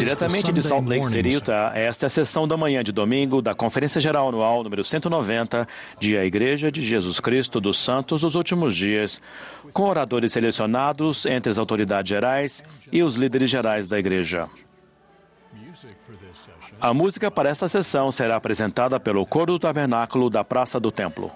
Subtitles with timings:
[0.00, 1.28] Diretamente de Salt Lake City.
[1.28, 5.68] Utah, esta é a sessão da manhã de domingo da Conferência Geral Anual número 190
[5.98, 9.20] de A Igreja de Jesus Cristo dos Santos dos Últimos Dias,
[9.72, 14.48] com oradores selecionados entre as autoridades gerais e os líderes gerais da Igreja.
[16.80, 21.30] A música para esta sessão será apresentada pelo Coro do Tabernáculo da Praça do Templo.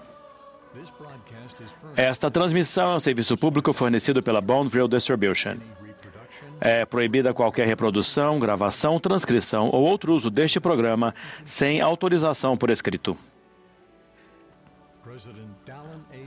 [1.95, 5.55] Esta transmissão é um serviço público fornecido pela Bonneville Distribution.
[6.59, 13.17] É proibida qualquer reprodução, gravação, transcrição ou outro uso deste programa sem autorização por escrito.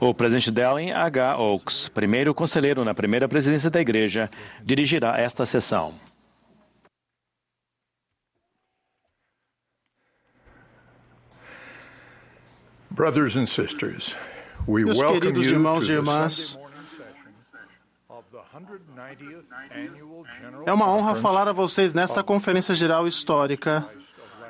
[0.00, 1.36] O presidente Dallin H.
[1.38, 4.30] Oaks, primeiro conselheiro na primeira presidência da igreja,
[4.62, 5.94] dirigirá esta sessão.
[12.90, 14.16] Brothers and sisters,
[14.66, 16.58] we Meus welcome queridos you irmãos to e irmãs,
[20.66, 23.88] é uma honra falar a vocês nesta Conferência Geral Histórica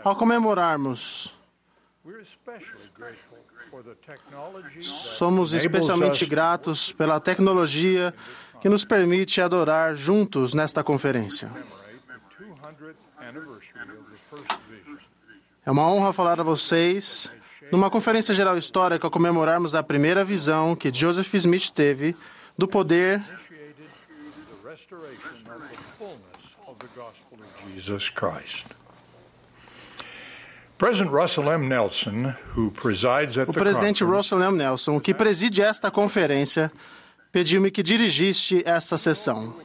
[0.02, 1.34] ao comemorarmos.
[4.80, 8.14] Somos especialmente gratos pela tecnologia
[8.60, 11.48] que nos permite adorar juntos nesta conferência.
[11.48, 14.98] to commemorate the 200th anniversary of the First Vision.
[15.64, 17.32] É uma honra falar a vocês
[17.70, 22.16] numa Conferência Geral Histórica ao comemorarmos a primeira visão que Joseph Smith teve
[22.56, 23.22] do poder
[24.78, 28.66] restoration of the fullness of the gospel of Jesus Christ.
[30.78, 31.68] President Russell M.
[31.68, 34.56] Nelson, who presides at O presidente Russell M.
[34.56, 36.70] Nelson, que preside esta conferência,
[37.32, 39.56] pediu-me que dirigisse esta sessão.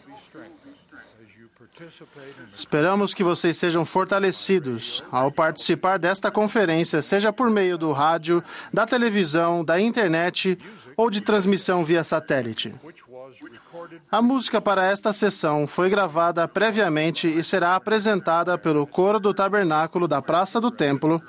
[2.51, 8.87] Esperamos que vocês sejam fortalecidos ao participar desta conferência, seja por meio do rádio, da
[8.87, 10.57] televisão, da internet
[10.97, 12.73] ou de transmissão via satélite.
[14.11, 20.07] A música para esta sessão foi gravada previamente e será apresentada pelo Coro do Tabernáculo
[20.07, 21.21] da Praça do Templo,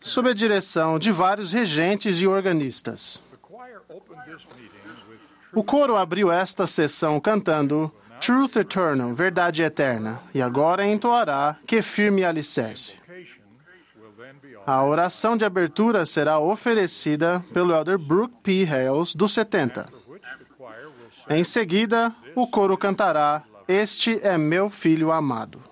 [0.00, 3.20] sob a direção de vários regentes e organistas.
[5.52, 12.24] O coro abriu esta sessão cantando Truth Eternal, Verdade Eterna, e agora entoará Que Firme
[12.24, 12.94] Alicerce.
[14.66, 18.64] A oração de abertura será oferecida pelo elder Brooke P.
[18.64, 19.88] Hales, dos 70.
[20.08, 25.67] which the choir will sing Em seguida, o coro cantará Este é meu filho amado.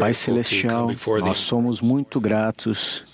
[0.00, 0.90] Pai Celestial,
[1.20, 3.04] nós somos muito gratos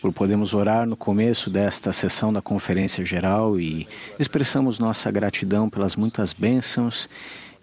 [0.00, 3.88] por podermos orar no começo desta sessão da Conferência Geral e
[4.18, 7.08] expressamos nossa gratidão pelas muitas bênçãos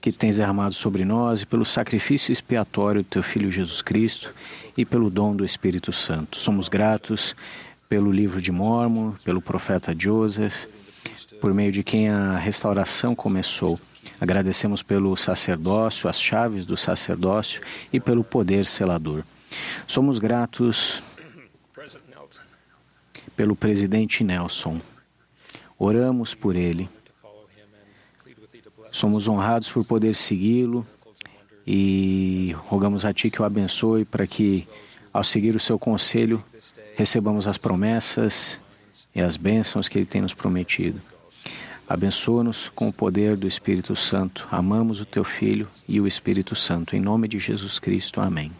[0.01, 4.33] que tens derramado sobre nós e pelo sacrifício expiatório do teu Filho Jesus Cristo
[4.75, 6.37] e pelo dom do Espírito Santo.
[6.37, 7.35] Somos gratos
[7.87, 10.65] pelo livro de Mormon, pelo profeta Joseph,
[11.39, 13.79] por meio de quem a restauração começou.
[14.23, 17.61] Agradecemos pelo sacerdócio, as chaves do sacerdócio
[17.91, 19.25] e pelo poder selador.
[19.85, 21.03] Somos gratos
[23.35, 24.79] pelo presidente Nelson.
[25.77, 26.89] Oramos por ele.
[28.89, 30.87] Somos honrados por poder segui-lo
[31.67, 34.65] e rogamos a Ti que o abençoe para que,
[35.11, 36.41] ao seguir o seu conselho,
[36.95, 38.57] recebamos as promessas
[39.13, 41.01] e as bênçãos que Ele tem nos prometido.
[41.87, 44.47] Abençoa-nos com o poder do Espírito Santo.
[44.51, 46.95] Amamos o Teu Filho e o Espírito Santo.
[46.95, 48.21] Em nome de Jesus Cristo.
[48.21, 48.51] Amém.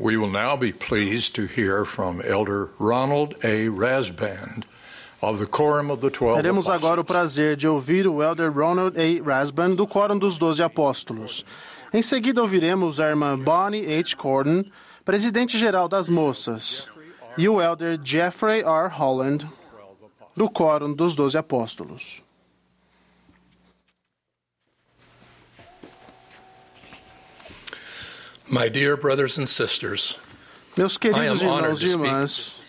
[0.00, 3.68] We will now be pleased to hear from Elder Ronald A.
[3.68, 4.64] Rasband
[5.20, 8.96] of the Quorum of the Twelve Teremos agora o prazer de ouvir o Elder Ronald
[8.96, 9.22] A.
[9.22, 11.44] Rasband do Quórum dos Doze Apóstolos.
[11.92, 14.16] Em seguida ouviremos a irmã Bonnie H.
[14.16, 14.72] Corden,
[15.04, 16.88] presidente-geral das moças,
[17.36, 18.88] e o Elder Jeffrey R.
[18.88, 19.46] Holland,
[20.34, 22.22] do Quórum dos Doze Apóstolos.
[28.50, 30.18] My dear brothers and sisters,
[30.76, 32.60] Meus queridos irmãos e irmãs,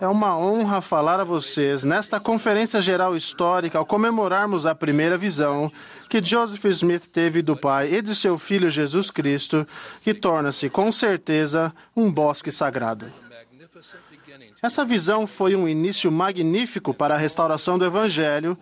[0.00, 5.70] é uma honra falar a vocês nesta Conferência Geral Histórica ao comemorarmos a primeira visão
[6.08, 9.64] que Joseph Smith teve do Pai e de seu Filho Jesus Cristo,
[10.02, 13.06] que torna-se com certeza um bosque sagrado.
[14.60, 18.58] Essa visão foi um início magnífico para a restauração do Evangelho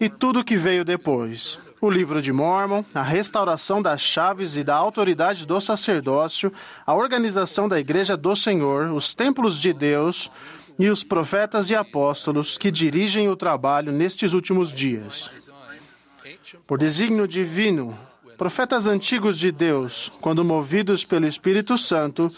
[0.00, 1.58] e tudo o que veio depois.
[1.80, 6.52] O livro de Mormon, a restauração das chaves e da autoridade do sacerdócio,
[6.84, 10.28] a organização da Igreja do Senhor, os templos de Deus
[10.76, 15.30] e os profetas e apóstolos que dirigem o trabalho nestes últimos dias.
[16.66, 17.96] Por desígnio divino,
[18.36, 22.28] profetas antigos de Deus, quando movidos pelo Espírito Santo,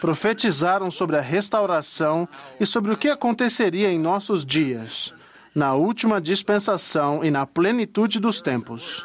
[0.00, 2.28] profetizaram sobre a restauração
[2.58, 5.14] e sobre o que aconteceria em nossos dias,
[5.58, 9.04] na última dispensação e na plenitude dos tempos.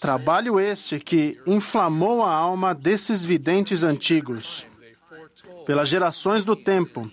[0.00, 4.66] Trabalho esse que inflamou a alma desses videntes antigos.
[5.66, 7.10] Pelas gerações do tempo,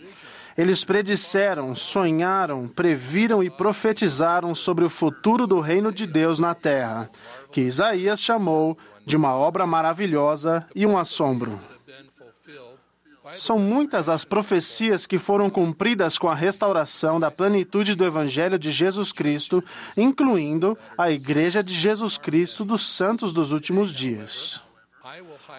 [0.57, 7.09] eles predisseram, sonharam, previram e profetizaram sobre o futuro do reino de Deus na terra,
[7.51, 11.59] que Isaías chamou de uma obra maravilhosa e um assombro.
[13.35, 18.71] São muitas as profecias que foram cumpridas com a restauração da plenitude do Evangelho de
[18.71, 19.63] Jesus Cristo,
[19.95, 24.61] incluindo a Igreja de Jesus Cristo dos Santos dos Últimos Dias.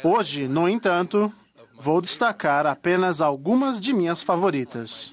[0.03, 1.33] Hoje, no entanto,
[1.79, 5.13] vou destacar apenas algumas de minhas favoritas.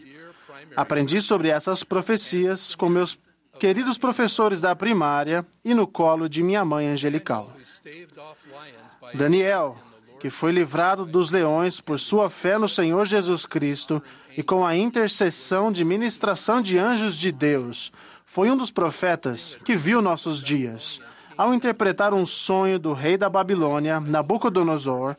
[0.76, 3.18] Aprendi sobre essas profecias com meus
[3.60, 7.52] queridos professores da primária e no colo de minha mãe angelical.
[9.14, 9.78] Daniel,
[10.22, 14.02] que foi livrado dos leões por sua fé no Senhor Jesus Cristo
[14.38, 17.92] e com a intercessão de ministração de anjos de Deus,
[18.24, 21.02] foi um dos profetas que viu nossos dias.
[21.36, 25.16] Ao interpretar um sonho do rei da Babilônia, Nabucodonosor,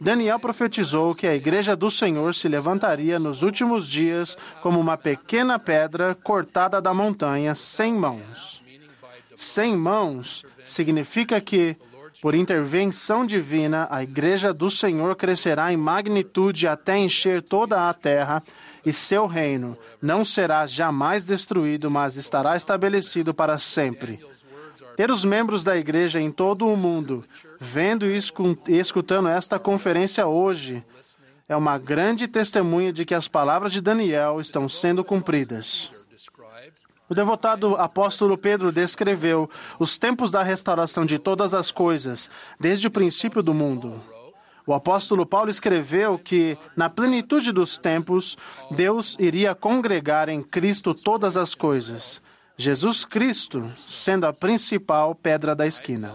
[0.00, 5.58] Daniel profetizou que a igreja do Senhor se levantaria nos últimos dias como uma pequena
[5.58, 8.62] pedra cortada da montanha, sem mãos.
[9.36, 11.76] Sem mãos significa que,
[12.20, 18.42] por intervenção divina, a igreja do Senhor crescerá em magnitude até encher toda a terra,
[18.84, 24.20] e seu reino não será jamais destruído, mas estará estabelecido para sempre.
[24.96, 27.24] Ter os membros da igreja em todo o mundo
[27.60, 28.18] vendo e
[28.78, 30.84] escutando esta conferência hoje
[31.48, 35.92] é uma grande testemunha de que as palavras de Daniel estão sendo cumpridas.
[37.08, 39.48] O devotado apóstolo Pedro descreveu
[39.78, 44.02] os tempos da restauração de todas as coisas, desde o princípio do mundo.
[44.66, 48.36] O apóstolo Paulo escreveu que, na plenitude dos tempos,
[48.72, 52.20] Deus iria congregar em Cristo todas as coisas.
[52.56, 56.14] Jesus Cristo sendo a principal pedra da esquina.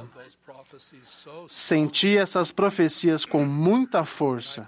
[1.48, 4.68] Senti essas profecias com muita força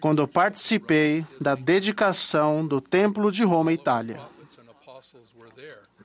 [0.00, 4.20] quando participei da dedicação do Templo de Roma, Itália.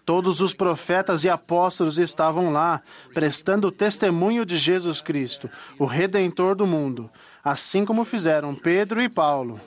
[0.06, 2.82] Todos os profetas e apóstolos estavam lá,
[3.14, 7.10] prestando testemunho de Jesus Cristo, o Redentor do mundo,
[7.44, 9.60] assim como fizeram Pedro e Paulo.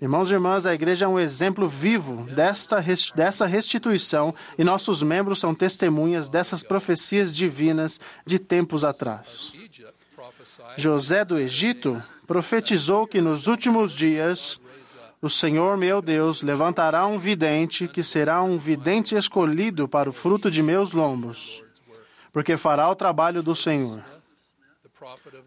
[0.00, 2.82] Irmãos e irmãs, a igreja é um exemplo vivo desta,
[3.14, 9.52] dessa restituição e nossos membros são testemunhas dessas profecias divinas de tempos atrás.
[10.76, 14.60] José do Egito profetizou que nos últimos dias
[15.22, 20.50] o Senhor meu Deus levantará um vidente que será um vidente escolhido para o fruto
[20.50, 21.62] de meus lombos,
[22.32, 24.04] porque fará o trabalho do Senhor.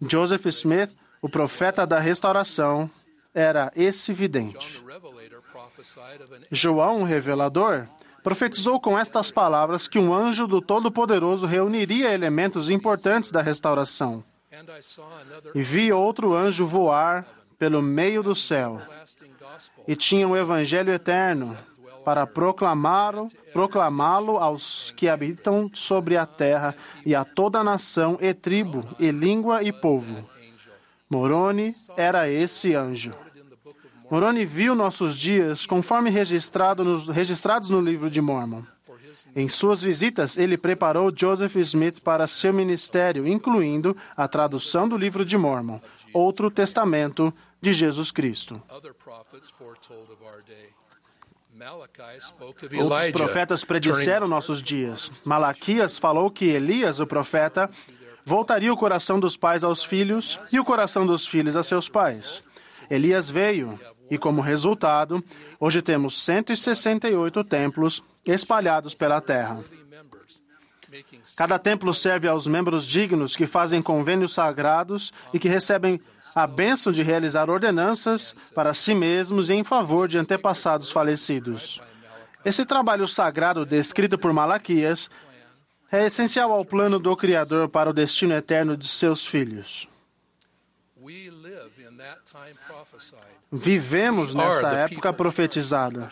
[0.02, 0.90] Joseph Smith,
[1.22, 2.90] o profeta da restauração,
[3.38, 4.84] era esse vidente.
[6.52, 7.86] João, o revelador,
[8.24, 14.24] profetizou com estas palavras que um anjo do Todo-Poderoso reuniria elementos importantes da restauração.
[15.54, 17.28] E vi outro anjo voar
[17.60, 18.82] pelo meio do céu,
[19.88, 21.58] e tinha o um evangelho eterno
[22.04, 26.76] para proclamá-lo, proclamá-lo aos que habitam sobre a terra
[27.06, 30.28] e a toda nação e tribo e língua e povo.
[31.10, 33.14] Moroni era esse anjo.
[34.10, 38.64] Moroni viu nossos dias conforme registrado nos, registrados no livro de Mormon.
[39.36, 45.26] Em suas visitas, ele preparou Joseph Smith para seu ministério, incluindo a tradução do livro
[45.26, 45.80] de Mormon,
[46.14, 48.62] outro testamento de Jesus Cristo.
[52.80, 55.12] Outros profetas predisseram nossos dias.
[55.26, 57.70] Malaquias falou que Elias, o profeta,
[58.24, 62.44] voltaria o coração dos pais aos filhos e o coração dos filhos a seus pais.
[62.90, 65.24] Elias veio, e como resultado,
[65.60, 69.60] hoje temos 168 templos espalhados pela terra.
[71.36, 76.00] Cada templo serve aos membros dignos que fazem convênios sagrados e que recebem
[76.34, 81.82] a bênção de realizar ordenanças para si mesmos e em favor de antepassados falecidos.
[82.46, 85.10] Esse trabalho sagrado descrito por Malaquias
[85.92, 89.88] é essencial ao plano do Criador para o destino eterno de seus filhos.
[93.52, 96.10] Vivemos nessa época profetizada.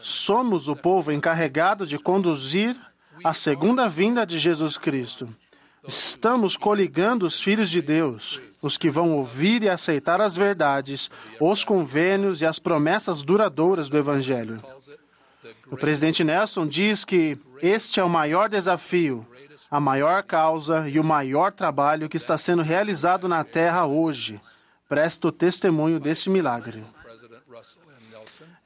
[0.00, 2.76] Somos o povo encarregado de conduzir
[3.22, 5.28] a segunda vinda de Jesus Cristo.
[5.86, 11.64] Estamos coligando os filhos de Deus, os que vão ouvir e aceitar as verdades, os
[11.64, 14.62] convênios e as promessas duradouras do Evangelho.
[15.70, 19.26] O presidente Nelson diz que este é o maior desafio,
[19.70, 24.40] a maior causa e o maior trabalho que está sendo realizado na Terra hoje.
[24.92, 26.84] Presto testemunho desse milagre.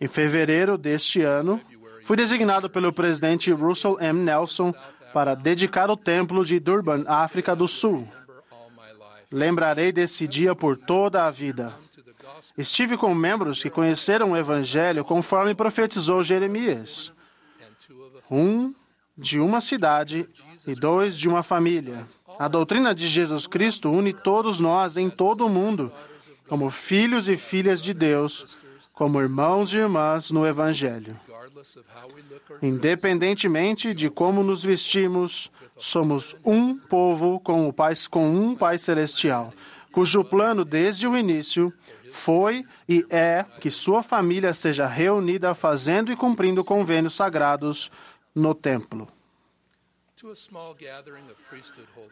[0.00, 1.60] Em fevereiro deste ano,
[2.04, 4.24] fui designado pelo presidente Russell M.
[4.24, 4.74] Nelson
[5.14, 8.08] para dedicar o templo de Durban, África do Sul.
[9.30, 11.72] Lembrarei desse dia por toda a vida.
[12.58, 17.12] Estive com membros que conheceram o Evangelho conforme profetizou Jeremias.
[18.28, 18.74] Um
[19.16, 20.28] de uma cidade
[20.66, 22.04] e dois de uma família.
[22.36, 25.92] A doutrina de Jesus Cristo une todos nós em todo o mundo,
[26.48, 28.58] como filhos e filhas de Deus,
[28.94, 31.18] como irmãos e irmãs no Evangelho.
[32.62, 39.52] Independentemente de como nos vestimos, somos um povo com, o pai, com um Pai Celestial,
[39.92, 41.72] cujo plano desde o início
[42.10, 47.90] foi e é que sua família seja reunida fazendo e cumprindo convênios sagrados
[48.34, 49.08] no templo.
[50.15, 50.15] to a small gathering of priesthood holders.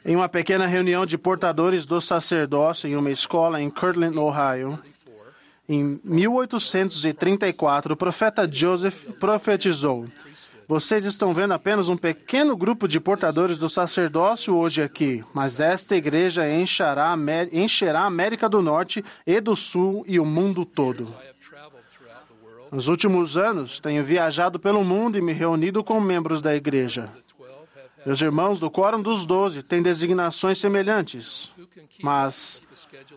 [0.05, 4.79] Em uma pequena reunião de portadores do sacerdócio em uma escola em Kirtland, Ohio,
[5.69, 10.07] em 1834, o profeta Joseph profetizou:
[10.69, 15.97] Vocês estão vendo apenas um pequeno grupo de portadores do sacerdócio hoje aqui, mas esta
[15.97, 17.17] igreja encherá,
[17.51, 21.17] encherá a América do Norte e do Sul e o mundo todo.
[22.71, 27.11] Nos últimos anos, tenho viajado pelo mundo e me reunido com membros da igreja.
[27.15, 31.51] The twelve have had Meus irmãos do Quórum dos Doze têm designações semelhantes,
[32.03, 32.61] mas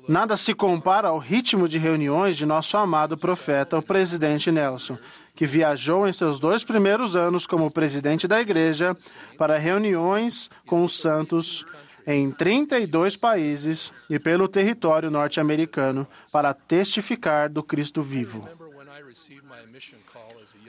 [0.08, 4.98] nada se compara ao ritmo de reuniões de nosso amado profeta, o presidente Nelson,
[5.36, 8.96] que viajou em seus dois primeiros anos como presidente da igreja
[9.38, 11.66] para reuniões com os santos
[12.08, 18.48] em 32 países e pelo território norte-americano para testificar do Cristo vivo.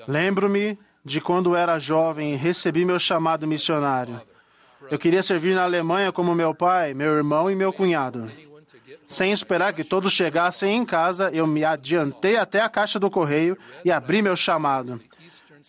[0.09, 0.77] Lembro-me
[1.09, 4.21] de quando era jovem recebi meu chamado missionário.
[4.91, 8.31] Eu queria servir na Alemanha como meu pai, meu irmão e meu cunhado.
[9.09, 13.57] Sem esperar que todos chegassem em casa, eu me adiantei até a caixa do correio
[13.85, 15.01] e abri meu chamado.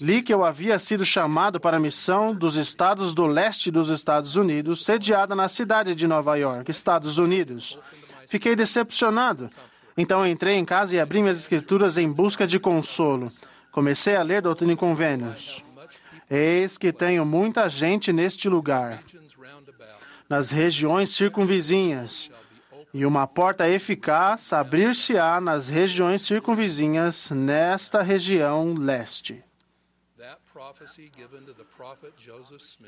[0.01, 4.35] Li que eu havia sido chamado para a missão dos estados do leste dos Estados
[4.35, 7.79] Unidos, sediada na cidade de Nova York, Estados Unidos.
[8.27, 9.49] Fiquei decepcionado.
[9.97, 13.31] Então entrei em casa e abri minhas escrituras em busca de consolo.
[13.71, 15.63] Comecei a ler Doutrina e Convênios.
[16.29, 19.03] Eis que tenho muita gente neste lugar,
[20.27, 22.29] nas regiões circunvizinhas,
[22.93, 29.43] e uma porta eficaz abrir-se-á nas regiões circunvizinhas, nesta região leste.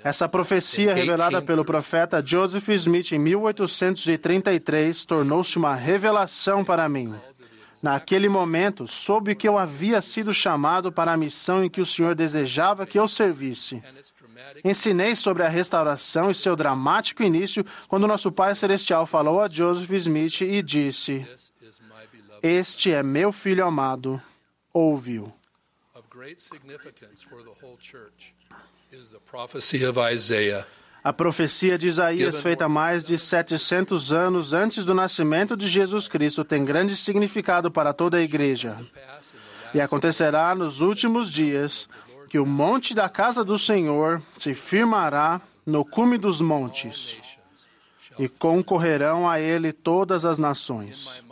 [0.04, 7.15] Essa profecia revelada pelo profeta Joseph Smith em 1833 tornou-se uma revelação para mim.
[7.82, 12.13] Naquele momento, soube que eu havia sido chamado para a missão em que o Senhor
[12.13, 13.82] desejava que eu servisse.
[14.63, 19.91] Ensinei sobre a restauração e seu dramático início quando nosso Pai Celestial falou a Joseph
[19.91, 21.26] Smith e disse:
[22.44, 24.22] Este é meu filho amado,
[24.74, 25.34] ouve-o.
[25.96, 28.34] of great significance for the whole church
[28.91, 30.65] is the prophecy of Isaiah
[31.04, 36.44] A profecia de Isaías, feita mais de 700 anos antes do nascimento de Jesus Cristo,
[36.44, 38.78] tem grande significado para toda a igreja.
[39.74, 41.90] E acontecerá nos últimos dias
[42.30, 47.18] que o monte da casa do Senhor se firmará no cume dos montes,
[48.20, 51.24] e concorrerão a ele todas as nações.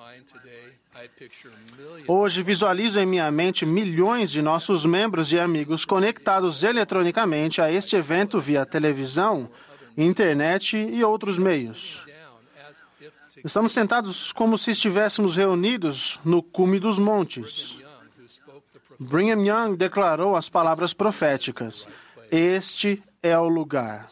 [2.08, 7.96] Hoje visualizo em minha mente milhões de nossos membros e amigos conectados eletronicamente a este
[7.96, 9.50] evento via televisão,
[9.98, 12.06] internet e outros meios.
[13.44, 17.78] Estamos sentados como se estivéssemos reunidos no cume dos montes.
[19.00, 21.88] Brigham Young declarou as palavras proféticas:
[22.32, 24.08] Este é o lugar.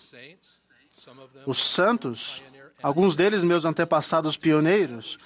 [1.45, 2.41] Os santos,
[2.81, 5.17] alguns deles meus antepassados pioneiros,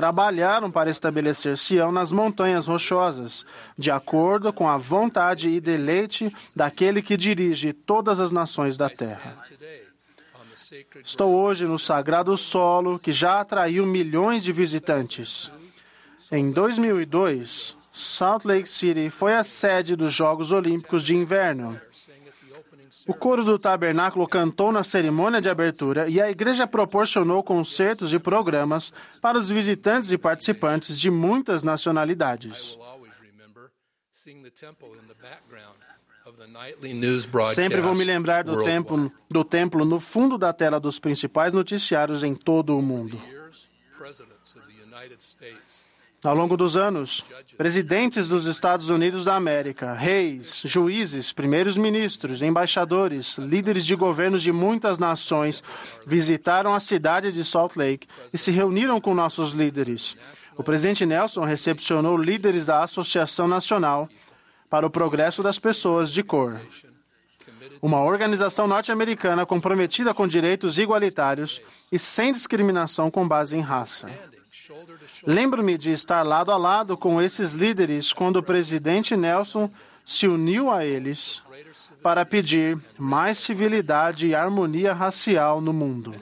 [0.00, 3.44] trabalharam para estabelecer Sião nas montanhas rochosas,
[3.76, 9.36] de acordo com a vontade e deleite daquele que dirige todas as nações da terra.
[11.04, 15.52] Estou hoje no sagrado solo que já atraiu milhões de visitantes.
[16.32, 21.78] Em 2002, Salt Lake City foi a sede dos Jogos Olímpicos de Inverno.
[23.10, 28.20] O coro do tabernáculo cantou na cerimônia de abertura e a igreja proporcionou concertos e
[28.20, 32.78] programas para os visitantes e participantes de muitas nacionalidades.
[37.52, 42.22] Sempre vou me lembrar do templo, do templo no fundo da tela dos principais noticiários
[42.22, 43.20] em todo o mundo.
[46.22, 47.24] Ao longo dos anos,
[47.56, 54.52] presidentes dos Estados Unidos da América, reis, juízes, primeiros ministros, embaixadores, líderes de governos de
[54.52, 55.62] muitas nações
[56.06, 60.14] visitaram a cidade de Salt Lake e se reuniram com nossos líderes.
[60.58, 64.06] O presidente Nelson recepcionou líderes da Associação Nacional
[64.68, 66.60] para o Progresso das Pessoas de Cor,
[67.80, 74.10] uma organização norte-americana comprometida com direitos igualitários e sem discriminação com base em raça.
[75.26, 79.70] Lembro-me de estar lado a lado com esses líderes quando o presidente Nelson
[80.04, 81.42] se uniu a eles
[82.02, 86.14] para pedir mais civilidade e harmonia racial no mundo.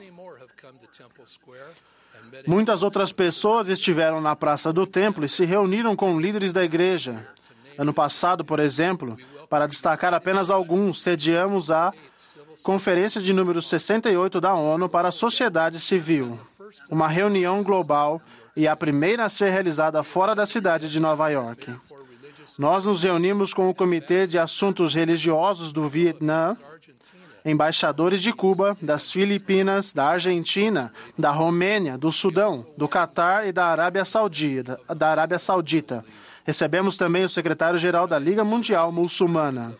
[2.45, 7.27] Muitas outras pessoas estiveram na Praça do Templo e se reuniram com líderes da igreja.
[7.77, 9.17] Ano passado, por exemplo,
[9.49, 11.91] para destacar apenas alguns, sediamos a
[12.63, 16.37] Conferência de número 68 da ONU para a Sociedade Civil,
[16.89, 18.21] uma reunião global
[18.59, 21.73] e a primeira a ser realizada fora da cidade de Nova York.
[22.57, 26.57] Nós nos reunimos com o Comitê de Assuntos Religiosos do Vietnã,
[27.45, 33.67] embaixadores de Cuba, das Filipinas, da Argentina, da Romênia, do Sudão, do Catar e da
[33.67, 34.77] Arábia Saudita.
[34.93, 36.03] Da Arábia Saudita.
[36.43, 39.73] Recebemos também o secretário-geral da Liga Mundial Muçulmana.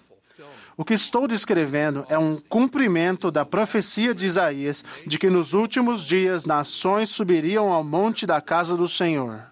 [0.80, 6.06] O que estou descrevendo é um cumprimento da profecia de Isaías de que nos últimos
[6.06, 9.44] dias nações subiriam ao monte da casa do Senhor.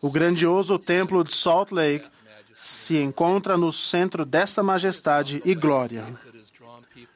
[0.00, 2.08] O grandioso templo de Salt Lake
[2.56, 6.06] se encontra no centro dessa majestade e glória.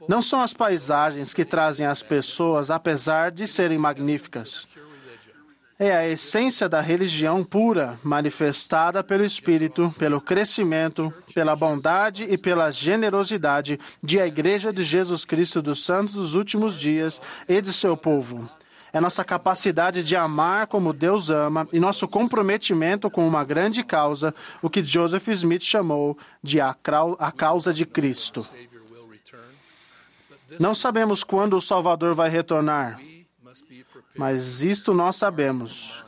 [0.06, 4.68] Não são as paisagens que trazem as pessoas, apesar de serem magníficas.
[5.78, 12.70] É a essência da religião pura, manifestada pelo Espírito, pelo crescimento, pela bondade e pela
[12.70, 17.96] generosidade de a Igreja de Jesus Cristo dos Santos dos últimos dias e de seu
[17.96, 18.48] povo.
[18.92, 24.34] É nossa capacidade de amar como Deus ama e nosso comprometimento com uma grande causa,
[24.60, 26.74] o que Joseph Smith chamou de a
[27.34, 28.46] causa de Cristo.
[30.60, 33.00] Não sabemos quando o Salvador vai retornar,
[34.16, 36.04] mas isto nós sabemos.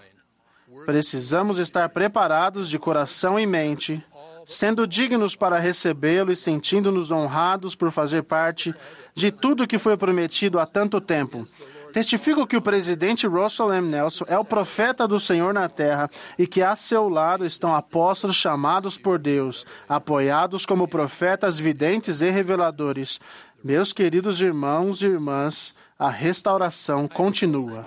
[0.86, 4.04] Precisamos estar preparados de coração e mente,
[4.46, 8.74] sendo dignos para recebê-lo e sentindo-nos honrados por fazer parte
[9.14, 11.46] de tudo que foi prometido há tanto tempo.
[11.94, 13.88] Testifico que o presidente Russell M.
[13.88, 18.34] Nelson é o profeta do Senhor na terra e que a seu lado estão apóstolos
[18.34, 23.20] chamados por Deus, apoiados como profetas videntes e reveladores.
[23.62, 27.86] Meus queridos irmãos e irmãs, a restauração continua.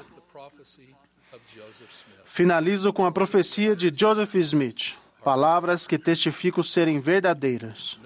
[2.37, 7.99] Finalizo com a profecia de Joseph Smith, palavras que testifico serem verdadeiras.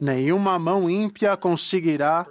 [0.00, 2.26] Nenhuma mão ímpia conseguirá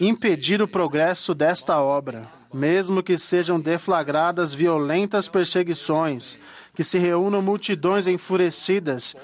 [0.00, 6.38] impedir o progresso desta obra, mesmo que sejam deflagradas violentas perseguições,
[6.74, 9.14] que se reúnam multidões enfurecidas,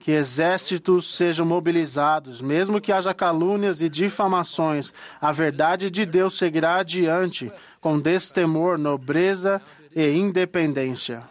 [0.00, 6.76] que exércitos sejam mobilizados, mesmo que haja calúnias e difamações, a verdade de Deus seguirá
[6.76, 9.62] adiante com destemor, nobreza
[9.96, 11.22] e independência.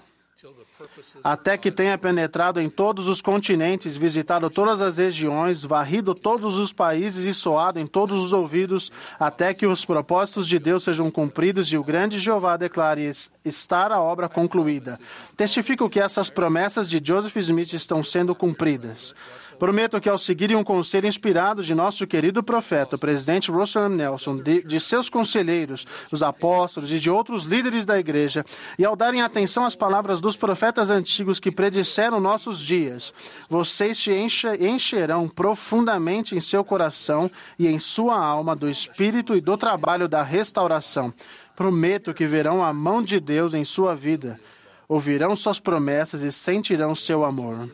[1.23, 6.71] Até que tenha penetrado em todos os continentes, visitado todas as regiões, varrido todos os
[6.73, 11.67] países e soado em todos os ouvidos, até que os propósitos de Deus sejam cumpridos
[11.71, 13.09] e o grande Jeová declare
[13.43, 14.99] estar a obra concluída.
[15.35, 19.13] Testifico que essas promessas de Joseph Smith estão sendo cumpridas.
[19.57, 23.95] Prometo que, ao seguirem um conselho inspirado de nosso querido profeta, o presidente Russell M.
[23.95, 28.45] Nelson, de, de, seus conselheiros, os apóstolos e de outros líderes da igreja,
[28.77, 33.13] e ao darem atenção às palavras dos profetas antigos que predisseram nossos dias,
[33.49, 39.41] vocês se enche, encherão profundamente em seu coração e em sua alma do espírito e
[39.41, 41.13] do trabalho da restauração.
[41.55, 44.39] Prometo que verão a mão de Deus em sua vida,
[44.87, 47.69] ouvirão suas promessas e sentirão seu amor.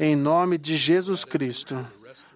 [0.00, 1.86] Em nome de Jesus Cristo,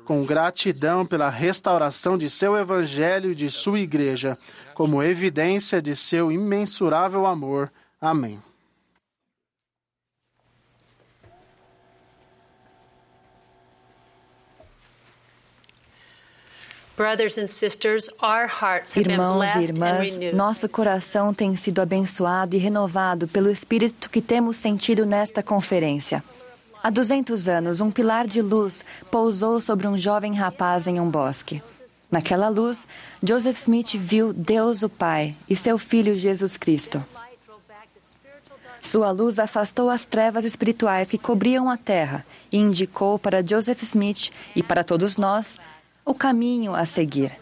[0.04, 4.36] com gratidão pela restauração de seu evangelho e de sua igreja,
[4.74, 7.72] como evidência de seu imensurável amor.
[8.00, 8.42] Amém.
[16.91, 16.91] Brothers and sisters, our hearts have been
[18.96, 25.04] Irmãos e irmãs, nosso coração tem sido abençoado e renovado pelo Espírito que temos sentido
[25.04, 26.22] nesta conferência.
[26.82, 31.62] Há 200 anos, um pilar de luz pousou sobre um jovem rapaz em um bosque.
[32.10, 32.86] Naquela luz,
[33.22, 37.02] Joseph Smith viu Deus o Pai e seu Filho Jesus Cristo.
[38.82, 44.30] Sua luz afastou as trevas espirituais que cobriam a terra e indicou para Joseph Smith
[44.56, 45.60] e para todos nós
[46.04, 47.32] o caminho a seguir.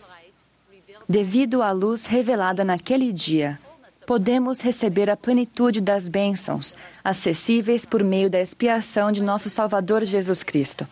[1.08, 3.58] Devido à luz revelada naquele dia,
[4.06, 10.42] podemos receber a plenitude das bênçãos acessíveis por meio da expiação de nosso Salvador Jesus
[10.42, 10.86] Cristo.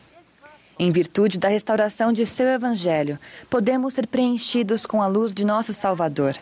[0.78, 3.18] Em virtude da restauração de seu Evangelho,
[3.50, 6.37] podemos ser preenchidos com a luz de nosso Salvador.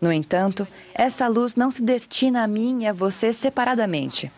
[0.00, 4.30] No entanto, essa luz não se destina a mim e a você separadamente.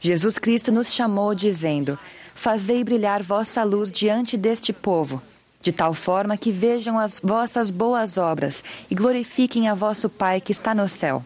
[0.00, 1.98] Jesus Cristo nos chamou dizendo:
[2.34, 5.20] Fazei brilhar vossa luz diante deste povo,
[5.66, 10.52] de tal forma que vejam as vossas boas obras e glorifiquem a vosso Pai que
[10.52, 11.24] está no céu.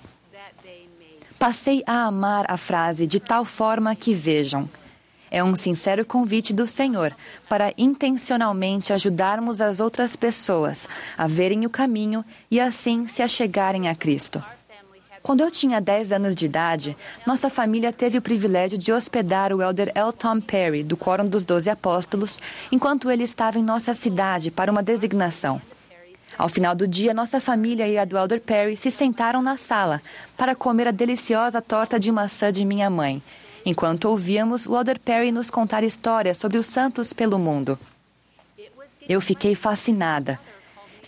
[1.39, 4.67] Passei a amar a frase de tal forma que vejam.
[5.31, 7.15] É um sincero convite do Senhor
[7.51, 13.95] para intencionalmente ajudarmos as outras pessoas a verem o caminho e assim se achegarem a
[13.95, 14.43] Cristo.
[15.23, 19.63] Quando eu tinha 10 anos de idade, nossa família teve o privilégio de hospedar o
[19.63, 20.13] elder L.
[20.13, 22.41] Tom Perry, do Quórum dos Doze Apóstolos,
[22.73, 25.61] enquanto ele estava em nossa cidade para uma designação.
[26.39, 30.01] Ao final do dia, nossa família e a do elder Perry se sentaram na sala
[30.39, 33.23] para comer a deliciosa torta de maçã de minha mãe,
[33.65, 37.79] enquanto ouvíamos o elder Perry nos contar histórias sobre os santos pelo mundo.
[39.07, 40.41] Eu fiquei fascinada.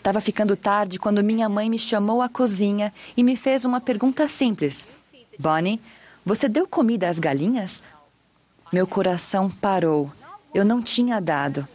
[0.03, 4.27] Estava ficando tarde quando minha mãe me chamou à cozinha e me fez uma pergunta
[4.27, 4.89] simples:
[5.39, 5.81] Bonnie,
[6.27, 7.85] você deu comida às galinhas?
[8.73, 10.11] Meu coração parou.
[10.53, 11.69] Eu não tinha dado.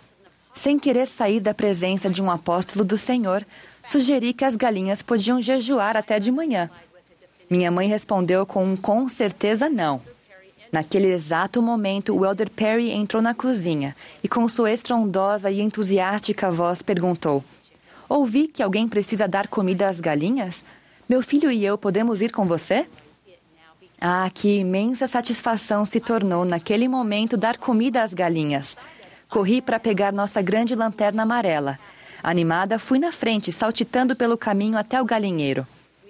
[0.53, 3.47] Sem querer sair da presença de um apóstolo do Senhor,
[3.81, 6.69] sugeri que as galinhas podiam jejuar até de manhã.
[7.49, 10.01] Minha mãe respondeu com um com certeza não.
[10.69, 16.51] Naquele exato momento, o Elder Perry entrou na cozinha e, com sua estrondosa e entusiástica
[16.51, 17.41] voz, perguntou:
[18.09, 20.63] Ouvi que alguém precisa dar comida às galinhas?
[21.09, 22.87] Meu filho e eu podemos ir com você?
[23.99, 28.77] Ah, que imensa satisfação se tornou naquele momento dar comida às galinhas.
[29.27, 31.77] Corri para pegar nossa grande lanterna amarela.
[32.23, 35.67] Animada, fui na frente, saltitando pelo caminho até o galinheiro.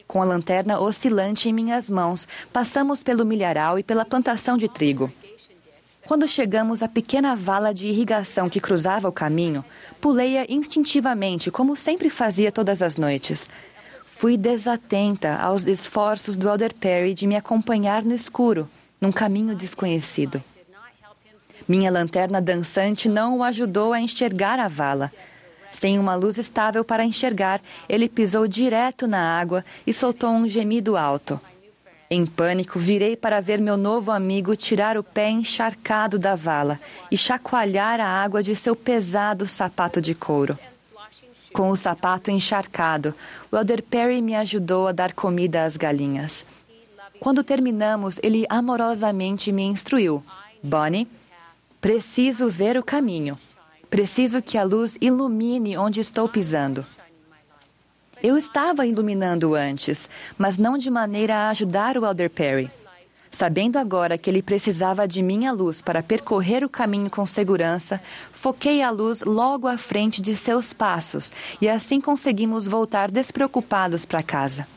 [0.07, 5.11] Com a lanterna oscilante em minhas mãos, passamos pelo milharal e pela plantação de trigo.
[6.07, 9.63] Quando chegamos à pequena vala de irrigação que cruzava o caminho,
[9.99, 13.49] pulei-a instintivamente, como sempre fazia todas as noites.
[14.05, 18.69] Fui desatenta aos esforços do Elder Perry de me acompanhar no escuro,
[19.01, 20.41] num caminho desconhecido.
[21.67, 25.11] Minha lanterna dançante não o ajudou a enxergar a vala.
[25.73, 30.95] Sem uma luz estável para enxergar, ele pisou direto na água e soltou um gemido
[30.95, 31.37] alto.
[32.09, 36.79] Em pânico, virei para ver meu novo amigo tirar o pé encharcado da vala
[37.11, 40.57] e chacoalhar a água de seu pesado sapato de couro.
[41.51, 43.13] Com o sapato encharcado,
[43.51, 46.45] o Elder Perry me ajudou a dar comida às galinhas.
[47.19, 50.23] Quando terminamos, ele amorosamente me instruiu:
[50.63, 51.07] Bonnie,
[51.81, 53.37] preciso ver o caminho.
[53.89, 56.85] Preciso que a luz ilumine onde estou pisando.
[58.23, 62.71] Eu estava iluminando antes, mas não de maneira a ajudar o Elder Perry.
[63.29, 68.01] Sabendo agora que ele precisava de minha luz para percorrer o caminho com segurança,
[68.31, 74.23] foquei a luz logo à frente de seus passos e assim conseguimos voltar despreocupados para
[74.23, 74.67] casa.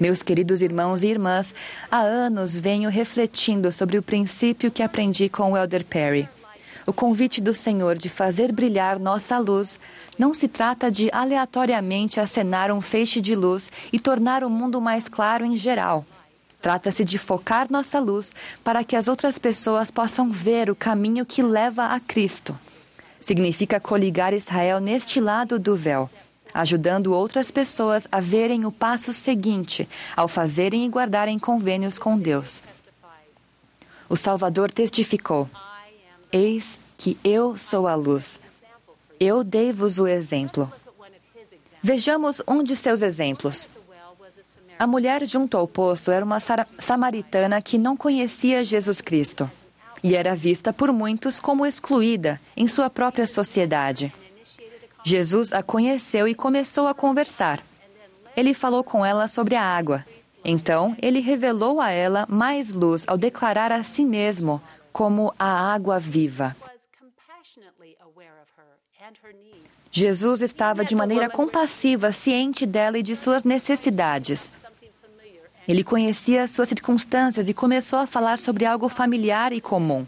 [0.00, 1.54] Meus queridos irmãos e irmãs,
[1.90, 6.26] há anos venho refletindo sobre o princípio que aprendi com o Elder Perry.
[6.86, 9.78] O convite do Senhor de fazer brilhar nossa luz
[10.18, 15.08] não se trata de aleatoriamente acenar um feixe de luz e tornar o mundo mais
[15.08, 16.04] claro em geral.
[16.60, 21.42] Trata-se de focar nossa luz para que as outras pessoas possam ver o caminho que
[21.42, 22.58] leva a Cristo.
[23.20, 26.08] Significa coligar Israel neste lado do véu,
[26.52, 32.62] ajudando outras pessoas a verem o passo seguinte ao fazerem e guardarem convênios com Deus.
[34.08, 35.48] O Salvador testificou:
[36.32, 38.40] Eis que eu sou a luz.
[39.18, 40.72] Eu dei-vos o exemplo.
[41.82, 43.68] Vejamos um de seus exemplos.
[44.78, 46.38] A mulher junto ao poço era uma
[46.78, 49.50] samaritana que não conhecia Jesus Cristo.
[50.02, 54.10] e era vista por muitos como excluída em sua própria sociedade.
[55.04, 57.62] Jesus a conheceu e começou a conversar.
[58.34, 60.04] Ele falou com ela sobre a água.
[60.42, 65.98] Então, ele revelou a ela mais luz ao declarar a si mesmo como a água
[65.98, 66.56] viva.
[69.90, 74.52] Jesus estava de maneira compassiva, ciente dela e de suas necessidades.
[75.66, 80.06] Ele conhecia suas circunstâncias e começou a falar sobre algo familiar e comum.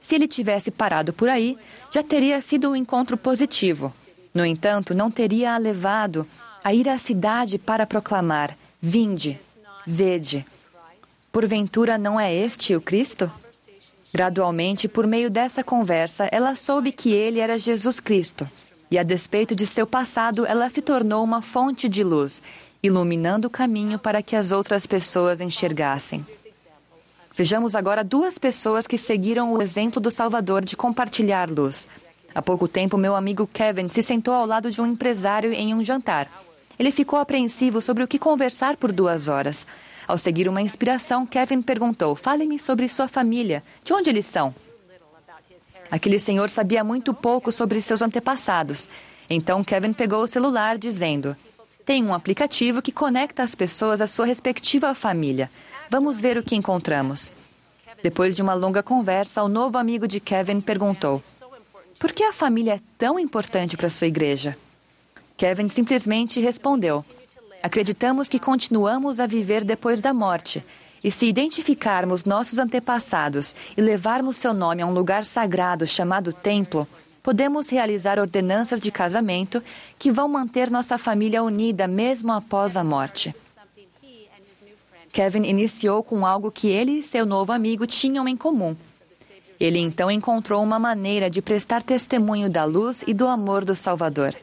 [0.00, 1.58] Se ele tivesse parado por aí,
[1.92, 3.92] já teria sido um encontro positivo.
[4.32, 6.26] No entanto, não teria a levado
[6.62, 9.40] a ir à cidade para proclamar: Vinde,
[9.86, 10.46] vede.
[11.32, 13.30] Porventura não é este o Cristo?
[14.16, 18.48] Gradualmente, por meio dessa conversa, ela soube que ele era Jesus Cristo.
[18.90, 22.42] E a despeito de seu passado, ela se tornou uma fonte de luz,
[22.82, 26.24] iluminando o caminho para que as outras pessoas enxergassem.
[27.36, 31.86] Vejamos agora duas pessoas que seguiram o exemplo do Salvador de compartilhar luz.
[32.34, 35.84] Há pouco tempo, meu amigo Kevin se sentou ao lado de um empresário em um
[35.84, 36.26] jantar.
[36.78, 39.66] Ele ficou apreensivo sobre o que conversar por duas horas.
[40.06, 43.62] Ao seguir uma inspiração, Kevin perguntou: Fale-me sobre sua família.
[43.84, 44.54] De onde eles são?
[45.90, 48.88] Aquele senhor sabia muito pouco sobre seus antepassados.
[49.28, 51.36] Então Kevin pegou o celular, dizendo:
[51.84, 55.50] Tem um aplicativo que conecta as pessoas à sua respectiva família.
[55.90, 57.32] Vamos ver o que encontramos.
[58.02, 61.22] Depois de uma longa conversa, o novo amigo de Kevin perguntou:
[61.98, 64.56] Por que a família é tão importante para sua igreja?
[65.36, 67.04] Kevin simplesmente respondeu:
[67.66, 70.64] Acreditamos que continuamos a viver depois da morte.
[71.02, 76.86] E se identificarmos nossos antepassados e levarmos seu nome a um lugar sagrado chamado templo,
[77.24, 79.60] podemos realizar ordenanças de casamento
[79.98, 83.34] que vão manter nossa família unida mesmo após a morte.
[85.12, 88.76] Kevin iniciou com algo que ele e seu novo amigo tinham em comum.
[89.58, 94.36] Ele então encontrou uma maneira de prestar testemunho da luz e do amor do Salvador.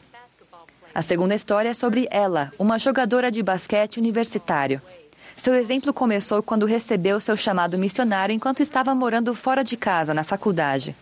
[0.94, 4.80] A segunda história é sobre ela, uma jogadora de basquete universitário.
[5.34, 10.22] Seu exemplo começou quando recebeu seu chamado missionário enquanto estava morando fora de casa, na
[10.22, 10.94] faculdade.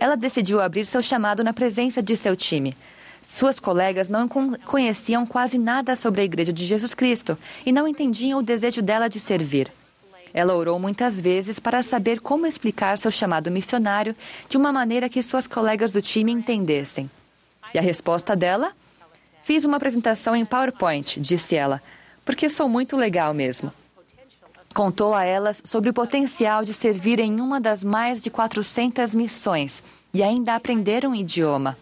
[0.00, 2.74] Ela decidiu abrir seu chamado na presença de seu time.
[3.22, 4.26] Suas colegas não
[4.64, 7.36] conheciam quase nada sobre a Igreja de Jesus Cristo
[7.66, 9.70] e não entendiam o desejo dela de servir.
[10.32, 14.16] Ela orou muitas vezes para saber como explicar seu chamado missionário
[14.48, 17.10] de uma maneira que suas colegas do time entendessem.
[17.74, 18.72] E a resposta dela?
[19.48, 21.80] Fiz uma apresentação em PowerPoint, disse ela,
[22.22, 23.72] porque sou muito legal mesmo.
[24.74, 29.82] Contou a elas sobre o potencial de servir em uma das mais de 400 missões
[30.12, 31.78] e ainda aprender um idioma.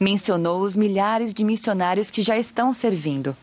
[0.00, 3.36] Mencionou os milhares de missionários que já estão servindo.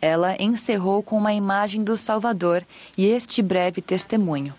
[0.00, 2.64] Ela encerrou com uma imagem do Salvador
[2.96, 4.54] e este breve testemunho.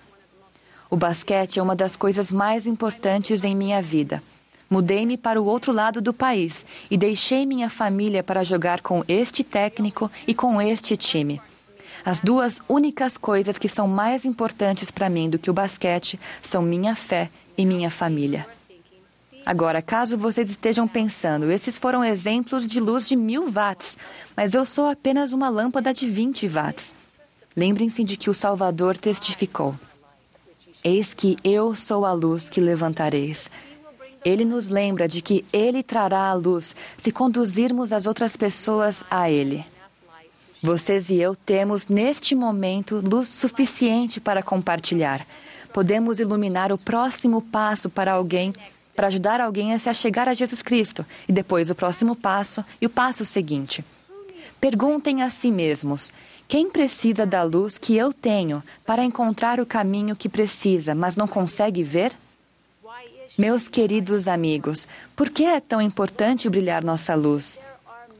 [0.87, 4.21] O basquete é uma das coisas mais importantes em minha vida.
[4.69, 9.43] Mudei-me para o outro lado do país e deixei minha família para jogar com este
[9.43, 11.41] técnico e com este time.
[12.05, 16.61] As duas únicas coisas que são mais importantes para mim do que o basquete são
[16.61, 18.47] minha fé e minha família.
[19.45, 23.97] Agora, caso vocês estejam pensando, esses foram exemplos de luz de mil watts,
[24.35, 26.93] mas eu sou apenas uma lâmpada de 20 watts.
[27.55, 29.75] Lembrem-se de que o Salvador testificou:
[30.83, 33.49] Eis que eu sou a luz que levantareis.
[34.23, 39.29] Ele nos lembra de que Ele trará a luz se conduzirmos as outras pessoas a
[39.29, 39.65] Ele.
[40.61, 45.25] Vocês e eu temos, neste momento, luz suficiente para compartilhar.
[45.73, 48.51] Podemos iluminar o próximo passo para alguém,
[48.93, 52.85] para ajudar alguém a se achegar a Jesus Cristo, e depois o próximo passo e
[52.85, 53.85] o passo seguinte.
[54.59, 56.11] Perguntem a si mesmos:
[56.45, 61.27] quem precisa da luz que eu tenho para encontrar o caminho que precisa, mas não
[61.27, 62.11] consegue ver?
[63.39, 64.85] Meus queridos amigos,
[65.15, 67.57] por que é tão importante brilhar nossa luz?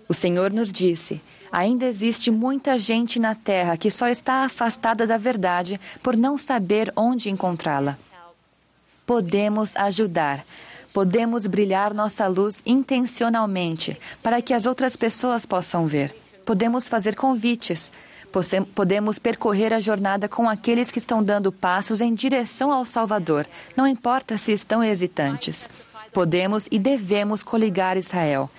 [0.08, 1.20] O Senhor nos disse:
[1.52, 6.94] ainda existe muita gente na terra que só está afastada da verdade por não saber
[6.96, 7.98] onde encontrá-la.
[9.06, 10.46] Podemos ajudar.
[10.94, 16.16] Podemos brilhar nossa luz intencionalmente para que as outras pessoas possam ver.
[16.46, 17.92] Podemos fazer convites.
[18.76, 23.88] Podemos percorrer a jornada com aqueles que estão dando passos em direção ao Salvador, não
[23.88, 25.70] importa se estão hesitantes.
[26.12, 28.50] Podemos e devemos coligar Israel.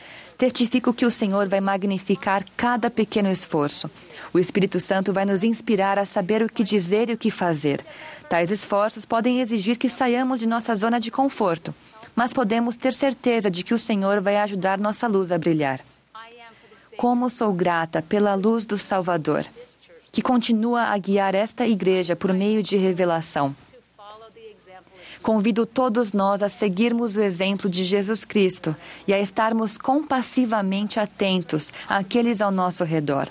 [0.41, 3.91] Testifico que o Senhor vai magnificar cada pequeno esforço.
[4.33, 7.85] O Espírito Santo vai nos inspirar a saber o que dizer e o que fazer.
[8.29, 11.75] Tais esforços podem exigir que saiamos de nossa zona de conforto,
[12.17, 15.81] mas podemos ter certeza de que o Senhor vai ajudar nossa luz a brilhar.
[17.01, 19.47] Como sou grata pela luz do Salvador,
[20.13, 23.57] que continua a guiar esta igreja por meio de revelação.
[25.23, 28.77] convido todos nós a seguirmos o exemplo de Jesus Cristo
[29.09, 33.29] e a estarmos compassivamente atentos àqueles ao nosso redor.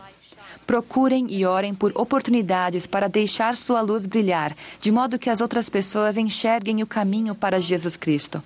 [0.65, 5.69] Procurem e orem por oportunidades para deixar sua luz brilhar, de modo que as outras
[5.69, 8.41] pessoas enxerguem o caminho para Jesus Cristo.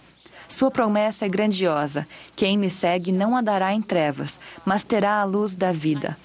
[0.48, 5.56] Sua promessa é grandiosa: quem me segue não andará em trevas, mas terá a luz
[5.56, 6.16] da vida.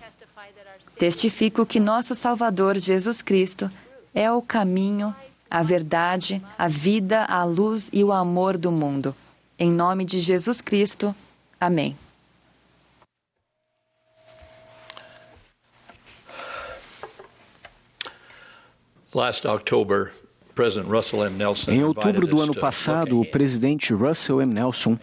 [0.98, 3.70] Testifico que nosso Salvador Jesus Cristo
[4.14, 5.14] é o caminho,
[5.50, 9.14] a verdade, a vida, a luz e o amor do mundo.
[9.58, 11.14] Em nome de Jesus Cristo.
[11.60, 11.96] Amém.
[19.14, 20.12] Last October,
[21.68, 24.52] Em outubro do ano passado, o presidente Russell M.
[24.52, 24.98] Nelson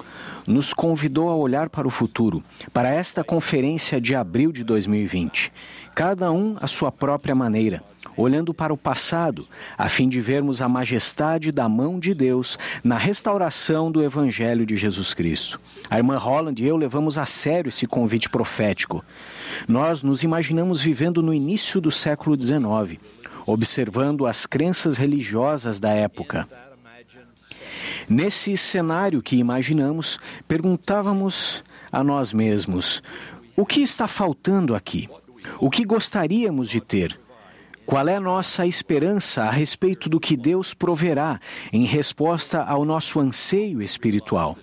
[0.46, 2.44] nos convidou a olhar para o futuro,
[2.74, 5.52] para esta conferência de abril de 2020.
[5.96, 7.82] Cada um à sua própria maneira,
[8.18, 9.48] olhando para o passado,
[9.78, 14.76] a fim de vermos a majestade da mão de Deus na restauração do Evangelho de
[14.76, 15.60] Jesus Cristo.
[15.90, 19.04] A irmã Holland e eu levamos a sério esse convite profético.
[19.68, 23.00] Nós nos imaginamos vivendo no início do século XIX,
[23.46, 26.48] observando as crenças religiosas da época.
[28.08, 33.02] Nesse cenário que imaginamos, perguntávamos a nós mesmos:
[33.56, 35.10] o que está faltando aqui?
[35.60, 37.20] O que gostaríamos de ter?
[37.86, 41.40] Qual é nossa esperança a respeito do que Deus proverá
[41.72, 44.58] em resposta ao nosso anseio espiritual?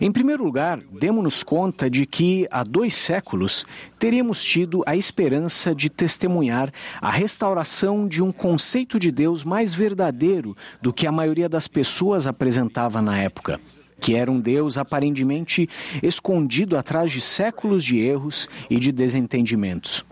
[0.00, 3.66] Em primeiro lugar, demos-nos conta de que há dois séculos
[3.98, 10.56] teríamos tido a esperança de testemunhar a restauração de um conceito de Deus mais verdadeiro
[10.80, 13.60] do que a maioria das pessoas apresentava na época.
[14.00, 15.68] Que era um Deus aparentemente
[16.02, 20.04] escondido atrás de séculos de erros e de desentendimentos.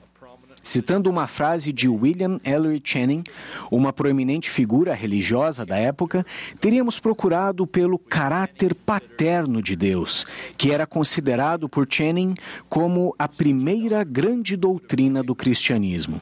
[0.63, 3.25] Citando uma frase de William Ellery Channing,
[3.71, 6.25] uma proeminente figura religiosa da época,
[6.61, 10.25] teríamos procurado pelo caráter paterno de Deus,
[10.57, 12.35] que era considerado por Channing
[12.69, 16.21] como a primeira grande doutrina do cristianismo.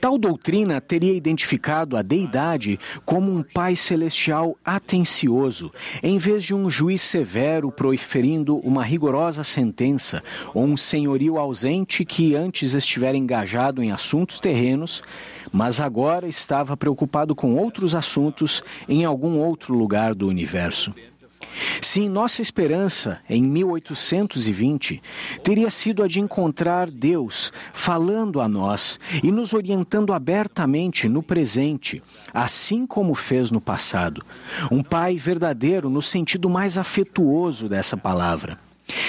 [0.00, 6.70] Tal doutrina teria identificado a deidade como um Pai celestial atencioso, em vez de um
[6.70, 10.22] juiz severo proferindo uma rigorosa sentença,
[10.54, 15.02] ou um senhorio ausente que antes estivera engajado em assuntos terrenos,
[15.52, 20.94] mas agora estava preocupado com outros assuntos em algum outro lugar do universo.
[21.80, 25.02] Sim, nossa esperança em 1820
[25.42, 32.02] teria sido a de encontrar Deus falando a nós e nos orientando abertamente no presente,
[32.32, 34.24] assim como fez no passado.
[34.70, 38.65] Um Pai verdadeiro no sentido mais afetuoso dessa palavra.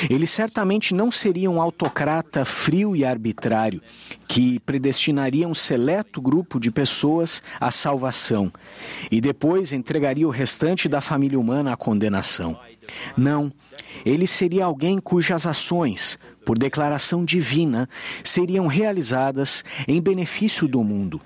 [0.10, 3.82] Ele certamente não seria um autocrata frio e arbitrário
[4.28, 8.52] que predestinaria um seleto grupo de pessoas à salvação
[9.12, 12.60] e depois entregaria o restante da família humana à condenação.
[13.16, 13.52] Não,
[14.06, 17.88] ele seria alguém cujas ações, por declaração divina,
[18.24, 21.22] seriam realizadas em benefício do mundo,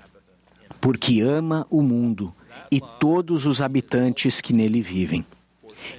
[0.80, 2.34] porque ama o mundo
[2.70, 5.24] e todos os habitantes que nele vivem.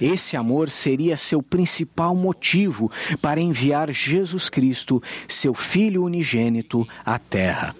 [0.00, 7.74] Esse amor seria seu principal motivo para enviar Jesus Cristo, seu Filho unigênito, à Terra.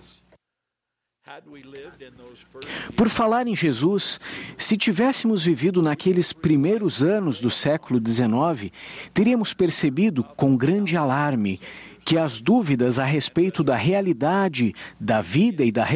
[2.97, 4.21] Por falar em Jesus,
[4.57, 8.71] se tivéssemos vivido naqueles primeiros anos do século XIX,
[9.13, 11.61] teríamos percebido com grande alarme
[12.05, 15.87] que as dúvidas a respeito da realidade da vida e da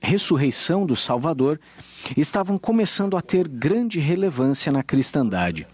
[0.00, 1.60] ressurreição do Salvador
[2.16, 5.66] estavam começando a ter grande relevância na cristandade.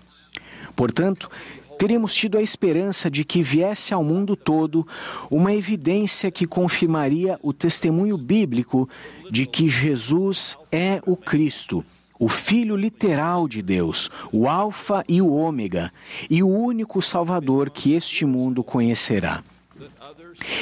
[0.74, 1.30] Portanto,
[1.78, 4.86] teríamos tido a esperança de que viesse ao mundo todo
[5.30, 8.88] uma evidência que confirmaria o testemunho bíblico
[9.30, 11.84] de que Jesus é o Cristo,
[12.18, 15.92] o Filho literal de Deus, o Alfa e o Ômega,
[16.28, 19.42] e o único Salvador que este mundo conhecerá.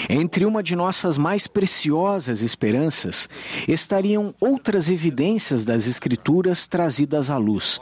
[0.08, 3.28] Entre uma de nossas mais preciosas esperanças
[3.68, 7.80] estariam outras evidências das Escrituras trazidas à luz.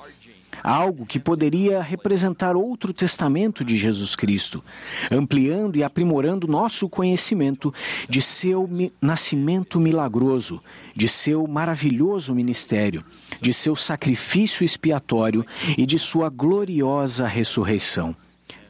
[0.62, 4.64] Algo que poderia representar outro testamento de Jesus Cristo,
[5.10, 7.72] ampliando e aprimorando nosso conhecimento
[8.08, 8.68] de seu
[9.00, 10.62] nascimento milagroso,
[10.94, 13.04] de seu maravilhoso ministério,
[13.40, 15.44] de seu sacrifício expiatório
[15.76, 18.16] e de sua gloriosa ressurreição.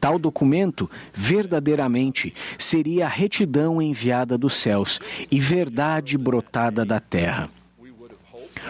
[0.05, 4.99] Tal documento, verdadeiramente, seria a retidão enviada dos céus
[5.31, 7.49] e verdade brotada da terra.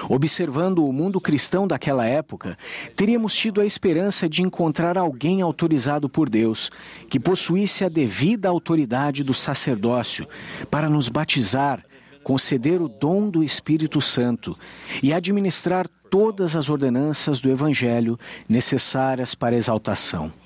[0.07, 2.57] Observando o mundo cristão daquela época,
[2.95, 6.71] teríamos tido a esperança de encontrar alguém autorizado por Deus,
[7.09, 10.25] que possuísse a devida autoridade do sacerdócio,
[10.71, 11.83] para nos batizar,
[12.23, 14.57] conceder o dom do Espírito Santo
[15.03, 18.17] e administrar todas as ordenanças do Evangelho
[18.47, 20.44] necessárias para a exaltação.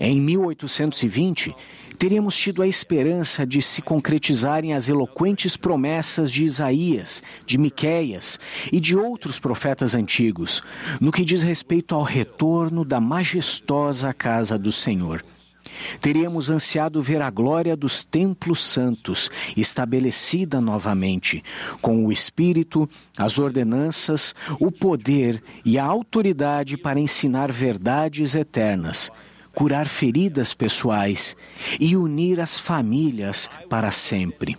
[0.00, 1.54] Em 1820,
[1.98, 8.38] teríamos tido a esperança de se concretizarem as eloquentes promessas de Isaías, de Miqueias
[8.72, 10.62] e de outros profetas antigos,
[11.00, 15.24] no que diz respeito ao retorno da majestosa casa do Senhor.
[16.00, 21.42] Teríamos ansiado ver a glória dos templos santos estabelecida novamente,
[21.80, 29.10] com o Espírito, as ordenanças, o poder e a autoridade para ensinar verdades eternas
[29.58, 31.36] curar feridas pessoais
[31.80, 34.56] e unir as famílias para sempre.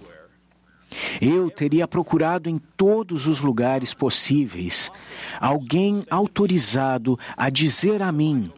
[1.22, 4.91] Eu teria procurado em todos os lugares possíveis
[5.39, 8.52] alguém autorizado a dizer a mim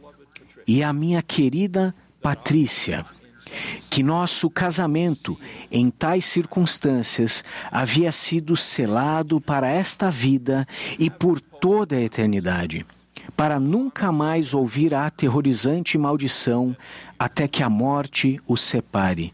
[0.66, 3.06] e a minha querida Patrícia
[3.88, 5.38] que nosso casamento,
[5.70, 10.66] em tais circunstâncias, havia sido selado para esta vida
[10.98, 12.84] e por toda a eternidade
[13.42, 16.78] para nunca mais ouvir a aterrorizante maldição
[17.18, 19.34] até que a morte o separe,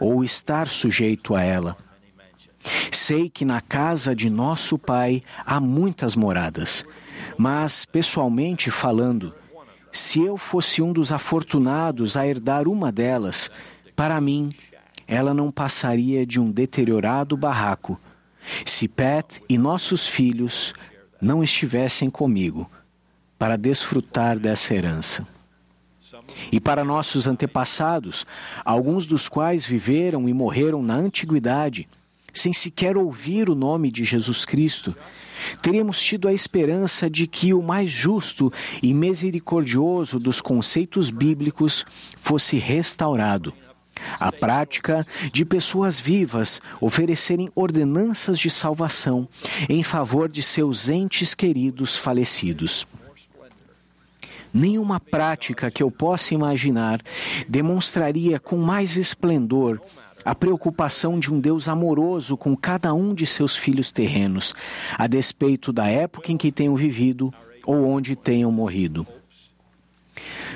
[0.00, 1.76] ou estar sujeito a ela.
[2.90, 6.84] Sei que na casa de nosso Pai há muitas moradas,
[7.38, 9.32] mas, pessoalmente falando,
[9.92, 13.48] se eu fosse um dos afortunados a herdar uma delas,
[13.94, 14.50] para mim,
[15.06, 17.96] ela não passaria de um deteriorado barraco,
[18.66, 20.74] se Pat e nossos filhos
[21.22, 22.68] não estivessem comigo
[23.44, 25.28] para desfrutar dessa herança.
[26.50, 28.24] E para nossos antepassados,
[28.64, 31.86] alguns dos quais viveram e morreram na antiguidade,
[32.32, 34.96] sem sequer ouvir o nome de Jesus Cristo,
[35.60, 38.50] teríamos tido a esperança de que o mais justo
[38.82, 41.84] e misericordioso dos conceitos bíblicos
[42.16, 43.52] fosse restaurado.
[44.18, 49.28] A prática de pessoas vivas oferecerem ordenanças de salvação
[49.68, 52.86] em favor de seus entes queridos falecidos.
[54.54, 57.00] Nenhuma prática que eu possa imaginar
[57.48, 59.80] demonstraria com mais esplendor
[60.24, 64.54] a preocupação de um Deus amoroso com cada um de seus filhos terrenos,
[64.96, 67.34] a despeito da época em que tenham vivido
[67.66, 69.04] ou onde tenham morrido.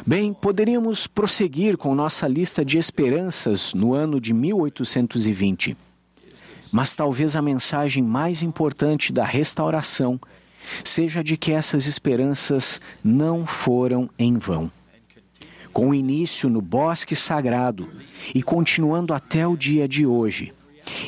[0.07, 5.76] Bem, poderíamos prosseguir com nossa lista de esperanças no ano de 1820.
[6.70, 10.20] Mas talvez a mensagem mais importante da restauração
[10.84, 14.70] seja de que essas esperanças não foram em vão.
[15.72, 17.88] Com início no bosque sagrado
[18.34, 20.52] e continuando até o dia de hoje,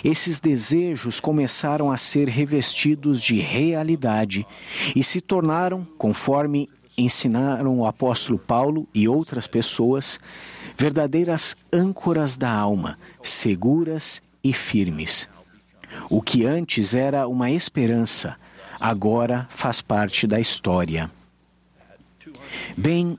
[0.04, 4.46] esses desejos começaram a ser revestidos de realidade
[4.94, 10.20] e se tornaram, conforme ensinaram o apóstolo Paulo e outras pessoas,
[10.76, 15.28] verdadeiras âncoras da alma, seguras e firmes.
[16.08, 18.36] O que antes era uma esperança,
[18.80, 21.10] agora faz parte da história.
[22.76, 23.18] Bem,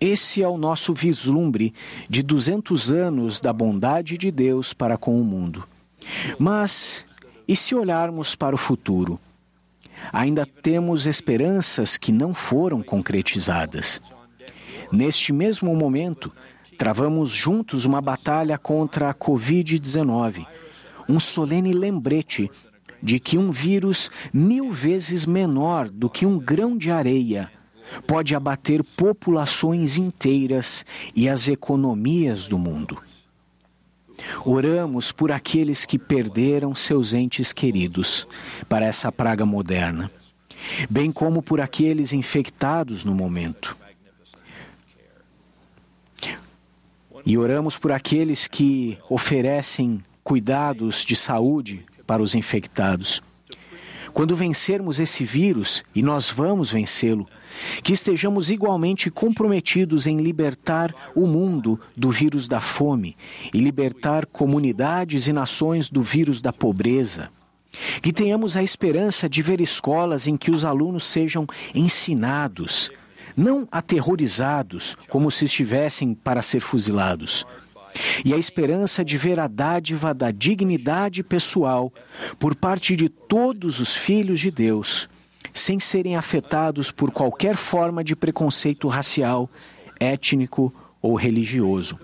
[0.00, 1.72] esse é o nosso vislumbre
[2.08, 5.64] de 200 anos da bondade de Deus para com o mundo.
[6.38, 7.06] Mas,
[7.46, 9.20] e se olharmos para o futuro?
[10.12, 14.02] Ainda temos esperanças que não foram concretizadas.
[14.90, 16.32] Neste mesmo momento,
[16.76, 20.44] travamos juntos uma batalha contra a Covid-19,
[21.08, 22.50] um solene lembrete
[23.02, 27.50] de que um vírus mil vezes menor do que um grão de areia
[28.06, 30.84] pode abater populações inteiras
[31.14, 32.98] e as economias do mundo.
[34.44, 38.26] Oramos por aqueles que perderam seus entes queridos
[38.68, 40.10] para essa praga moderna,
[40.88, 43.76] bem como por aqueles infectados no momento.
[47.24, 53.22] E oramos por aqueles que oferecem cuidados de saúde para os infectados.
[54.12, 57.26] Quando vencermos esse vírus, e nós vamos vencê-lo,
[57.82, 63.16] que estejamos igualmente comprometidos em libertar o mundo do vírus da fome
[63.54, 67.30] e libertar comunidades e nações do vírus da pobreza.
[68.02, 72.90] Que tenhamos a esperança de ver escolas em que os alunos sejam ensinados,
[73.34, 77.46] não aterrorizados como se estivessem para ser fuzilados
[78.24, 81.92] e a esperança de ver a dádiva da dignidade pessoal
[82.38, 85.08] por parte de todos os filhos de Deus,
[85.52, 89.50] sem serem afetados por qualquer forma de preconceito racial,
[90.00, 91.98] étnico ou religioso.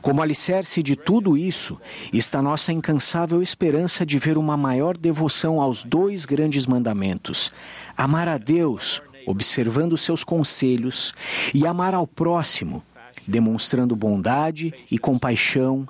[0.00, 1.78] Como alicerce de tudo isso
[2.12, 7.52] está nossa incansável esperança de ver uma maior devoção aos dois grandes mandamentos:
[7.96, 11.12] amar a Deus, observando seus conselhos,
[11.52, 12.82] e amar ao próximo,
[13.28, 15.86] demonstrando bondade e compaixão,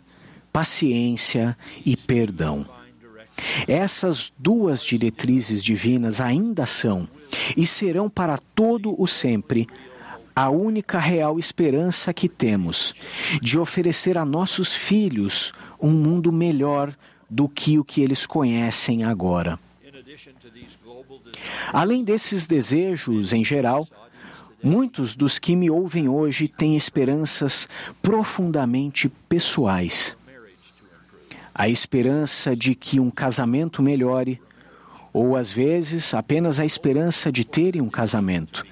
[0.53, 2.67] paciência e perdão.
[3.69, 7.09] Essas duas diretrizes divinas ainda são
[7.57, 9.69] e serão para todo o sempre
[10.35, 12.95] a única real esperança que temos
[13.41, 16.93] de oferecer a nossos filhos um mundo melhor
[17.31, 19.59] do que o que eles conhecem agora.
[21.73, 23.87] Além desses desejos em geral,
[24.63, 27.69] muitos dos que me ouvem hoje têm esperanças
[28.03, 30.17] profundamente pessoais.
[31.55, 34.41] A esperança de que um casamento melhore,
[35.13, 38.65] ou às vezes apenas a esperança de terem um casamento,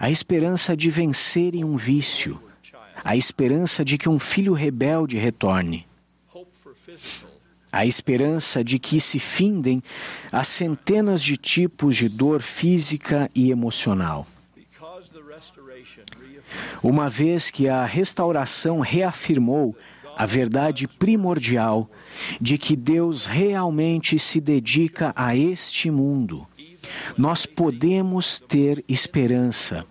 [0.00, 2.42] a esperança de vencerem um vício,
[3.04, 5.86] a esperança de que um filho rebelde retorne
[7.72, 9.82] a esperança de que se findem
[10.30, 14.26] as centenas de tipos de dor física e emocional.
[16.82, 19.76] Uma vez que a restauração reafirmou
[20.16, 21.90] a verdade primordial
[22.40, 26.46] de que Deus realmente se dedica a este mundo,
[27.16, 29.86] nós podemos ter esperança.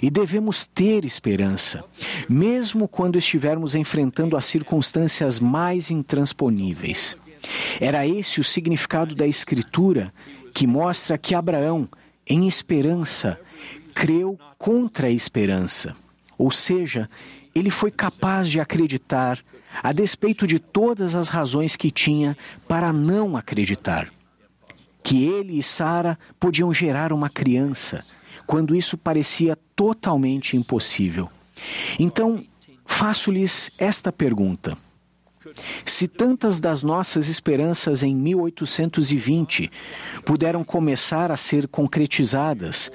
[0.00, 1.84] E devemos ter esperança,
[2.28, 7.16] mesmo quando estivermos enfrentando as circunstâncias mais intransponíveis.
[7.80, 10.12] Era esse o significado da Escritura
[10.54, 11.88] que mostra que Abraão,
[12.26, 13.40] em esperança,
[13.94, 15.96] creu contra a esperança.
[16.42, 17.08] Ou seja,
[17.54, 19.38] ele foi capaz de acreditar,
[19.80, 22.36] a despeito de todas as razões que tinha
[22.66, 24.12] para não acreditar.
[25.04, 28.04] Que ele e Sara podiam gerar uma criança
[28.44, 31.30] quando isso parecia totalmente impossível.
[31.96, 32.44] Então,
[32.84, 34.76] faço-lhes esta pergunta.
[35.84, 39.70] Se tantas das nossas esperanças em 1820
[40.24, 42.90] puderam começar a ser concretizadas,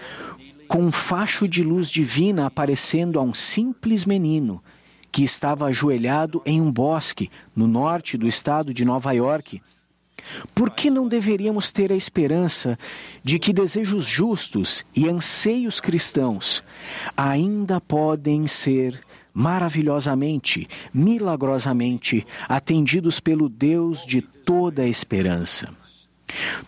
[0.68, 4.64] com um facho de luz divina aparecendo a um simples menino
[5.12, 9.62] que estava ajoelhado em um bosque no norte do estado de Nova York,
[10.54, 12.78] por que não deveríamos ter a esperança
[13.24, 16.64] de que desejos justos e anseios cristãos
[17.16, 19.00] ainda podem ser
[19.34, 25.70] maravilhosamente, milagrosamente atendidos pelo Deus de toda a esperança?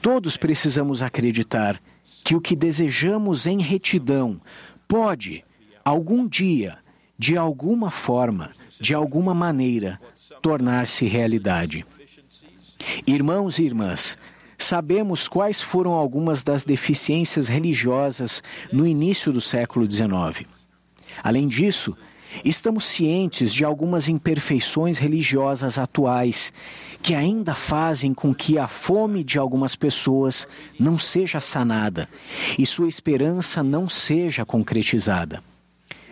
[0.01, 1.81] Todos precisamos acreditar
[2.29, 4.39] que o que desejamos em retidão
[4.87, 5.43] pode,
[5.83, 6.77] algum dia,
[7.17, 9.99] de alguma forma, de alguma maneira,
[10.39, 11.83] tornar-se realidade.
[13.07, 14.15] Irmãos e irmãs,
[14.59, 20.47] sabemos quais foram algumas das deficiências religiosas no início do século XIX.
[21.23, 21.97] Além disso,
[22.45, 26.53] estamos cientes de algumas imperfeições religiosas atuais
[27.01, 30.47] que ainda fazem com que a fome de algumas pessoas
[30.79, 32.09] não seja sanada
[32.57, 35.41] e sua esperança não seja concretizada.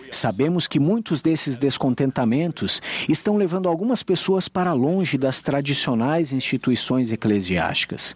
[0.10, 8.16] Sabemos que muitos desses descontentamentos estão levando algumas pessoas para longe das tradicionais instituições eclesiásticas.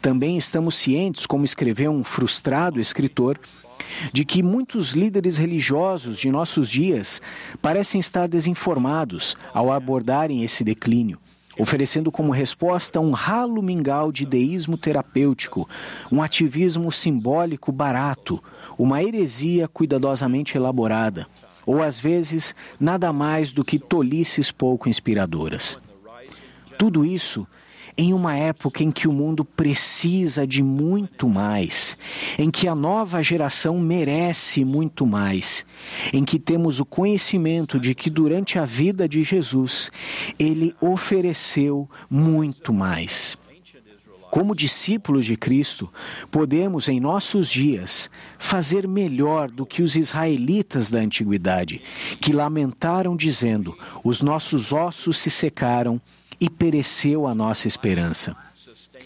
[0.00, 3.38] Também estamos cientes, como escreveu um frustrado escritor,
[4.12, 7.20] de que muitos líderes religiosos de nossos dias
[7.60, 11.18] parecem estar desinformados ao abordarem esse declínio,
[11.58, 15.68] oferecendo como resposta um ralo mingau de deísmo terapêutico,
[16.10, 18.42] um ativismo simbólico barato,
[18.78, 21.26] uma heresia cuidadosamente elaborada,
[21.66, 25.78] ou às vezes nada mais do que tolices pouco inspiradoras.
[26.78, 27.46] Tudo isso
[27.96, 31.96] em uma época em que o mundo precisa de muito mais,
[32.38, 35.66] em que a nova geração merece muito mais,
[36.12, 39.90] em que temos o conhecimento de que durante a vida de Jesus
[40.38, 43.36] ele ofereceu muito mais.
[44.30, 45.92] Como discípulos de Cristo,
[46.30, 51.82] podemos em nossos dias fazer melhor do que os israelitas da antiguidade,
[52.18, 56.00] que lamentaram dizendo: Os nossos ossos se secaram
[56.42, 58.36] e pereceu a nossa esperança.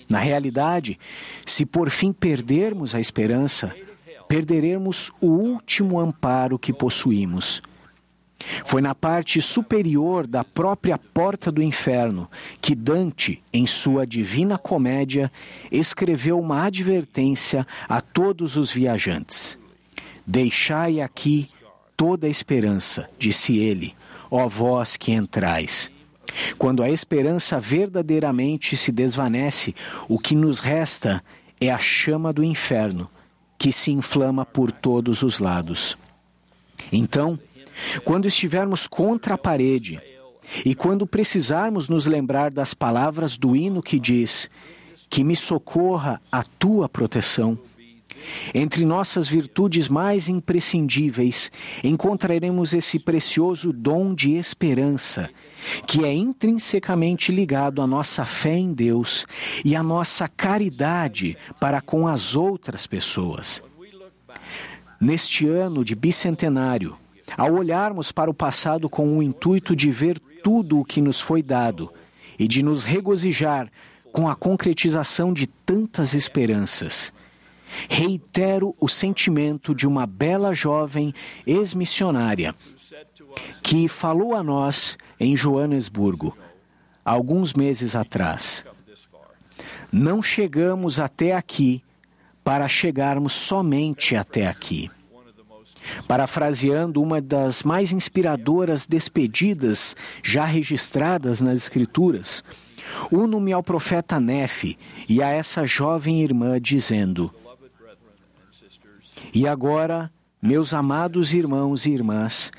[0.09, 0.99] Na realidade,
[1.45, 3.77] se por fim perdermos a esperança,
[4.27, 7.61] perderemos o último amparo que possuímos.
[8.65, 12.31] Foi na parte superior da própria porta do inferno
[12.63, 15.31] que Dante, em sua Divina Comédia,
[15.71, 19.59] escreveu uma advertência a todos os viajantes.
[20.27, 21.51] Deixai aqui
[21.95, 23.95] toda a esperança, disse ele,
[24.31, 25.95] ó vós que entrais.
[26.59, 29.75] Quando a esperança verdadeiramente se desvanece,
[30.09, 31.23] o que nos resta
[31.61, 33.11] é a chama do inferno,
[33.59, 35.97] que se inflama por todos os lados.
[36.93, 37.39] Então,
[38.05, 40.01] quando estivermos contra a parede
[40.65, 44.51] e quando precisarmos nos lembrar das palavras do hino que diz:
[45.09, 47.59] Que me socorra a tua proteção,
[48.55, 51.51] Entre nossas virtudes mais imprescindíveis,
[51.83, 55.31] encontraremos esse precioso dom de esperança,
[55.87, 59.27] que é intrinsecamente ligado à nossa fé em Deus
[59.65, 63.63] e à nossa caridade para com as outras pessoas.
[65.01, 66.97] Neste ano de bicentenário,
[67.37, 71.43] ao olharmos para o passado com o intuito de ver tudo o que nos foi
[71.43, 71.93] dado
[72.39, 73.71] e de nos regozijar
[74.13, 77.13] com a concretização de tantas esperanças,
[77.89, 81.13] reitero o sentimento de uma bela jovem
[81.47, 82.55] ex-missionária
[83.63, 86.37] que falou a nós em Joanesburgo,
[87.05, 88.65] alguns meses atrás.
[89.93, 91.83] Não chegamos até aqui
[92.45, 94.91] para chegarmos somente até aqui.
[96.07, 102.43] Parafraseando uma das mais inspiradoras despedidas já registradas nas Escrituras,
[103.11, 107.33] uno-me ao profeta Nefe e a essa jovem irmã, dizendo:
[109.33, 110.11] E agora,
[110.41, 112.53] meus amados irmãos e irmãs,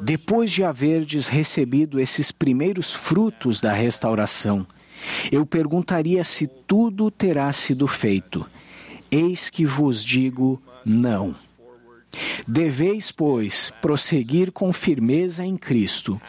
[0.00, 4.66] depois de haverdes recebido esses primeiros frutos da restauração,
[5.30, 8.46] eu perguntaria se tudo terá sido feito.
[9.10, 11.34] Eis que vos digo: não.
[12.46, 16.20] Deveis, pois, prosseguir com firmeza em Cristo,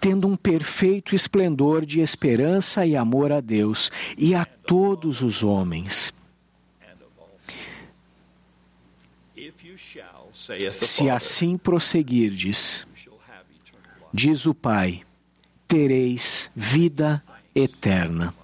[0.00, 6.12] tendo um perfeito esplendor de esperança e amor a Deus e a todos os homens.
[10.72, 12.86] Se assim prosseguirdes,
[14.12, 15.02] diz o Pai,
[15.66, 17.22] tereis vida
[17.54, 18.34] eterna.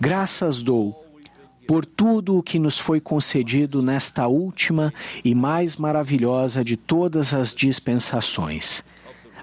[0.00, 1.04] Graças dou
[1.66, 4.92] por tudo o que nos foi concedido nesta última
[5.24, 8.82] e mais maravilhosa de todas as dispensações,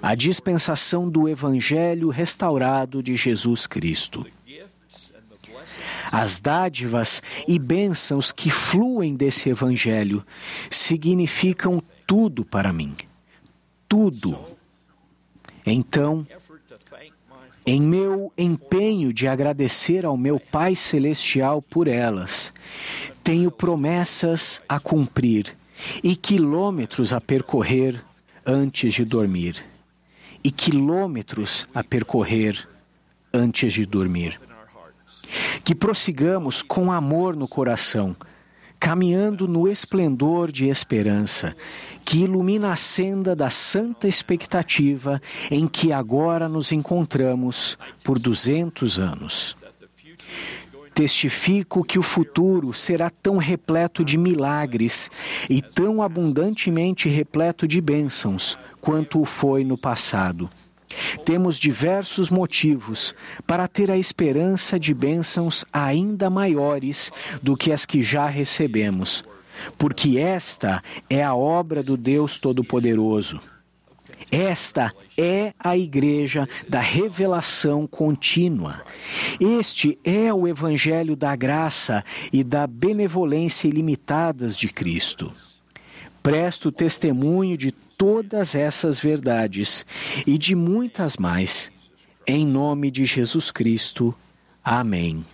[0.02, 4.26] a dispensação do Evangelho restaurado de Jesus Cristo.
[6.10, 10.24] As dádivas e bênçãos que fluem desse Evangelho
[10.70, 12.94] significam tudo para mim.
[13.88, 14.38] Tudo.
[15.64, 16.26] Então,
[17.66, 22.52] em meu empenho de agradecer ao meu Pai Celestial por elas,
[23.24, 25.56] tenho promessas a cumprir
[26.02, 28.02] e quilômetros a percorrer
[28.44, 29.64] antes de dormir.
[30.44, 32.68] E quilômetros a percorrer
[33.34, 34.40] antes de dormir.
[35.64, 38.16] Que prossigamos com amor no coração
[38.78, 41.56] caminhando no esplendor de esperança,
[42.04, 45.20] que ilumina a senda da santa expectativa
[45.50, 49.56] em que agora nos encontramos por duzentos anos.
[50.94, 55.10] Testifico que o futuro será tão repleto de milagres
[55.48, 60.48] e tão abundantemente repleto de bênçãos quanto o foi no passado.
[61.24, 63.14] Temos diversos motivos
[63.46, 67.10] para ter a esperança de bênçãos ainda maiores
[67.42, 69.24] do que as que já recebemos,
[69.78, 73.40] porque esta é a obra do Deus Todo-Poderoso.
[74.30, 78.82] Esta é a igreja da revelação contínua.
[79.38, 85.32] Este é o evangelho da graça e da benevolência ilimitadas de Cristo.
[86.22, 89.86] Presto testemunho de todas essas verdades
[90.26, 91.70] e de muitas mais.
[92.26, 94.14] Em nome de Jesus Cristo.
[94.64, 95.24] Amém.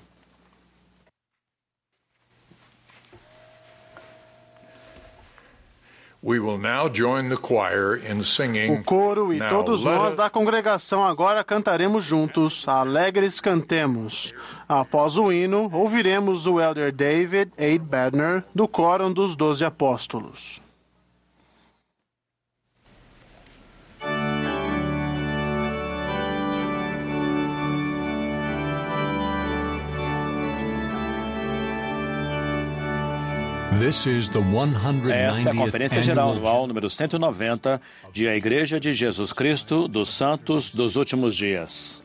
[8.81, 14.33] O coro e todos nós da congregação agora cantaremos juntos, alegres cantemos.
[14.69, 17.77] Após o hino, ouviremos o elder David A.
[17.77, 20.62] Badner, do Quórum dos Doze Apóstolos.
[35.11, 37.81] Esta é a Conferência Geral Anual número 190
[38.13, 42.03] de A Igreja de Jesus Cristo dos Santos dos Últimos Dias.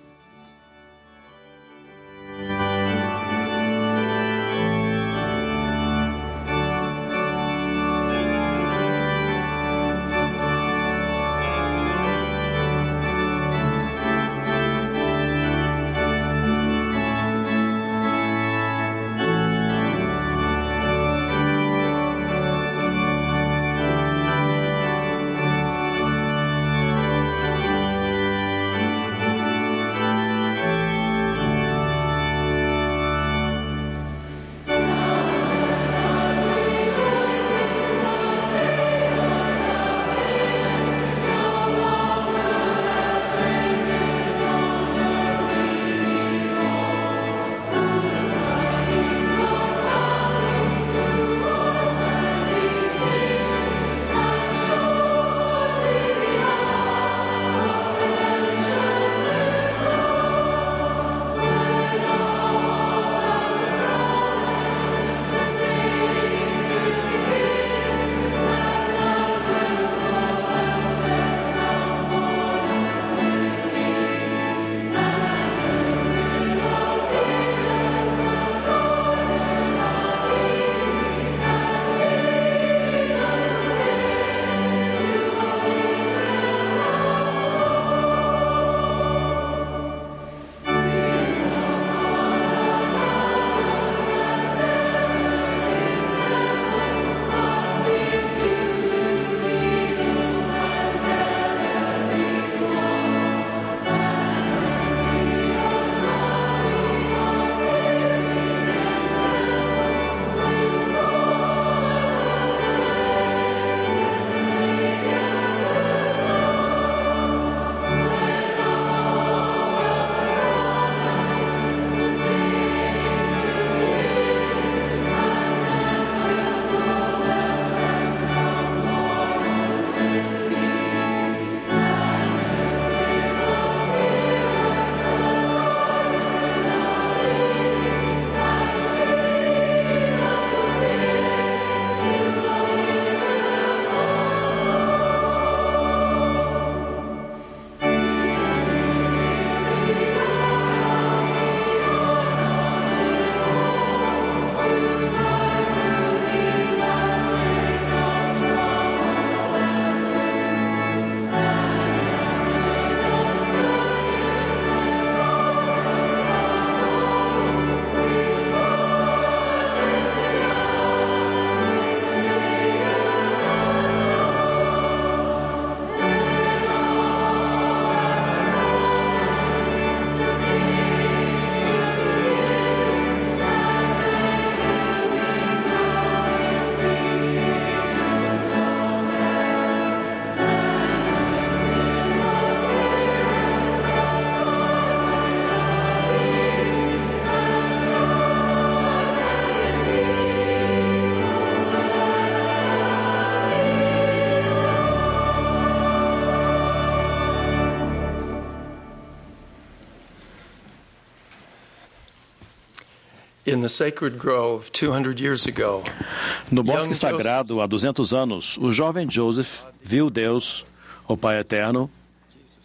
[216.52, 220.66] No bosque sagrado, há 200 anos, o jovem Joseph viu Deus,
[221.08, 221.90] o Pai Eterno,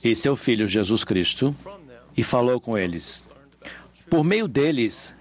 [0.03, 1.55] e seu Filho Jesus Cristo,
[2.17, 3.25] e falou com eles.
[4.11, 5.15] Por meio deles,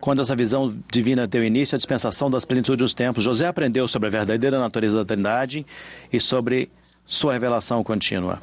[0.00, 4.08] quando essa visão divina deu início à dispensação das plenitudes dos tempos, José aprendeu sobre
[4.08, 5.64] a verdadeira natureza da Trindade
[6.12, 6.68] e sobre
[7.06, 8.42] sua revelação contínua.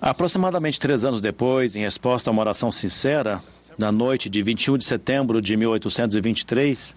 [0.00, 3.42] Aproximadamente três anos depois, em resposta a uma oração sincera,
[3.78, 6.96] na noite de 21 de setembro de 1823,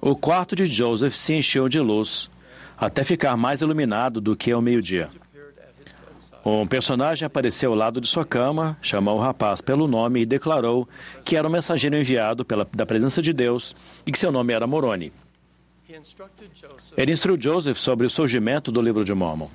[0.00, 2.28] o quarto de Joseph se encheu de luz,
[2.76, 5.08] até ficar mais iluminado do que ao meio-dia.
[6.44, 10.88] Um personagem apareceu ao lado de sua cama, chamou o rapaz pelo nome e declarou
[11.24, 14.66] que era um mensageiro enviado pela, da presença de Deus e que seu nome era
[14.66, 15.12] Moroni.
[16.96, 19.48] Ele instruiu Joseph sobre o surgimento do livro de Mormon.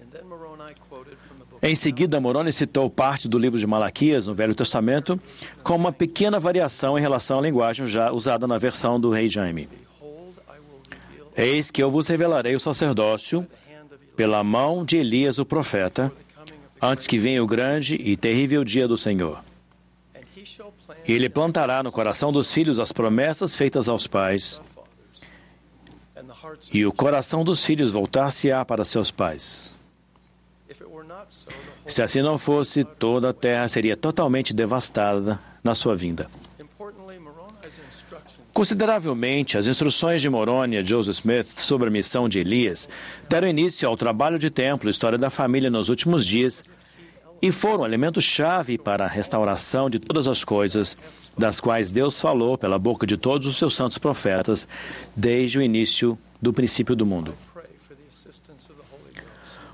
[0.00, 1.47] and then Moroni quoted from the book.
[1.60, 5.20] Em seguida, Moroni citou parte do livro de Malaquias, no Velho Testamento,
[5.62, 9.68] com uma pequena variação em relação à linguagem já usada na versão do rei Jaime.
[11.36, 13.46] Eis que eu vos revelarei o sacerdócio
[14.16, 16.12] pela mão de Elias, o profeta,
[16.80, 19.42] antes que venha o grande e terrível dia do Senhor.
[21.06, 24.60] E ele plantará no coração dos filhos as promessas feitas aos pais,
[26.72, 29.77] e o coração dos filhos voltar-se-á para seus pais.
[31.86, 36.28] Se assim não fosse, toda a terra seria totalmente devastada na sua vinda.
[38.52, 42.88] Consideravelmente, as instruções de Moroni a Joseph Smith sobre a missão de Elias
[43.28, 46.64] deram início ao trabalho de templo, história da família nos últimos dias,
[47.40, 50.96] e foram elemento-chave para a restauração de todas as coisas
[51.36, 54.66] das quais Deus falou pela boca de todos os seus santos profetas
[55.16, 57.34] desde o início do princípio do mundo.
[57.54, 59.26] pray for the assistance of the Holy Ghost.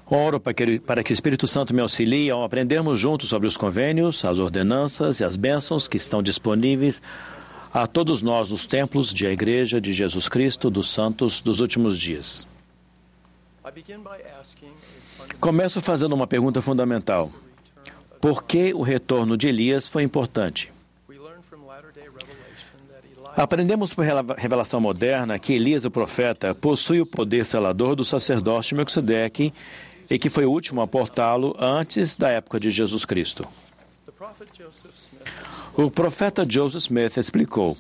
[0.07, 3.57] Oro para que, para que o Espírito Santo me auxilie ao aprendermos juntos sobre os
[3.57, 7.01] convênios, as ordenanças e as bênçãos que estão disponíveis
[7.73, 11.99] a todos nós nos templos de a Igreja de Jesus Cristo dos Santos dos últimos
[11.99, 12.47] dias.
[15.41, 17.31] Começo fazendo uma pergunta fundamental.
[18.21, 20.73] Por que o retorno de Elias foi importante?
[23.37, 24.05] Aprendemos por
[24.37, 29.53] revelação moderna que Elias, o profeta, possui o poder selador do sacerdócio Melquisedeque
[30.09, 33.47] e que foi o último a portá-lo antes da época de Jesus Cristo.
[35.77, 37.77] O profeta Joseph Smith explicou: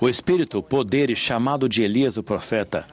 [0.00, 2.86] o espírito, poder e chamado de Elias, o profeta,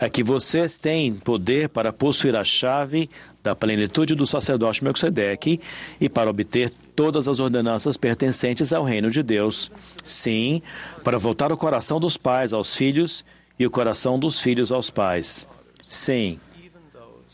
[0.00, 3.08] é que vocês têm poder para possuir a chave
[3.44, 5.60] da plenitude do sacerdócio Melquisedeque
[6.00, 9.70] e para obter todas as ordenanças pertencentes ao reino de Deus.
[10.02, 10.60] Sim,
[11.04, 13.24] para voltar o coração dos pais aos filhos
[13.56, 15.46] e o coração dos filhos aos pais.
[15.84, 16.40] Sim,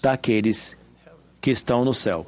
[0.00, 0.76] daqueles
[1.40, 2.26] que estão no céu.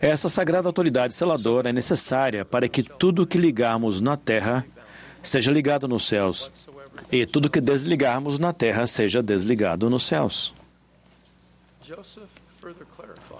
[0.00, 4.64] Essa sagrada autoridade seladora é necessária para que tudo que ligarmos na terra
[5.22, 6.68] seja ligado nos céus
[7.10, 10.54] e tudo que desligarmos na terra seja desligado nos céus.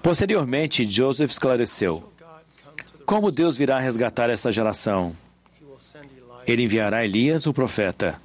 [0.01, 2.11] Posteriormente, Joseph esclareceu:
[3.05, 5.15] como Deus virá resgatar essa geração?
[6.45, 8.21] Ele enviará Elias, o profeta.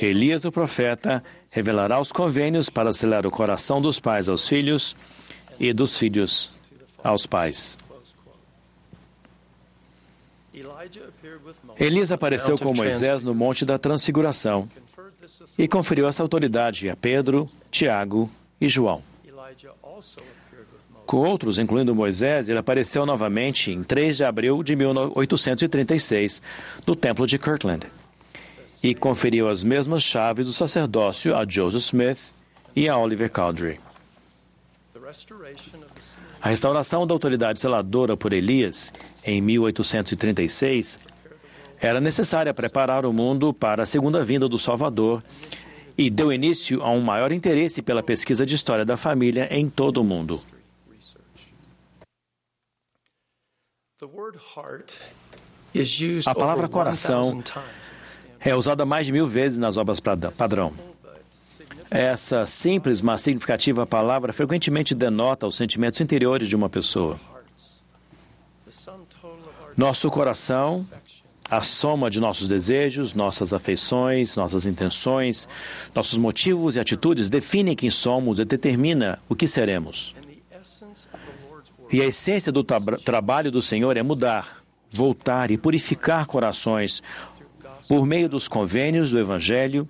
[0.00, 4.96] Elias, o profeta, revelará os convênios para selar o coração dos pais aos filhos
[5.60, 6.50] e dos filhos
[7.02, 7.78] aos pais.
[11.78, 14.68] Elias apareceu com Moisés no Monte da Transfiguração
[15.56, 18.30] e conferiu essa autoridade a Pedro, Tiago
[18.60, 19.02] e João.
[21.06, 26.40] Com outros, incluindo Moisés, ele apareceu novamente em 3 de abril de 1836,
[26.86, 27.86] no Templo de Kirtland,
[28.82, 32.32] e conferiu as mesmas chaves do sacerdócio a Joseph Smith
[32.74, 33.78] e a Oliver Cowdery.
[36.40, 38.92] A restauração da autoridade seladora por Elias,
[39.24, 40.98] em 1836,
[41.80, 45.22] era necessária preparar o mundo para a segunda vinda do Salvador
[45.96, 49.98] e deu início a um maior interesse pela pesquisa de história da família em todo
[49.98, 50.40] o mundo.
[56.26, 57.42] A palavra coração
[58.44, 60.72] É usada mais de mil vezes nas obras padrão.
[61.90, 67.20] Essa simples, mas significativa palavra frequentemente denota os sentimentos interiores de uma pessoa.
[69.76, 70.86] Nosso coração,
[71.50, 75.46] a soma de nossos desejos, nossas afeições, nossas intenções,
[75.94, 80.14] nossos motivos e atitudes definem quem somos e determina o que seremos.
[81.90, 87.02] E a essência do tabra- trabalho do Senhor é mudar, voltar e purificar corações
[87.88, 89.88] por meio dos convênios do Evangelho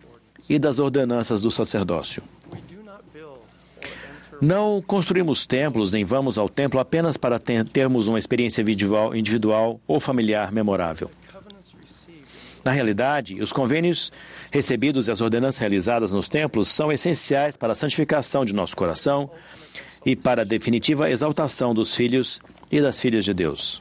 [0.49, 2.23] e das ordenanças do sacerdócio.
[4.41, 8.61] Não construímos templos nem vamos ao templo apenas para ter- termos uma experiência
[9.15, 11.09] individual, ou familiar memorável.
[12.65, 14.11] Na realidade, os convênios
[14.51, 19.31] recebidos e as ordenanças realizadas nos templos são essenciais para a santificação de nosso coração
[20.05, 22.41] e para a definitiva exaltação dos filhos
[22.71, 23.81] e das filhas de Deus.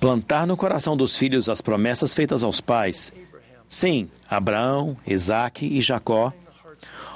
[0.00, 3.12] Plantar no coração dos filhos as promessas feitas aos pais.
[3.68, 6.32] Sim, Abraão, Isaque e Jacó.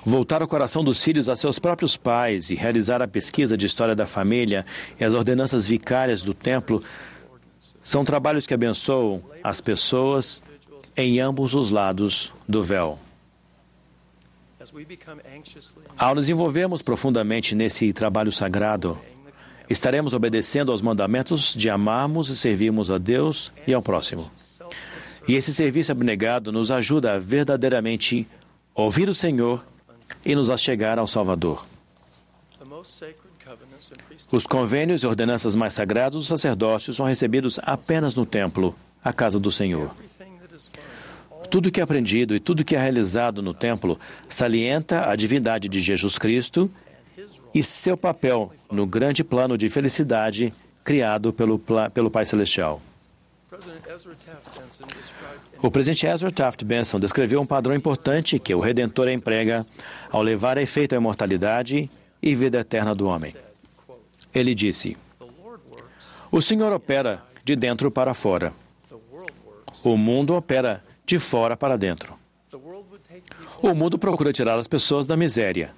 [0.05, 3.95] Voltar o coração dos filhos a seus próprios pais e realizar a pesquisa de história
[3.95, 4.67] da família
[4.99, 6.83] e as ordenanças vicárias do templo
[7.83, 10.43] são trabalhos que abençoam as pessoas
[10.97, 12.99] em ambos os lados do véu.
[15.99, 18.99] Ao nos envolvermos profundamente nesse trabalho sagrado,
[19.69, 24.31] estaremos obedecendo aos mandamentos de amarmos e servirmos a Deus e ao próximo.
[25.29, 28.27] E esse serviço abnegado nos ajuda a verdadeiramente
[28.75, 29.65] ouvir o Senhor
[30.25, 31.65] e nos achegar ao Salvador.
[34.31, 39.39] Os convênios e ordenanças mais sagrados dos sacerdócios são recebidos apenas no templo, a casa
[39.39, 39.95] do Senhor.
[41.51, 43.99] Tudo que é aprendido e tudo que é realizado no templo
[44.29, 46.71] salienta a divindade de Jesus Cristo
[47.55, 50.53] e seu papel no grande plano de felicidade
[50.85, 51.61] criado pelo,
[51.93, 52.81] pelo Pai Celestial.
[55.63, 59.65] O presidente Ezra Taft Benson descreveu um padrão importante que o Redentor emprega
[60.11, 61.91] ao levar a efeito a imortalidade
[62.23, 63.35] e vida eterna do homem.
[64.35, 64.97] Ele disse:
[66.31, 68.53] O Senhor opera de dentro para fora.
[69.85, 72.19] O mundo opera de fora para dentro.
[73.61, 75.75] O mundo procura tirar as pessoas da miséria.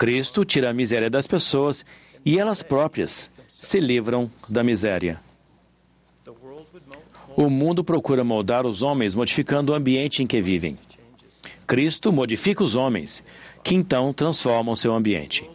[0.00, 1.84] Cristo tira a miséria das pessoas
[2.24, 5.20] e elas próprias se livram da miséria.
[7.36, 10.78] O mundo procura moldar os homens modificando o ambiente em que vivem.
[11.66, 13.22] Cristo modifica os homens,
[13.62, 15.46] que então transformam seu ambiente.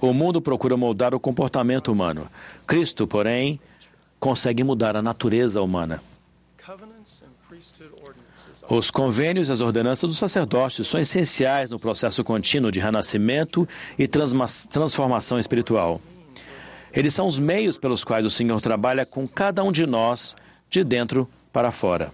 [0.00, 2.26] O mundo procura moldar o comportamento humano.
[2.66, 3.60] Cristo, porém,
[4.18, 6.02] consegue mudar a natureza humana.
[8.68, 14.08] Os convênios e as ordenanças do sacerdócio são essenciais no processo contínuo de renascimento e
[14.08, 16.00] transformação espiritual.
[16.92, 20.34] Eles são os meios pelos quais o Senhor trabalha com cada um de nós,
[20.70, 22.10] de dentro para fora.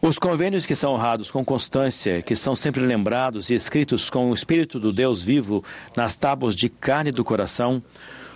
[0.00, 4.34] Os convênios que são honrados com constância, que são sempre lembrados e escritos com o
[4.34, 5.64] Espírito do Deus vivo
[5.96, 7.80] nas tábuas de carne do coração,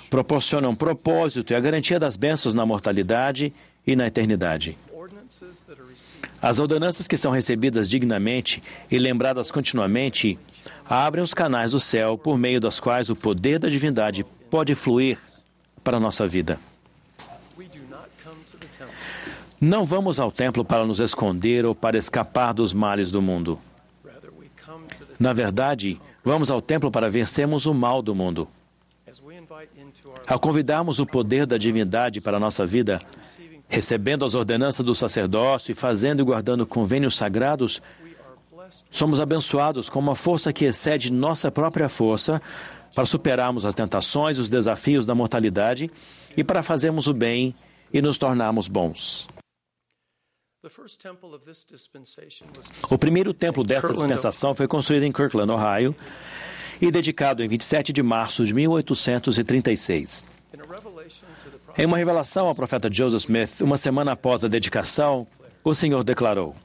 [0.09, 3.53] proporcionam propósito e a garantia das bênçãos na mortalidade
[3.85, 4.77] e na eternidade.
[6.41, 10.39] As ordenanças que são recebidas dignamente e lembradas continuamente
[10.89, 15.18] abrem os canais do céu por meio das quais o poder da divindade pode fluir
[15.83, 16.59] para a nossa vida.
[19.61, 23.59] Não vamos ao templo para nos esconder ou para escapar dos males do mundo.
[25.18, 28.49] Na verdade, vamos ao templo para vencermos o mal do mundo.
[30.27, 33.01] Ao convidarmos o poder da divindade para a nossa vida,
[33.69, 37.83] recebendo as ordenanças do sacerdócio e fazendo e guardando convênios sagrados,
[38.91, 42.41] somos abençoados com uma força que excede nossa própria força
[42.95, 45.91] para superarmos as tentações os desafios da mortalidade
[46.37, 47.55] e para fazermos o bem
[47.93, 49.29] e nos tornarmos bons.
[52.91, 55.95] O primeiro templo desta dispensação foi construído em Kirkland, Ohio,
[56.81, 60.25] e dedicado em 27 de março de 1836.
[60.57, 64.12] in a revelation to the prophet Em uma revelação ao profeta Joseph Smith, uma semana
[64.12, 65.27] após a dedicação,
[65.62, 66.57] o Senhor declarou: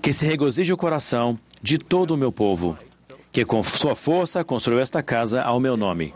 [0.00, 2.78] Que se regozije o coração de todo o meu povo,
[3.30, 6.14] que com sua força construiu esta casa ao meu nome.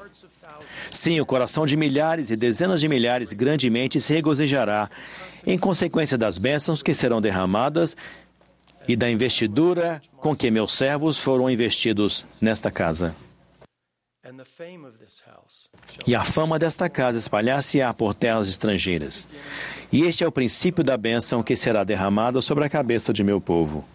[0.90, 4.88] Sim, o coração de milhares e dezenas de milhares grandemente se regozijará
[5.46, 7.94] em consequência das bênçãos que serão derramadas
[8.88, 13.14] e da investidura com que meus servos foram investidos nesta casa.
[16.06, 19.28] E a fama desta casa espalhar-se-á por terras estrangeiras.
[19.92, 23.40] E este é o princípio da bênção que será derramada sobre a cabeça de meu
[23.40, 23.86] povo.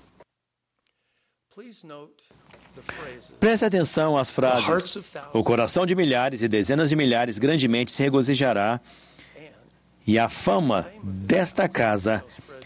[3.40, 4.98] Preste atenção às frases.
[5.34, 8.80] O coração de milhares e dezenas de milhares grandemente se regozijará,
[10.06, 12.24] e a fama desta casa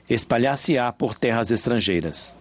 [0.09, 2.33] espalhar-se-á por terras estrangeiras.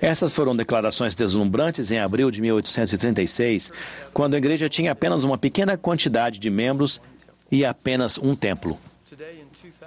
[0.00, 3.72] Essas foram declarações deslumbrantes em abril de 1836,
[4.12, 7.00] quando a igreja tinha apenas uma pequena quantidade de membros
[7.50, 8.78] e apenas um templo.
[9.08, 9.86] today in 2020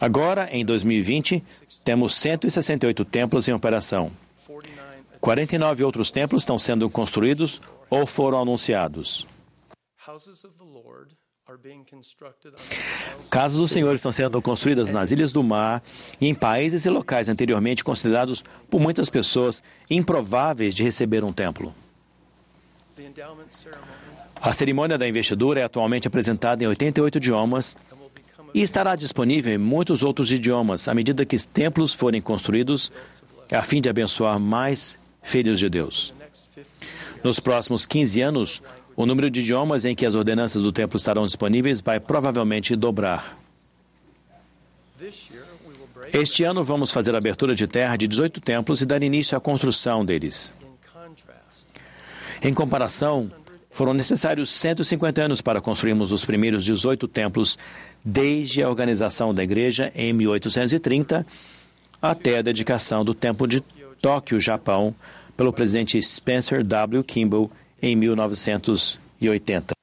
[0.00, 1.42] Agora, em 2020,
[1.84, 4.10] temos 168 templos em operação.
[4.46, 9.26] 49 49 outros templos estão sendo construídos ou foram anunciados.
[10.06, 11.14] houses of the Lord
[13.30, 15.82] Casas do Senhor estão sendo construídas nas ilhas do mar
[16.20, 21.74] e em países e locais anteriormente considerados por muitas pessoas improváveis de receber um templo.
[24.36, 27.76] A cerimônia da investidura é atualmente apresentada em 88 idiomas
[28.54, 32.92] e estará disponível em muitos outros idiomas à medida que os templos forem construídos
[33.50, 36.12] a fim de abençoar mais filhos de Deus.
[36.18, 36.68] the next 50
[37.22, 38.62] Nos próximos 15 anos,
[38.96, 43.38] o número de idiomas em que as ordenanças do templo estarão disponíveis vai provavelmente dobrar.
[46.12, 49.40] Este ano vamos fazer a abertura de terra de 18 templos e dar início à
[49.40, 50.52] construção deles.
[52.42, 53.30] Em comparação,
[53.70, 57.56] foram necessários 150 anos para construirmos os primeiros 18 templos,
[58.04, 61.26] desde a organização da igreja em 1830
[62.00, 63.62] até a dedicação do Templo de
[64.00, 64.92] Tóquio, Japão,
[65.36, 67.04] pelo presidente Spencer W.
[67.04, 67.50] Kimball
[67.82, 69.74] em 1980.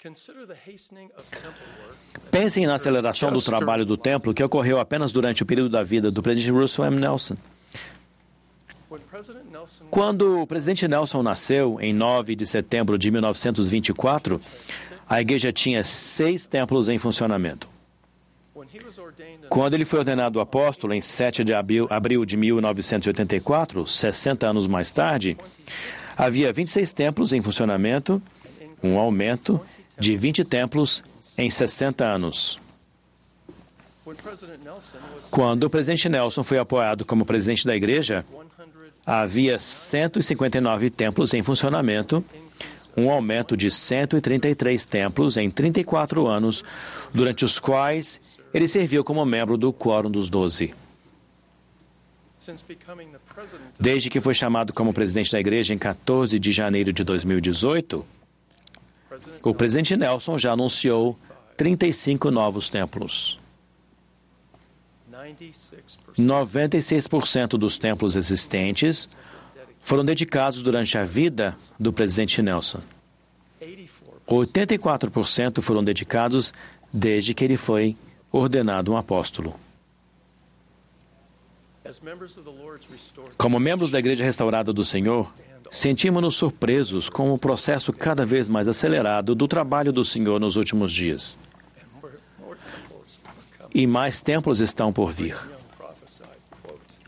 [0.00, 1.98] consider the hastening of temple work
[2.30, 6.10] Pensem na aceleração do trabalho do templo que ocorreu apenas durante o período da vida
[6.10, 7.00] do presidente Russell M.
[7.00, 7.36] Nelson.
[9.90, 14.40] Quando o presidente Nelson nasceu, em 9 de setembro de 1924,
[15.08, 17.68] a igreja tinha seis templos em funcionamento.
[19.48, 24.92] Quando ele foi ordenado apóstolo, em 7 de abril, abril de 1984, 60 anos mais
[24.92, 25.36] tarde,
[26.18, 28.20] havia 26 templos em funcionamento,
[28.82, 29.60] um aumento
[29.96, 31.02] de 20 templos
[31.38, 32.58] em 60 anos.
[35.30, 38.48] Quando o presidente Nelson foi apoiado como presidente da igreja, 100
[39.06, 42.24] havia 159 templos em funcionamento,
[42.96, 46.64] um aumento de 133 templos em 34 anos,
[47.14, 48.20] durante os quais
[48.52, 50.74] ele serviu como membro do Quórum dos Doze.
[50.74, 52.26] since becoming the president of
[53.78, 58.06] Desde que foi chamado como presidente da igreja em 14 de janeiro de 2018,
[59.08, 61.18] President o presidente Nelson já anunciou
[61.56, 63.38] 35 novos templos.
[65.10, 69.08] 96% 96% dos templos existentes
[69.80, 72.82] foram dedicados durante a vida do presidente Nelson.
[73.60, 76.52] 84 84% foram dedicados
[76.92, 77.96] desde que ele foi
[78.30, 79.58] ordenado um apóstolo.
[79.58, 79.76] as members of the
[80.38, 81.76] Lord's restored
[83.36, 85.32] Como membros da Igreja Restaurada do Senhor,
[85.70, 90.92] sentimos-nos surpresos com o processo cada vez mais acelerado do trabalho do Senhor nos últimos
[90.92, 91.38] dias.
[93.74, 95.36] E mais templos estão por vir.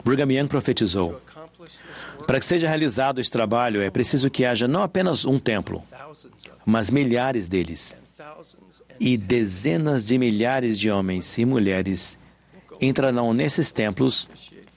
[0.05, 1.20] Brigham Young profetizou:
[2.27, 5.82] Para que seja realizado esse trabalho, é preciso que haja não apenas um templo,
[6.65, 7.97] mas milhares deles.
[8.98, 12.19] E dezenas de milhares de homens e mulheres
[12.81, 14.28] entrarão nesses templos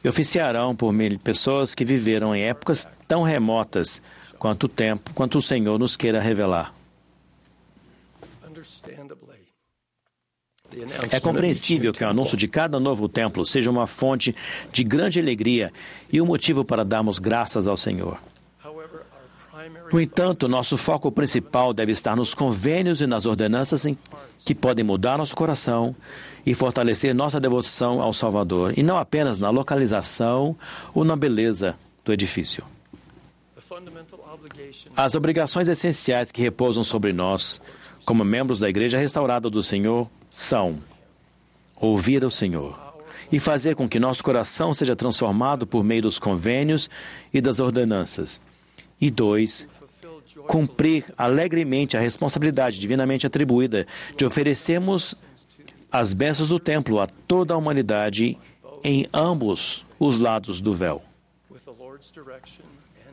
[0.03, 4.01] e oficiarão por mil pessoas que viveram em épocas tão remotas
[4.37, 6.73] quanto o tempo, quanto o Senhor nos queira revelar.
[11.11, 14.35] É compreensível que o anúncio de cada novo templo seja uma fonte
[14.71, 15.71] de grande alegria
[16.11, 18.19] e um motivo para darmos graças ao Senhor.
[19.91, 23.85] No entanto, nosso foco principal deve estar nos convênios e nas ordenanças
[24.45, 25.95] que podem mudar nosso coração
[26.45, 30.55] e fortalecer nossa devoção ao Salvador, e não apenas na localização
[30.93, 32.63] ou na beleza do edifício.
[34.95, 37.61] As obrigações essenciais que repousam sobre nós,
[38.05, 40.77] como membros da Igreja Restaurada do Senhor, são
[41.79, 42.79] ouvir o Senhor
[43.31, 46.89] e fazer com que nosso coração seja transformado por meio dos convênios
[47.33, 48.39] e das ordenanças.
[49.03, 49.67] E dois,
[50.47, 53.85] cumprir alegremente a responsabilidade divinamente atribuída
[54.15, 55.21] de oferecermos
[55.91, 58.37] as bênçãos do templo a toda a humanidade
[58.81, 61.01] em ambos os lados do véu.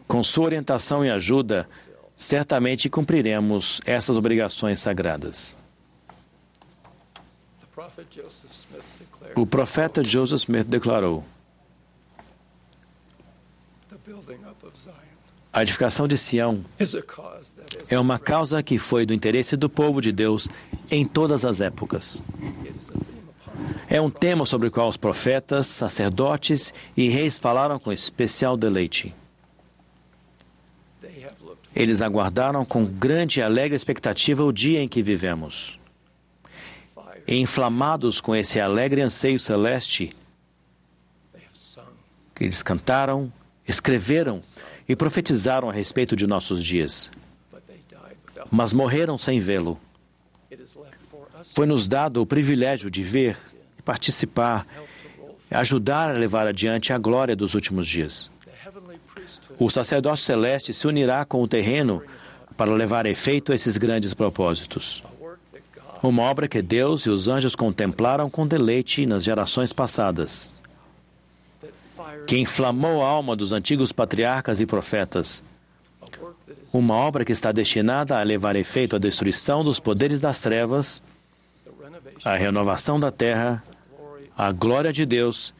[0.06, 1.68] Com sua orientação e ajuda,
[2.14, 5.56] certamente cumpriremos essas obrigações sagradas.
[9.34, 11.24] O profeta Joseph Smith declarou:
[13.88, 15.10] the building up of Zion
[15.52, 16.64] A edificação de Sião
[17.90, 20.48] é uma causa que foi do interesse do povo de Deus
[20.88, 22.22] em todas as épocas.
[23.88, 29.12] É um tema sobre o qual os profetas, sacerdotes e reis falaram com especial deleite.
[31.74, 35.80] Eles aguardaram com grande e alegre expectativa o dia em que vivemos.
[37.26, 40.14] E inflamados com esse alegre anseio celeste,
[42.40, 43.32] eles cantaram,
[43.66, 44.40] escreveram
[44.90, 47.08] e profetizaram a respeito de nossos dias,
[48.50, 49.80] mas morreram sem vê-lo.
[51.54, 53.38] Foi-nos dado o privilégio de ver,
[53.84, 54.66] participar,
[55.48, 58.32] ajudar a levar adiante a glória dos últimos dias.
[59.60, 62.02] O sacerdócio celeste se unirá com o terreno
[62.56, 65.04] para levar a efeito esses grandes propósitos.
[66.02, 70.48] Uma obra que Deus e os anjos contemplaram com deleite nas gerações passadas,
[72.26, 75.42] que inflamou a alma dos antigos patriarcas e profetas.
[76.72, 81.02] Uma obra que está destinada a levar efeito à destruição dos poderes das trevas,
[82.24, 83.62] à renovação da terra,
[84.36, 85.52] à glória de Deus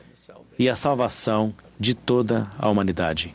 [0.59, 3.35] e à salvação de toda a humanidade.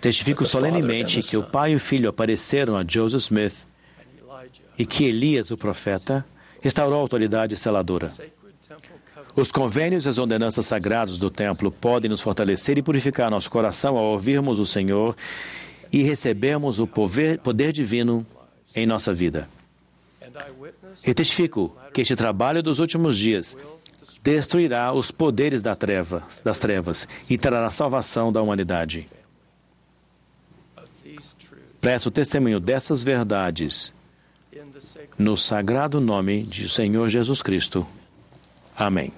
[0.00, 3.66] Testifico solenemente que o pai e o filho apareceram a Joseph Smith
[4.78, 6.24] e que Elias, o profeta,
[6.66, 8.10] restaurou a autoridade seladora.
[9.36, 13.96] Os convênios e as ordenanças sagradas do templo podem nos fortalecer e purificar nosso coração
[13.96, 15.16] ao ouvirmos o Senhor
[15.92, 18.26] e recebermos o poder, poder divino
[18.74, 19.48] em nossa vida.
[21.06, 23.56] E testifico que este trabalho dos últimos dias
[24.20, 29.08] destruirá os poderes da treva, das trevas e trará salvação da humanidade.
[31.80, 33.94] Presto testemunho dessas verdades
[35.18, 37.86] no sagrado nome de Senhor Jesus Cristo.
[38.76, 39.12] Amém.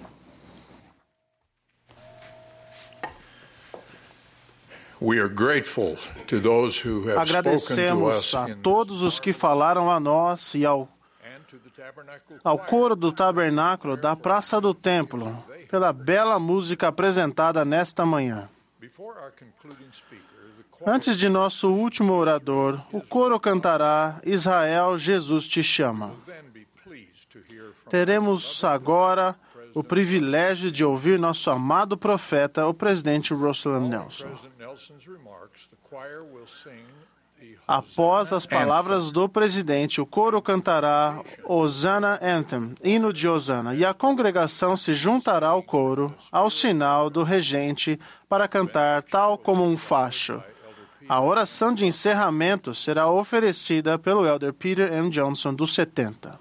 [7.17, 10.89] Agradecemos a todos os que falaram a nós e ao,
[12.43, 18.49] ao coro do tabernáculo da Praça do Templo pela bela música apresentada nesta manhã.
[20.87, 26.13] Antes de nosso último orador, o coro cantará Israel, Jesus te chama.
[27.91, 29.37] Teremos agora
[29.75, 33.81] o privilégio de ouvir nosso amado profeta, o presidente Russell.
[33.81, 34.29] Nelson.
[37.67, 43.93] Após as palavras do presidente, o coro cantará Hosanna Anthem, hino de Hosanna, e a
[43.93, 47.99] congregação se juntará ao coro, ao sinal do regente,
[48.29, 50.43] para cantar tal como um facho.
[51.09, 55.09] A oração de encerramento será oferecida pelo elder Peter M.
[55.09, 56.39] Johnson, dos 70.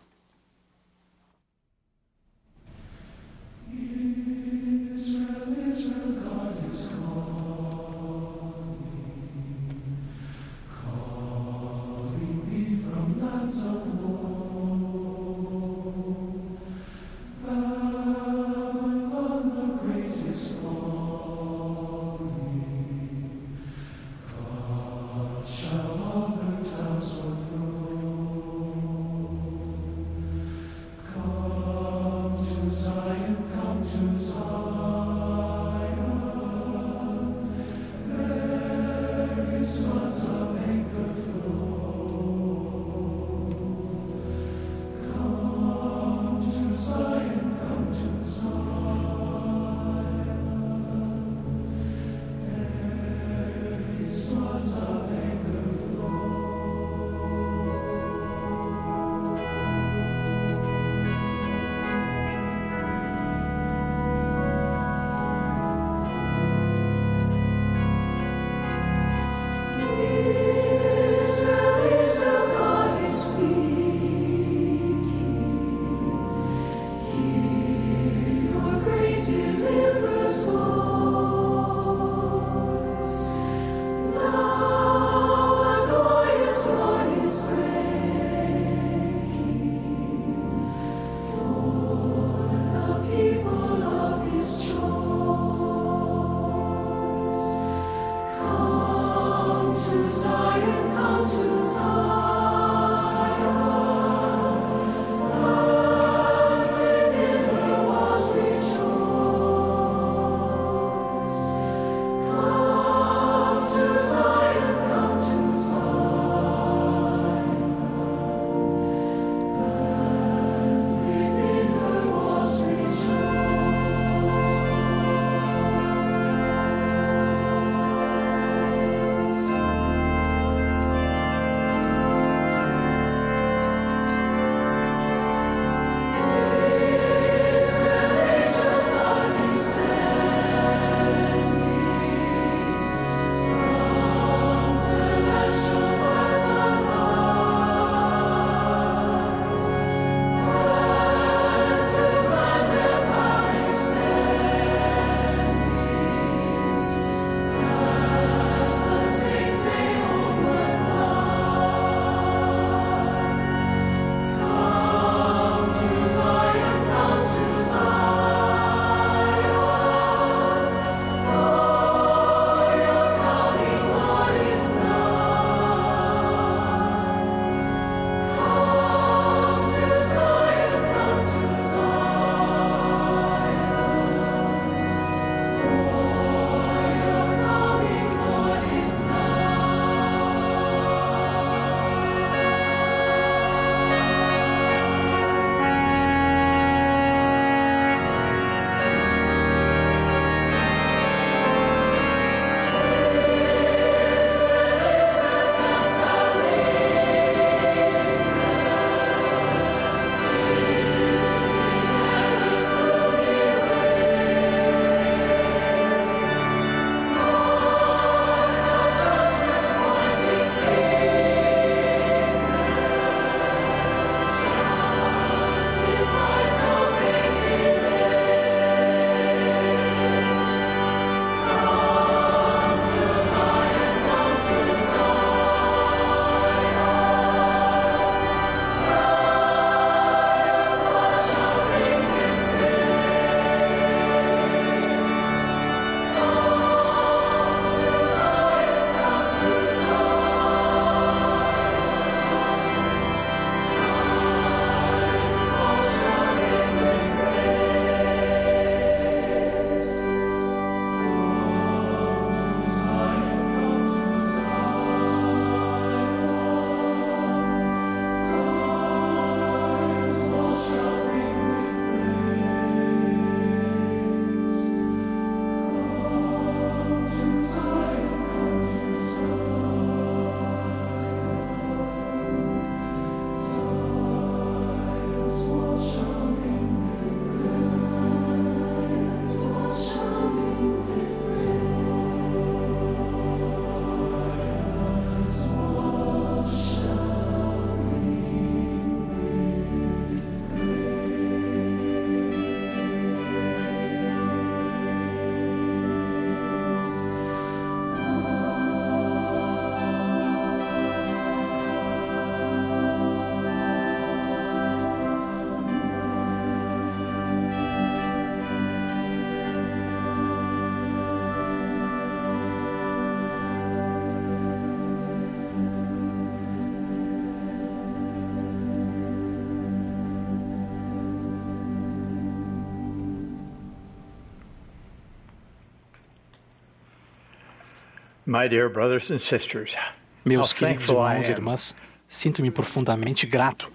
[340.26, 341.76] Meus queridos irmãos e irmãs,
[342.10, 343.72] sinto-me profundamente grato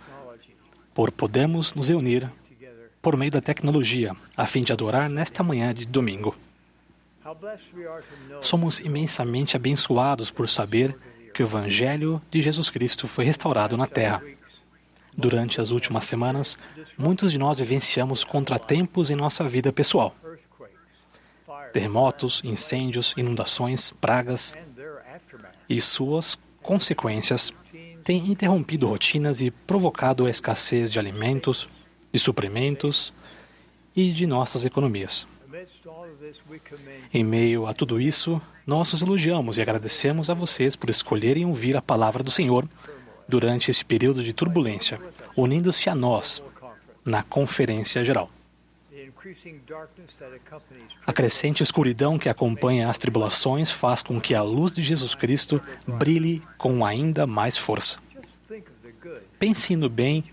[0.92, 2.30] por podermos nos reunir
[3.00, 6.36] por meio da tecnologia a fim de adorar nesta manhã de domingo.
[8.42, 10.94] Somos imensamente abençoados por saber
[11.32, 14.22] que o Evangelho de Jesus Cristo foi restaurado na Terra.
[15.16, 16.58] Durante as últimas semanas,
[16.98, 20.14] muitos de nós vivenciamos contratempos em nossa vida pessoal.
[21.72, 24.54] Terremotos, incêndios, inundações, pragas
[25.68, 27.52] e suas consequências
[28.04, 31.68] têm interrompido rotinas e provocado a escassez de alimentos,
[32.12, 33.12] de suprimentos
[33.94, 35.26] e de nossas economias.
[37.12, 41.76] Em meio a tudo isso, nós os elogiamos e agradecemos a vocês por escolherem ouvir
[41.76, 42.68] a palavra do Senhor
[43.28, 45.00] durante esse período de turbulência,
[45.36, 46.42] unindo-se a nós
[47.04, 48.30] na Conferência Geral.
[51.06, 55.60] A crescente escuridão que acompanha as tribulações faz com que a luz de Jesus Cristo
[55.86, 57.98] brilhe com ainda mais força.
[59.38, 60.24] Pense no bem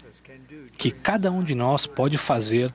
[0.78, 2.74] que cada um de nós pode fazer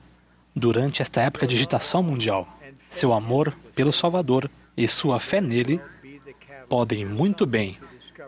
[0.55, 2.47] durante esta época de agitação mundial.
[2.89, 5.81] Seu amor pelo Salvador e sua fé nele
[6.69, 7.77] podem muito bem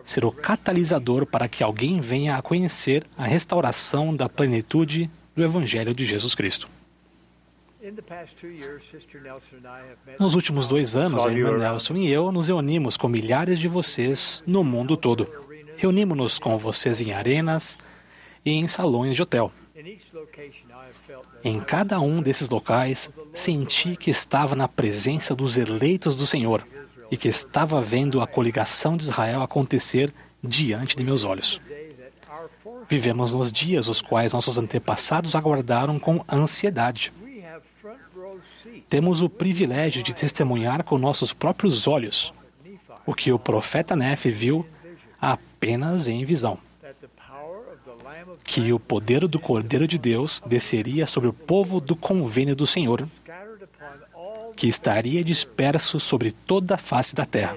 [0.04, 5.94] ser o catalisador para que alguém venha a conhecer a restauração da plenitude do Evangelho
[5.94, 6.68] de Jesus Cristo.
[10.18, 11.58] Nos últimos dois anos, a irmã.
[11.58, 15.28] Nelson e eu nos reunimos com milhares de vocês no mundo todo.
[15.76, 17.78] Reunimos-nos com vocês em arenas
[18.44, 19.52] e em salões de hotel.
[21.44, 26.66] Em cada um desses locais, senti que estava na presença dos eleitos do Senhor
[27.12, 31.60] e que estava vendo a coligação de Israel acontecer diante de meus olhos.
[32.88, 37.12] Vivemos nos dias os quais nossos antepassados aguardaram com ansiedade.
[38.88, 42.32] Temos o privilégio de testemunhar com nossos próprios olhos
[43.04, 44.66] o que o profeta Nefe viu
[45.20, 46.58] apenas em visão.
[48.44, 53.06] Que o poder do Cordeiro de Deus desceria sobre o povo do convênio do Senhor
[54.58, 57.56] que estaria disperso sobre toda a face da terra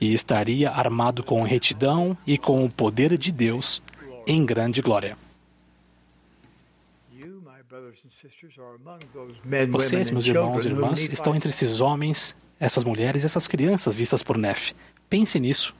[0.00, 3.82] e estaria armado com retidão e com o poder de Deus
[4.24, 5.16] em grande glória.
[7.12, 8.07] you my brothers and sisters are among those men
[9.70, 14.24] Vocês, meus irmãos e irmãs, estão entre esses homens, essas mulheres e essas crianças vistas
[14.24, 14.74] por Nefe.
[15.08, 15.74] Pense nisso.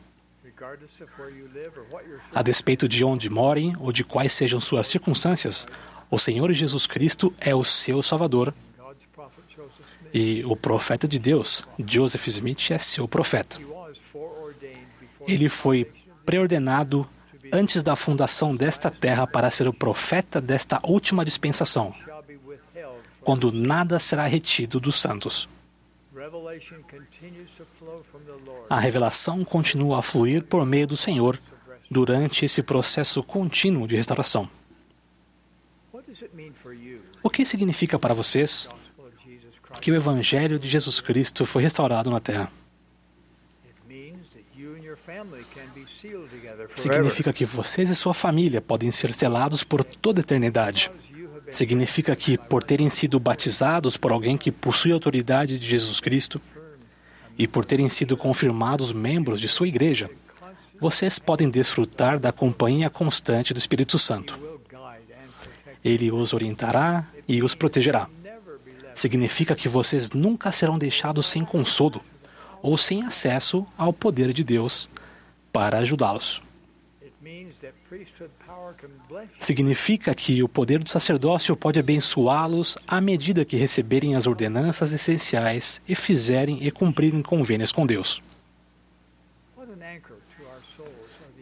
[2.32, 5.66] A despeito de onde morem ou de quais sejam suas circunstâncias,
[6.10, 8.54] o Senhor Jesus Cristo é o seu Salvador
[10.14, 13.58] e o profeta de Deus, Joseph Smith, é seu profeta.
[15.26, 15.90] Ele foi
[16.24, 17.08] preordenado
[17.52, 23.02] antes da fundação desta terra para ser o profeta desta última dispensação, shall be withheld
[23.17, 25.46] from quando nada será retido dos santos.
[28.70, 31.38] A revelação continua a fluir por meio do Senhor
[31.90, 34.48] durante esse processo contínuo de restauração.
[37.22, 38.70] O que significa para vocês
[39.78, 42.50] que o Evangelho de Jesus Cristo foi restaurado na terra?
[46.74, 50.90] Significa que vocês e sua família podem ser selados por toda a eternidade.
[51.50, 56.40] Significa que, por terem sido batizados por alguém que possui a autoridade de Jesus Cristo
[57.38, 60.10] e por terem sido confirmados membros de sua igreja,
[60.80, 64.38] vocês podem desfrutar da companhia constante do Espírito Santo.
[65.84, 68.08] Ele os orientará e os protegerá.
[68.94, 72.02] Significa que vocês nunca serão deixados sem consolo
[72.60, 74.88] ou sem acesso ao poder de Deus
[75.52, 76.42] para ajudá-los.
[79.40, 85.82] Significa que o poder do sacerdócio pode abençoá-los à medida que receberem as ordenanças essenciais
[85.88, 88.22] e fizerem e cumprirem convênios com Deus.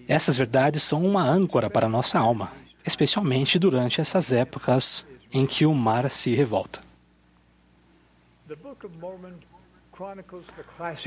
[0.09, 2.53] Essas verdades são uma âncora para a nossa alma,
[2.85, 6.81] especialmente durante essas épocas em que o mar se revolta.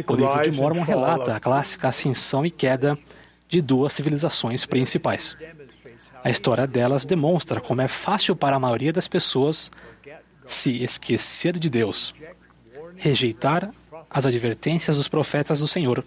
[0.07, 2.97] O livro de Mormon relata a clássica ascensão e queda
[3.49, 5.35] de duas civilizações principais.
[6.23, 9.71] A história delas demonstra como é fácil para a maioria das pessoas
[10.47, 12.13] se esquecer de Deus,
[12.95, 13.71] rejeitar
[14.09, 16.03] as advertências dos profetas do Senhor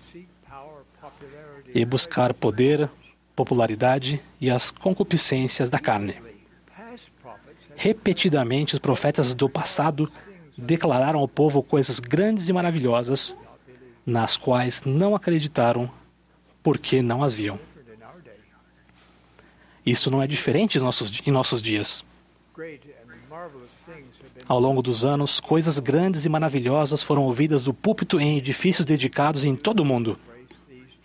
[1.74, 2.88] e buscar poder,
[3.34, 6.14] popularidade e as concupiscências da carne.
[7.74, 10.10] Repetidamente, os profetas do passado
[10.56, 13.36] declararam ao povo coisas grandes e maravilhosas,
[14.04, 15.90] nas quais não acreditaram
[16.62, 17.58] porque não as viam.
[19.84, 22.04] Isso não é diferente em nossos, em nossos dias.
[24.46, 29.44] Ao longo dos anos, coisas grandes e maravilhosas foram ouvidas do púlpito em edifícios dedicados
[29.44, 30.18] em todo o mundo.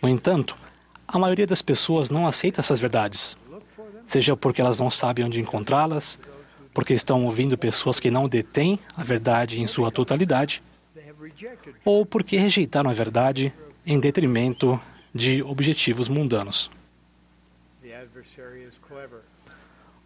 [0.00, 0.56] No entanto,
[1.06, 3.36] a maioria das pessoas não aceita essas verdades,
[4.06, 6.18] seja porque elas não sabem onde encontrá-las,
[6.72, 10.62] porque estão ouvindo pessoas que não detêm a verdade em sua totalidade,
[11.84, 13.52] ou porque rejeitaram a verdade
[13.84, 14.80] em detrimento
[15.14, 16.70] de objetivos mundanos.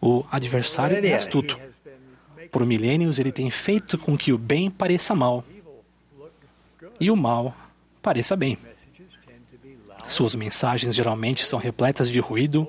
[0.00, 1.58] O adversário é astuto.
[2.50, 5.44] Por milênios, ele tem feito com que o bem pareça mal
[7.00, 7.54] e o mal
[8.00, 8.58] pareça bem.
[10.08, 12.68] Suas mensagens geralmente são repletas de ruído,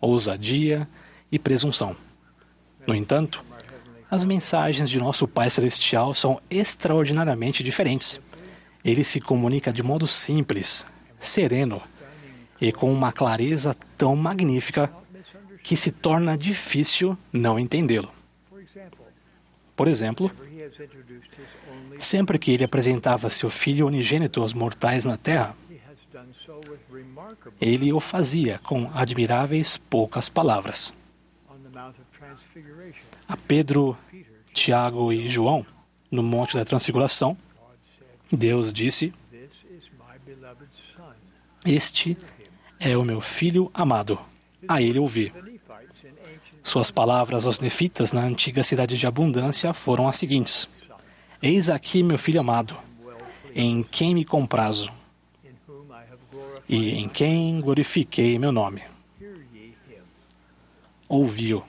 [0.00, 0.88] ousadia
[1.30, 1.96] e presunção.
[2.86, 3.44] No entanto,
[4.10, 8.20] as mensagens de nosso Pai Celestial são extraordinariamente diferentes.
[8.84, 10.86] Ele se comunica de modo simples,
[11.26, 11.82] sereno
[12.60, 14.92] e com uma clareza tão magnífica
[15.62, 18.10] que se torna difícil não entendê-lo.
[19.74, 20.30] Por exemplo,
[21.98, 25.56] sempre que ele apresentava seu filho unigênito aos mortais na terra,
[27.60, 30.92] ele o fazia com admiráveis poucas palavras.
[33.28, 33.96] A Pedro,
[34.52, 35.66] Tiago e João,
[36.10, 37.36] no Monte da Transfiguração,
[38.30, 39.12] Deus disse:
[41.64, 42.16] Este
[42.78, 44.18] é o meu filho amado,
[44.68, 45.32] a ele ouvi.
[46.62, 50.68] Suas palavras aos nefitas na antiga cidade de abundância foram as seguintes:
[51.42, 52.76] Eis aqui meu filho amado,
[53.54, 54.92] em quem me comprazo
[56.68, 58.82] e em quem glorifiquei meu nome.
[61.08, 61.62] Ouviu.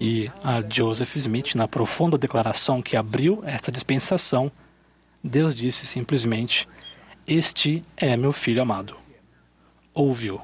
[0.00, 4.52] E a Joseph Smith, na profunda declaração que abriu esta dispensação,
[5.22, 6.68] Deus disse simplesmente:
[7.28, 8.96] Este é meu filho amado.
[9.92, 10.40] Ouviu.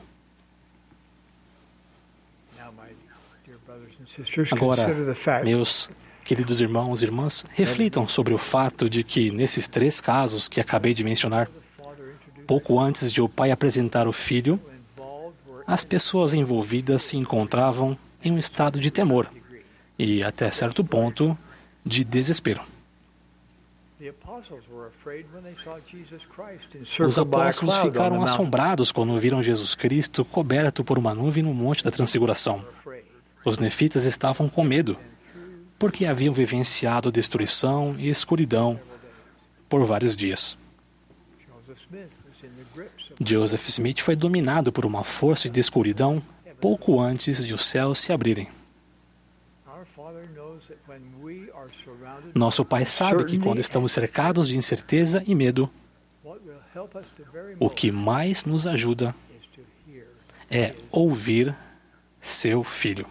[4.52, 4.86] Agora,
[5.42, 5.90] meus
[6.22, 10.92] queridos irmãos e irmãs, reflitam sobre o fato de que, nesses três casos que acabei
[10.92, 11.50] de mencionar,
[12.46, 14.60] pouco antes de o pai apresentar o filho,
[15.66, 19.30] as pessoas envolvidas se encontravam em um estado de temor
[19.98, 21.36] e, até certo ponto,
[21.84, 22.60] de desespero.
[27.06, 31.90] Os apóstolos ficaram assombrados quando viram Jesus Cristo coberto por uma nuvem no Monte da
[31.90, 32.64] Transfiguração.
[33.44, 34.98] Os nefitas estavam com medo,
[35.78, 38.80] porque haviam vivenciado destruição e escuridão
[39.68, 40.56] por vários dias.
[43.24, 46.20] Joseph Smith foi dominado por uma força de escuridão
[46.60, 48.48] pouco antes de os céus se abrirem.
[52.34, 55.70] Nosso Pai sabe que quando estamos cercados de incerteza e medo,
[57.60, 59.14] o que mais nos ajuda
[60.50, 61.54] é ouvir
[62.20, 63.06] seu filho.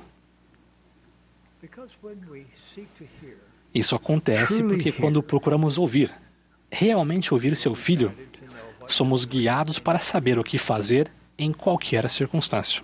[3.73, 6.11] Isso acontece porque quando procuramos ouvir,
[6.71, 8.13] realmente ouvir seu filho,
[8.87, 12.83] somos guiados para saber o que fazer em qualquer circunstância.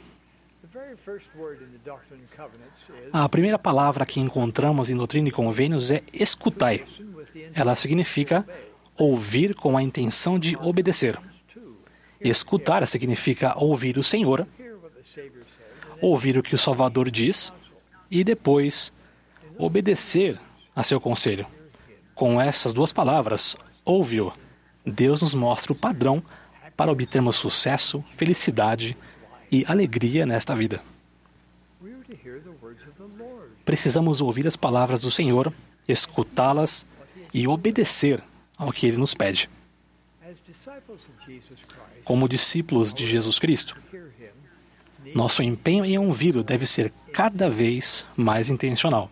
[3.11, 6.83] A primeira palavra que encontramos em Doutrina e Convênios é escutai.
[7.53, 8.45] Ela significa
[8.97, 11.17] ouvir com a intenção de obedecer.
[12.19, 14.45] Escutar significa ouvir o Senhor,
[16.01, 17.53] ouvir o que o Salvador diz
[18.11, 18.91] e depois
[19.57, 20.39] obedecer
[20.75, 21.47] a seu conselho.
[22.13, 23.55] Com essas duas palavras,
[23.85, 24.33] ouve-o,
[24.85, 26.21] Deus nos mostra o padrão
[26.75, 28.97] para obtermos sucesso, felicidade
[29.51, 30.81] e alegria nesta vida.
[33.69, 35.53] Precisamos ouvir as palavras do Senhor,
[35.87, 36.87] escutá-las
[37.31, 38.19] e obedecer
[38.57, 39.47] ao que Ele nos pede.
[42.03, 43.79] Como discípulos de Jesus Cristo,
[45.13, 49.11] nosso empenho em ouvi-lo deve ser cada vez mais intencional.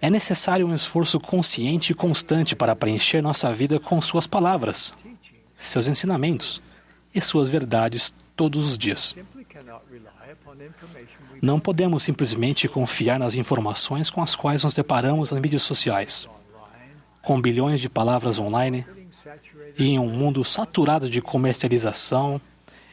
[0.00, 4.94] É necessário um esforço consciente e constante para preencher nossa vida com Suas palavras,
[5.58, 6.62] seus ensinamentos
[7.12, 9.16] e Suas verdades todos os dias.
[11.42, 16.28] Não podemos simplesmente confiar nas informações com as quais nos deparamos nas mídias sociais.
[17.22, 18.84] Com bilhões de palavras online
[19.78, 22.38] e em um mundo saturado de comercialização,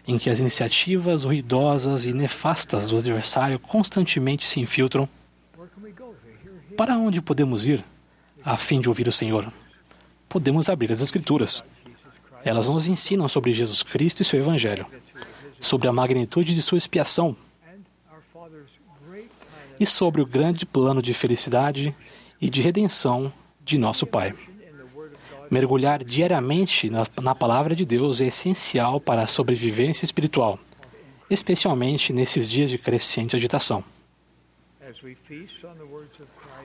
[0.07, 5.09] em que as iniciativas ruidosas e nefastas do adversário constantemente se infiltram,
[6.77, 7.83] para onde podemos ir
[8.45, 9.51] a fim de ouvir o Senhor?
[10.29, 11.63] Podemos abrir as Escrituras.
[12.45, 14.85] Elas nos ensinam sobre Jesus Cristo e seu Evangelho,
[15.59, 17.35] sobre a magnitude de sua expiação
[19.79, 21.95] e sobre o grande plano de felicidade
[22.41, 23.31] e de redenção
[23.63, 24.33] de nosso Pai.
[25.49, 30.59] Mergulhar diariamente na, na, palavra de Deus é essencial para a sobrevivência espiritual
[31.29, 33.83] especialmente nesses dias de crescente agitação.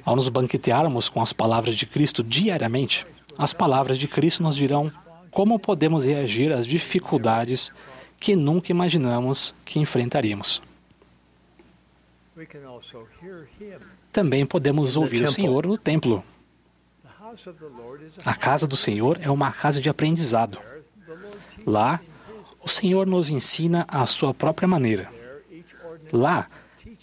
[0.04, 3.06] Ao nos banquetearmos com as palavras de Cristo diariamente,
[3.36, 4.92] as palavras de Cristo nos dirão
[5.30, 7.72] como podemos reagir às dificuldades
[8.20, 10.62] que nunca imaginamos que enfrentaríamos.
[14.10, 16.24] Também podemos ouvir o Senhor no templo.
[18.24, 20.58] A casa do Senhor é uma casa de aprendizado.
[21.66, 22.00] Lá,
[22.62, 25.10] o Senhor nos ensina à sua própria maneira.
[26.12, 26.48] Lá,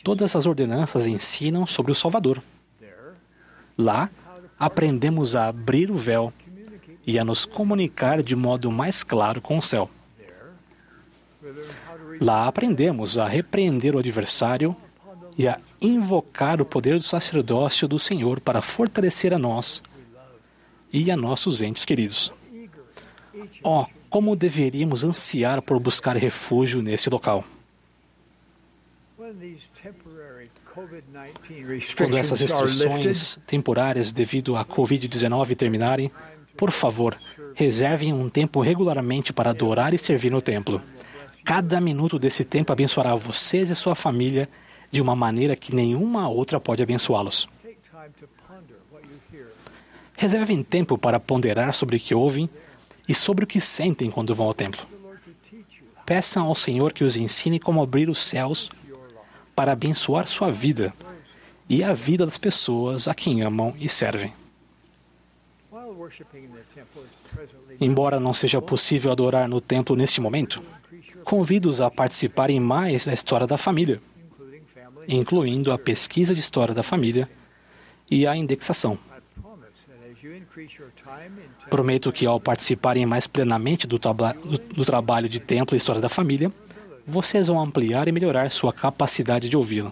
[0.04, 2.42] todas as ordenanças ensinam sobre o Salvador.
[3.78, 4.10] Lá,
[4.60, 6.34] aprendemos a abrir o véu
[7.06, 9.90] e a nos comunicar de modo mais claro com o céu.
[12.20, 14.76] Lá aprendemos a repreender o adversário
[15.40, 19.82] e a invocar o poder do sacerdócio do Senhor para fortalecer a nós
[20.92, 22.34] e a nossos entes queridos.
[23.64, 27.46] Oh, como deveríamos ansiar por buscar refúgio nesse local.
[31.96, 36.12] Quando essas restrições temporárias devido à Covid-19 terminarem,
[36.58, 37.18] por favor,
[37.56, 40.82] reservem um tempo regularmente para adorar e servir no templo.
[41.46, 44.50] Cada minuto desse tempo abençoará vocês e sua família
[44.92, 47.48] de uma maneira que nenhuma outra pode abençoá-los.
[50.18, 52.50] Reservem tempo para ponderar sobre o que ouvem
[53.08, 54.86] e sobre o que sentem quando vão ao templo.
[56.06, 58.70] Peçam ao Senhor que os ensine como abrir os céus
[59.56, 60.94] para abençoar sua vida
[61.70, 64.34] e a vida das pessoas a quem amam e servem.
[67.80, 70.62] Embora não seja possível adorar no templo neste momento,
[71.24, 74.02] convido-os a participarem mais da história da família,
[75.10, 77.30] incluindo a pesquisa de história da família
[78.10, 78.98] e a indexação.
[81.70, 86.10] Prometo que, ao participarem mais plenamente do, do, do trabalho de templo e história da
[86.10, 86.52] família,
[87.06, 89.92] vocês vão ampliar e melhorar sua capacidade de ouvi-lo.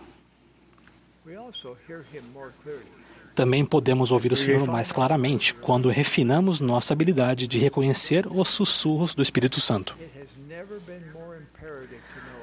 [3.33, 9.13] Também podemos ouvir o Senhor mais claramente quando refinamos nossa habilidade de reconhecer os sussurros
[9.13, 9.95] do Espírito Santo.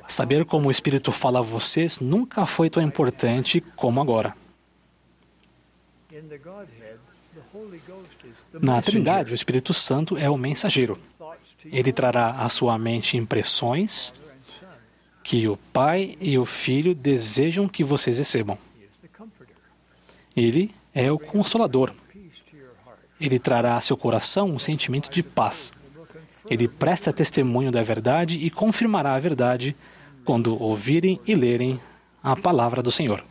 [0.06, 4.35] Saber como o Espírito fala a vocês nunca foi tão importante como agora.
[8.60, 10.98] Na Trindade, o Espírito Santo é o mensageiro.
[11.64, 14.12] Ele trará à sua mente impressões
[15.22, 18.59] que o Pai e o Filho desejam que vocês recebam.
[20.36, 21.93] Ele é o Consolador.
[23.20, 25.72] Ele trará a seu coração um sentimento de paz.
[26.51, 29.74] Ele presta testemunho da verdade e confirmará a verdade
[30.24, 31.80] quando ouvirem e lerem
[32.22, 33.24] a palavra do Senhor.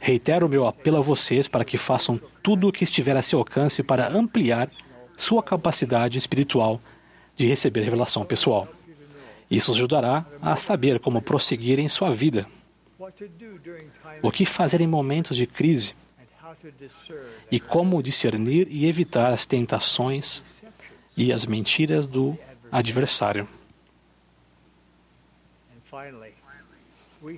[0.00, 3.38] Reitero o meu apelo a vocês para que façam tudo o que estiver a seu
[3.38, 4.70] alcance para ampliar
[5.16, 6.80] sua capacidade espiritual
[7.36, 8.68] de receber revelação pessoal.
[9.50, 12.46] Isso ajudará a saber como prosseguir em sua vida,
[14.22, 15.94] o que fazer em momentos de crise
[17.50, 20.42] e como discernir e evitar as tentações
[21.16, 22.36] e as mentiras do
[22.70, 23.48] adversário.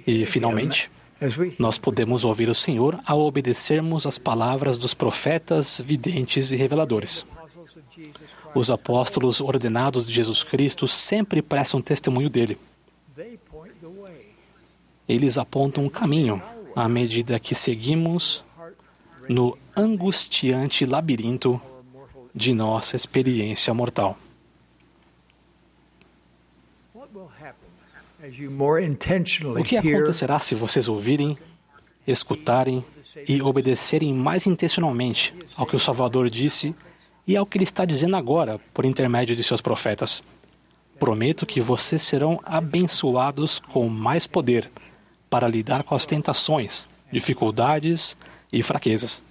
[0.06, 0.90] E, finalmente,
[1.58, 7.26] nós podemos ouvir o Senhor ao obedecermos às palavras dos profetas, videntes e reveladores.
[8.54, 12.58] Os apóstolos ordenados de Jesus Cristo sempre prestam testemunho dele.
[15.08, 16.42] Eles apontam um caminho
[16.76, 18.44] à medida que seguimos
[19.28, 21.60] no angustiante labirinto
[22.34, 24.16] de nossa experiência mortal.
[29.60, 31.36] O que acontecerá se vocês ouvirem,
[32.06, 32.84] escutarem
[33.26, 36.74] e obedecerem mais intencionalmente ao que o Salvador disse
[37.26, 40.22] e ao que ele está dizendo agora por intermédio de seus profetas?
[40.98, 44.70] Prometo que vocês serão abençoados com mais poder
[45.30, 48.16] para lidar com as tentações, dificuldades
[48.52, 49.22] e fraquezas.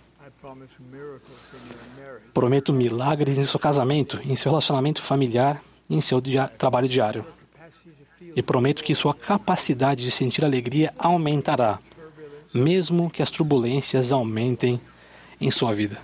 [2.34, 7.37] Prometo milagres em seu casamento, em seu relacionamento familiar e em seu dia trabalho diário
[8.38, 11.80] e prometo que sua capacidade de sentir alegria aumentará,
[12.54, 14.80] mesmo que as turbulências aumentem
[15.42, 15.98] em sua vida.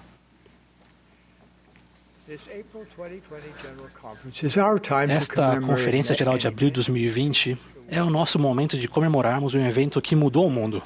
[5.08, 7.56] Esta Conferência Geral de Abril de 2020
[7.88, 10.82] é o nosso momento de comemorarmos um evento que mudou o mundo.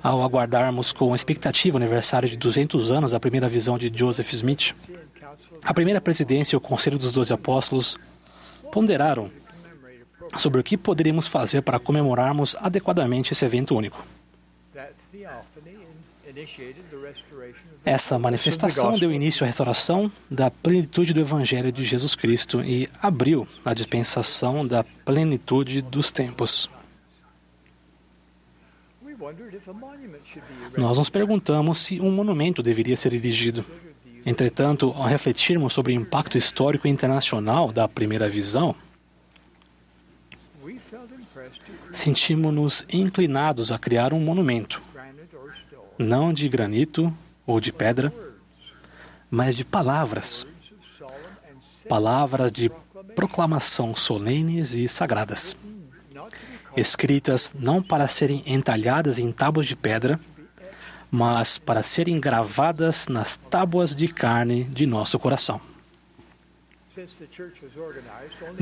[0.00, 4.76] Ao aguardarmos com expectativa o aniversário de 200 anos da primeira visão de Joseph Smith,
[5.64, 7.98] a primeira presidência e o Conselho dos Doze Apóstolos
[8.70, 9.41] ponderaram
[10.38, 14.02] sobre o que poderíamos fazer para comemorarmos adequadamente esse evento único.
[17.84, 23.46] Essa manifestação deu início à restauração da plenitude do Evangelho de Jesus Cristo e abriu
[23.64, 26.70] a dispensação da plenitude dos tempos.
[30.76, 33.64] Nós nos perguntamos se um monumento deveria ser erigido.
[34.24, 38.74] Entretanto, ao refletirmos sobre o impacto histórico internacional da primeira visão,
[41.92, 44.82] sentimos-nos inclinados a criar um monumento,
[45.98, 47.12] não de granito
[47.46, 48.12] ou de pedra,
[49.30, 50.46] mas de palavras.
[51.88, 52.70] Palavras de
[53.14, 55.56] proclamação solenes e sagradas,
[56.76, 60.18] escritas não para serem entalhadas em tábuas de pedra,
[61.10, 65.71] mas para serem gravadas nas tábuas de carne de nosso coração.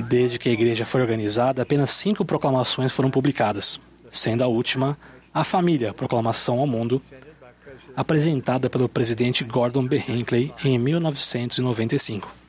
[0.08, 3.80] Desde que a igreja foi organizada, apenas cinco proclamações foram publicadas,
[4.10, 4.96] sendo a última
[5.32, 7.00] a família Proclamação ao Mundo,
[7.96, 10.02] apresentada pelo presidente Gordon B.
[10.08, 12.40] Hinckley em 1995.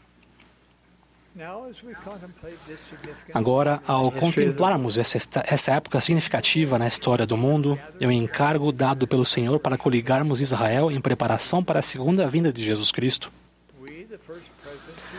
[3.33, 9.07] Agora, ao contemplarmos essa, essa época significativa na história do mundo, é o encargo dado
[9.07, 13.31] pelo Senhor para coligarmos Israel em preparação para a segunda vinda de Jesus Cristo.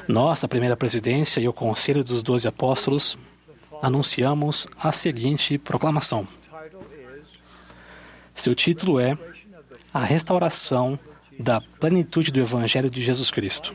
[0.09, 3.16] Nós, a primeira presidência e o Conselho dos Doze Apóstolos,
[3.81, 6.27] anunciamos a seguinte proclamação.
[8.35, 9.16] Seu título é
[9.93, 10.99] A Restauração
[11.39, 13.74] da Plenitude do Evangelho de Jesus Cristo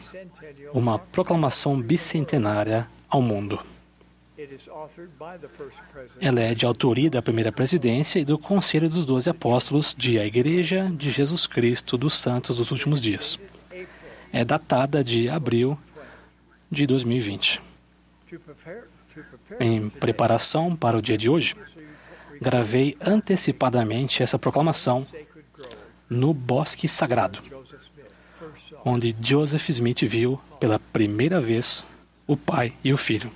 [0.73, 3.59] uma proclamação bicentenária ao mundo.
[6.21, 10.25] Ela é de autoria da primeira presidência e do Conselho dos Doze Apóstolos de A
[10.25, 13.39] Igreja de Jesus Cristo dos Santos dos Últimos Dias.
[14.31, 15.77] É datada de abril
[16.69, 17.61] de 2020.
[19.59, 21.55] Em preparação para o dia de hoje,
[22.41, 25.05] gravei antecipadamente essa proclamação
[26.09, 27.41] no Bosque Sagrado
[28.87, 31.85] onde Joseph Smith viu pela primeira vez
[32.25, 33.31] o pai e o filho.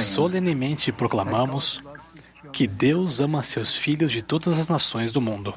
[0.00, 1.80] Solenemente proclamamos
[2.52, 5.54] que Deus ama seus filhos de todas as nações do mundo.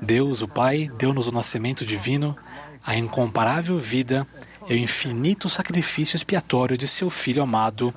[0.00, 2.36] Deus, o Pai, deu-nos o nascimento divino,
[2.84, 4.26] a incomparável vida
[4.68, 7.94] e o infinito sacrifício expiatório de seu Filho amado,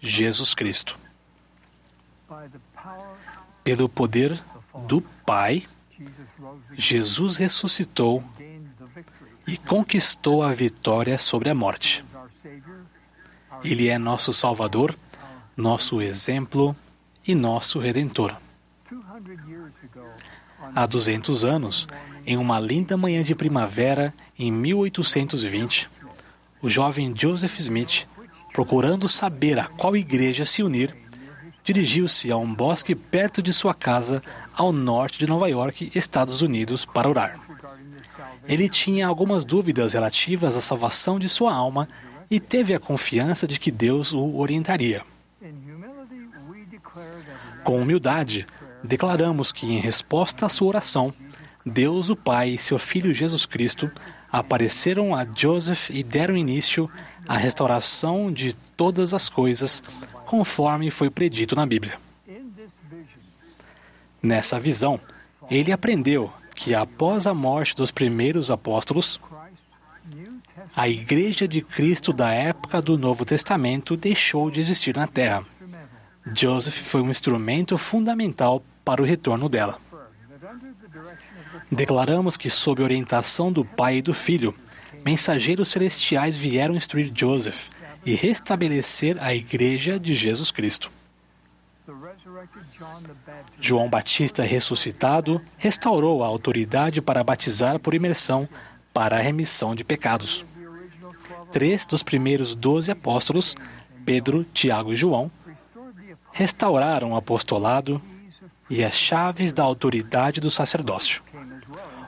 [0.00, 0.98] Jesus Cristo.
[3.64, 4.40] Pelo poder
[4.86, 5.64] do Pai,
[6.72, 8.22] Jesus ressuscitou
[9.46, 12.04] e conquistou a vitória sobre a morte.
[13.62, 14.94] Ele é nosso Salvador,
[15.56, 16.74] nosso exemplo
[17.26, 18.34] e nosso Redentor.
[20.74, 21.86] Há 200 anos,
[22.26, 25.88] em uma linda manhã de primavera, em 1820,
[26.62, 28.06] o jovem Joseph Smith,
[28.52, 30.96] procurando saber a qual igreja se unir,
[31.62, 34.22] dirigiu-se a um bosque perto de sua casa,
[34.54, 37.38] ao norte de Nova York, Estados Unidos, para orar.
[38.48, 41.86] Ele tinha algumas dúvidas relativas à salvação de sua alma
[42.30, 45.02] e teve a confiança de que Deus o orientaria.
[47.64, 48.46] Com humildade,
[48.82, 51.12] declaramos que, em resposta à sua oração,
[51.64, 53.90] Deus, o Pai e seu Filho Jesus Cristo
[54.32, 56.88] apareceram a Joseph e deram início
[57.26, 59.82] à restauração de todas as coisas,
[60.24, 61.98] conforme foi predito na Bíblia.
[64.22, 65.00] Nessa visão,
[65.50, 69.18] ele aprendeu que após a morte dos primeiros apóstolos,
[70.74, 75.44] a Igreja de Cristo da época do Novo Testamento deixou de existir na Terra.
[76.34, 79.78] Joseph foi um instrumento fundamental para o retorno dela.
[81.70, 84.54] Declaramos que, sob orientação do Pai e do Filho,
[85.04, 87.68] mensageiros celestiais vieram instruir Joseph
[88.04, 90.90] e restabelecer a Igreja de Jesus Cristo.
[93.60, 98.48] João Batista ressuscitado restaurou a autoridade para batizar por imersão
[98.92, 100.44] para a remissão de pecados
[101.50, 103.54] três dos primeiros doze apóstolos,
[104.04, 105.30] Pedro, Tiago e João,
[106.32, 108.00] restauraram o apostolado
[108.68, 111.22] e as chaves da autoridade do sacerdócio.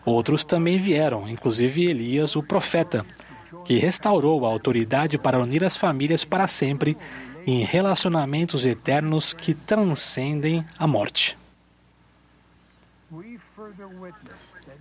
[0.04, 3.04] Outros também vieram, inclusive Elias, o profeta,
[3.64, 6.96] que restaurou a autoridade para unir as famílias para sempre
[7.46, 11.36] em relacionamentos eternos que transcendem a morte.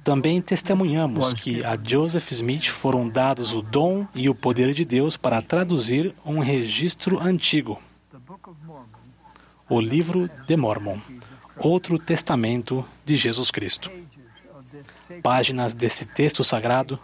[0.03, 5.15] Também testemunhamos que a Joseph Smith foram dados o dom e o poder de Deus
[5.15, 7.80] para traduzir um registro antigo,
[9.69, 10.98] o livro de Mormon,
[11.57, 13.91] outro testamento de Jesus Cristo.
[15.22, 16.99] Páginas desse texto sagrado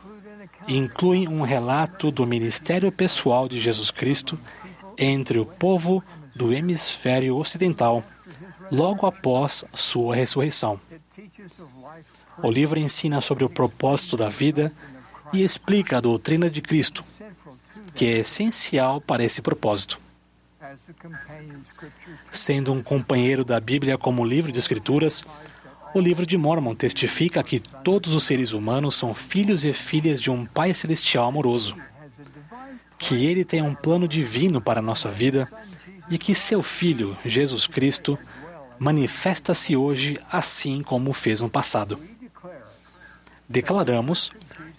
[0.67, 4.39] incluem um relato do ministério pessoal de Jesus Cristo
[4.97, 6.03] entre o povo
[6.35, 8.03] do hemisfério ocidental
[8.71, 10.79] logo após sua ressurreição.
[12.43, 14.71] O livro ensina sobre o propósito da vida
[15.33, 17.03] e explica a doutrina de Cristo,
[17.95, 19.99] que é essencial para esse propósito.
[22.31, 25.25] Sendo um companheiro da Bíblia como livro de Escrituras,
[25.93, 30.29] o livro de Mormon testifica que todos os seres humanos são filhos e filhas de
[30.29, 31.75] um Pai Celestial amoroso,
[32.97, 35.49] que Ele tem um plano divino para a nossa vida
[36.09, 38.17] e que seu Filho, Jesus Cristo,
[38.79, 41.99] manifesta-se hoje assim como fez no passado.
[43.49, 44.31] Declaramos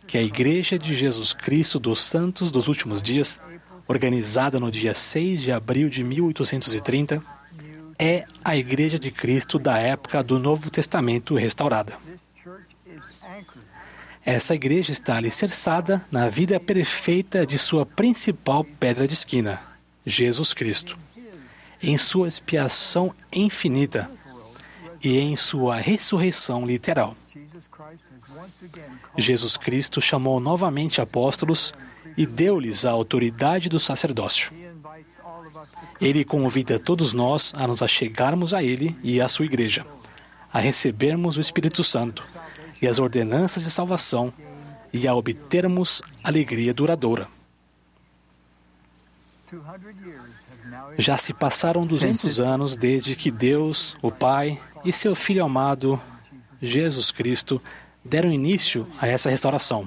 [0.07, 3.41] que a Igreja de Jesus Cristo dos Santos dos Últimos Dias,
[3.87, 7.23] organizada no dia 6 de abril de 1830,
[7.99, 11.95] é a Igreja de Cristo da época do Novo Testamento restaurada.
[14.25, 19.59] Essa igreja está alicerçada na vida perfeita de sua principal pedra de esquina,
[20.05, 20.99] Jesus Cristo,
[21.83, 24.11] em sua expiação infinita
[25.03, 27.17] e em sua ressurreição literal.
[29.17, 31.75] Jesus Cristo chamou novamente apóstolos
[32.17, 34.53] e deu-lhes a autoridade do sacerdócio.
[36.01, 39.87] Ele convida todos nós a nos achegarmos a Ele e à sua igreja,
[40.53, 42.25] a recebermos o Espírito Santo
[42.81, 44.33] e as ordenanças de salvação
[44.93, 47.29] e a obtermos alegria duradoura.
[50.97, 56.01] Já se passaram 200 anos desde que Deus, o Pai e seu Filho amado,
[56.61, 57.61] Jesus Cristo,
[58.09, 59.87] deram início a essa restauração.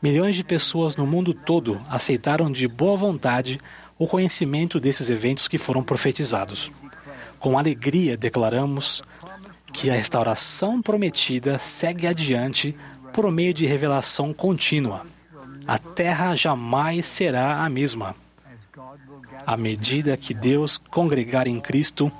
[0.00, 3.60] Milhões de pessoas no mundo todo aceitaram de boa vontade
[3.98, 6.70] o conhecimento desses eventos que foram profetizados.
[7.38, 9.02] Com alegria declaramos
[9.72, 12.74] que a restauração prometida segue adiante
[13.12, 15.06] por meio de revelação contínua.
[15.66, 18.14] A terra jamais será a mesma.
[19.46, 22.10] À medida que Deus congregar em Cristo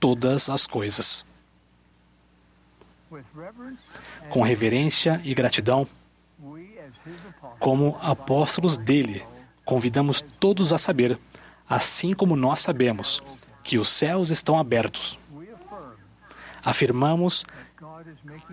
[0.00, 1.24] todas as coisas.
[4.32, 5.86] Com reverência e gratidão,
[7.58, 9.22] como apóstolos dele,
[9.62, 11.18] convidamos todos a saber,
[11.68, 13.22] assim como nós sabemos,
[13.62, 15.18] que os céus estão abertos.
[16.64, 17.44] Afirmamos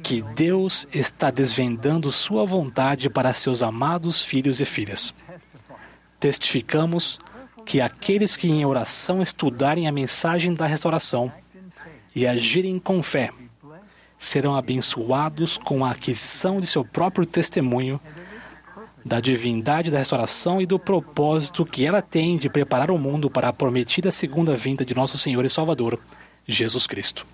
[0.03, 5.14] que Deus está desvendando sua vontade para seus amados filhos e filhas.
[6.19, 7.22] Testificamos
[7.65, 11.31] que aqueles que em oração estudarem a mensagem da restauração
[12.14, 13.31] e agirem com fé
[14.19, 17.99] serão abençoados com a aquisição de seu próprio testemunho
[19.05, 23.47] da divindade da restauração e do propósito que ela tem de preparar o mundo para
[23.47, 25.97] a prometida segunda vinda de nosso Senhor e Salvador,
[26.45, 27.25] Jesus Cristo.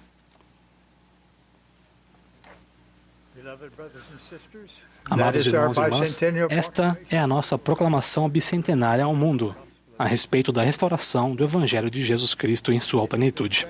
[5.10, 9.56] Amados irmãos e irmãs, esta é a nossa proclamação bicentenária ao mundo
[9.98, 13.66] a respeito da restauração do Evangelho de Jesus Cristo em sua plenitude.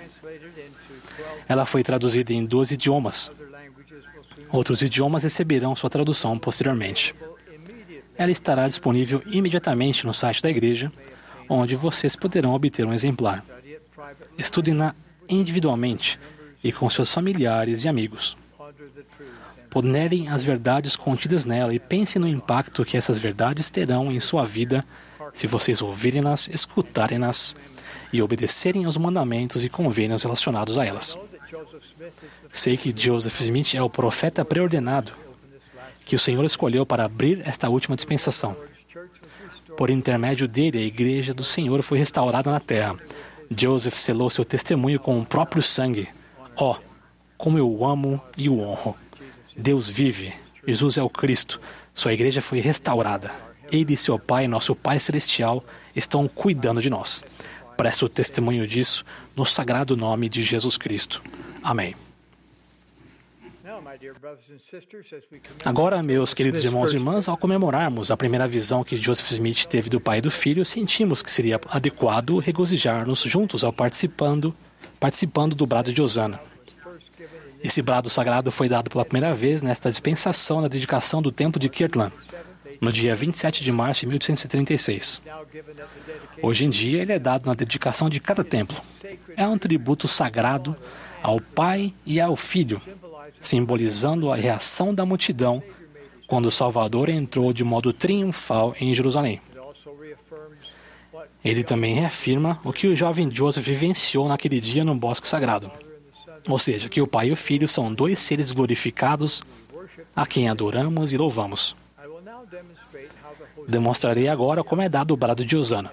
[1.47, 3.31] Ela foi traduzida em 12 idiomas.
[4.51, 7.15] Outros idiomas receberão sua tradução posteriormente.
[8.17, 10.91] Ela estará disponível imediatamente no site da igreja,
[11.49, 13.43] onde vocês poderão obter um exemplar.
[14.37, 14.95] Estudem-na
[15.29, 16.19] individualmente
[16.63, 18.37] e com seus familiares e amigos.
[19.69, 24.45] Ponderem as verdades contidas nela e pensem no impacto que essas verdades terão em sua
[24.45, 24.85] vida
[25.33, 27.57] se vocês ouvirem-nas, escutarem-nas
[28.13, 31.17] e obedecerem aos mandamentos e convênios relacionados a elas.
[32.51, 35.13] Sei que Joseph Smith é o profeta preordenado
[36.05, 38.55] que o Senhor escolheu para abrir esta última dispensação.
[39.75, 42.95] Por intermédio dele, a igreja do Senhor foi restaurada na terra.
[43.49, 46.07] Joseph selou seu testemunho com o próprio sangue.
[46.55, 46.77] Ó, oh,
[47.37, 48.95] como eu o amo e o honro.
[49.57, 50.33] Deus vive.
[50.65, 51.59] Jesus é o Cristo.
[51.93, 53.31] Sua igreja foi restaurada.
[53.71, 55.63] Ele e seu Pai, nosso Pai Celestial,
[55.95, 57.23] estão cuidando de nós.
[57.75, 59.03] Presto testemunho disso
[59.35, 61.21] no sagrado nome de Jesus Cristo.
[61.65, 61.95] Amém.
[65.65, 69.89] Agora, meus queridos irmãos e irmãs, ao comemorarmos a primeira visão que Joseph Smith teve
[69.89, 74.55] do pai e do filho, sentimos que seria adequado regozijar-nos juntos ao participando,
[74.99, 76.39] participando do brado de Osana.
[77.63, 81.67] Esse brado sagrado foi dado pela primeira vez nesta dispensação na dedicação do templo de
[81.67, 82.13] Kirtland,
[82.79, 85.19] no dia 27 de março de 1836.
[86.43, 88.79] Hoje em dia, ele é dado na dedicação de cada templo.
[89.35, 90.77] É um tributo sagrado
[91.25, 92.79] ao Pai e ao Filho,
[93.41, 95.61] simbolizando a reação da multidão
[96.27, 99.41] quando o Salvador entrou de modo triunfal em Jerusalém.
[101.43, 105.71] Ele também reafirma o que o jovem Joseph vivenciou naquele dia no bosque sagrado.
[106.47, 109.41] Ou seja, que o Pai e o Filho são dois seres glorificados
[110.15, 111.75] a quem adoramos e louvamos.
[113.67, 115.91] Demonstrarei agora como é dado o brado de Osana.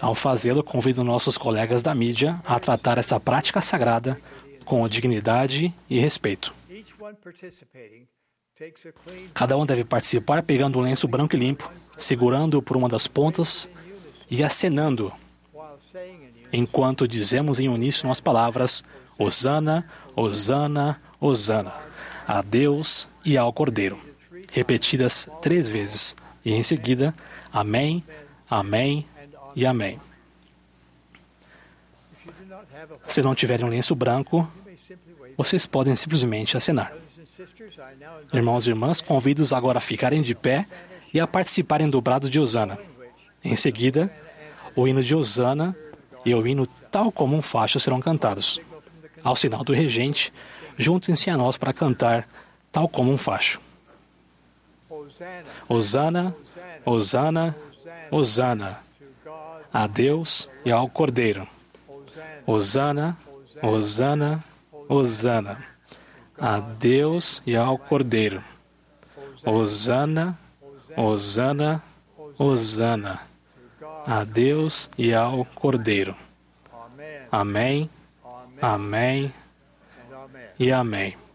[0.00, 4.20] Ao fazê-lo, convido nossos colegas da mídia a tratar essa prática sagrada
[4.64, 6.54] com dignidade e respeito.
[9.34, 13.70] Cada um deve participar pegando um lenço branco e limpo, segurando-o por uma das pontas
[14.30, 15.12] e acenando,
[16.52, 18.84] enquanto dizemos em uníssono as palavras
[19.18, 21.74] Osana, Osana, Osana,
[22.26, 23.98] a Deus e ao Cordeiro,
[24.52, 27.14] repetidas três vezes, e em seguida,
[27.52, 28.04] Amém,
[28.50, 29.06] Amém
[29.58, 29.98] e Amém.
[33.08, 34.48] Se não tiverem um lenço branco,
[35.36, 36.92] vocês podem simplesmente acenar.
[38.32, 40.64] Irmãos e irmãs, convido-os agora a ficarem de pé
[41.12, 42.78] e a participarem do brado de Osana.
[43.42, 44.08] Em seguida,
[44.76, 45.76] o hino de Osana
[46.24, 48.60] e o hino tal como um facho serão cantados.
[49.24, 50.32] Ao sinal do regente,
[50.76, 52.28] juntem-se a nós para cantar
[52.70, 53.60] tal como um facho.
[55.68, 56.32] Osana,
[56.86, 57.56] Osana,
[58.12, 58.87] Osana,
[59.72, 61.46] a Deus e ao Cordeiro.
[62.46, 63.16] Osana,
[63.62, 64.42] Osana,
[64.88, 65.64] Osana,
[66.38, 68.42] a Deus e ao Cordeiro.
[69.44, 70.38] Osana,
[70.96, 71.82] Osana,
[72.38, 73.20] Osana,
[74.06, 76.16] a Deus e ao Cordeiro.
[77.30, 77.90] Amém,
[78.60, 79.32] amém
[80.58, 81.27] e amém.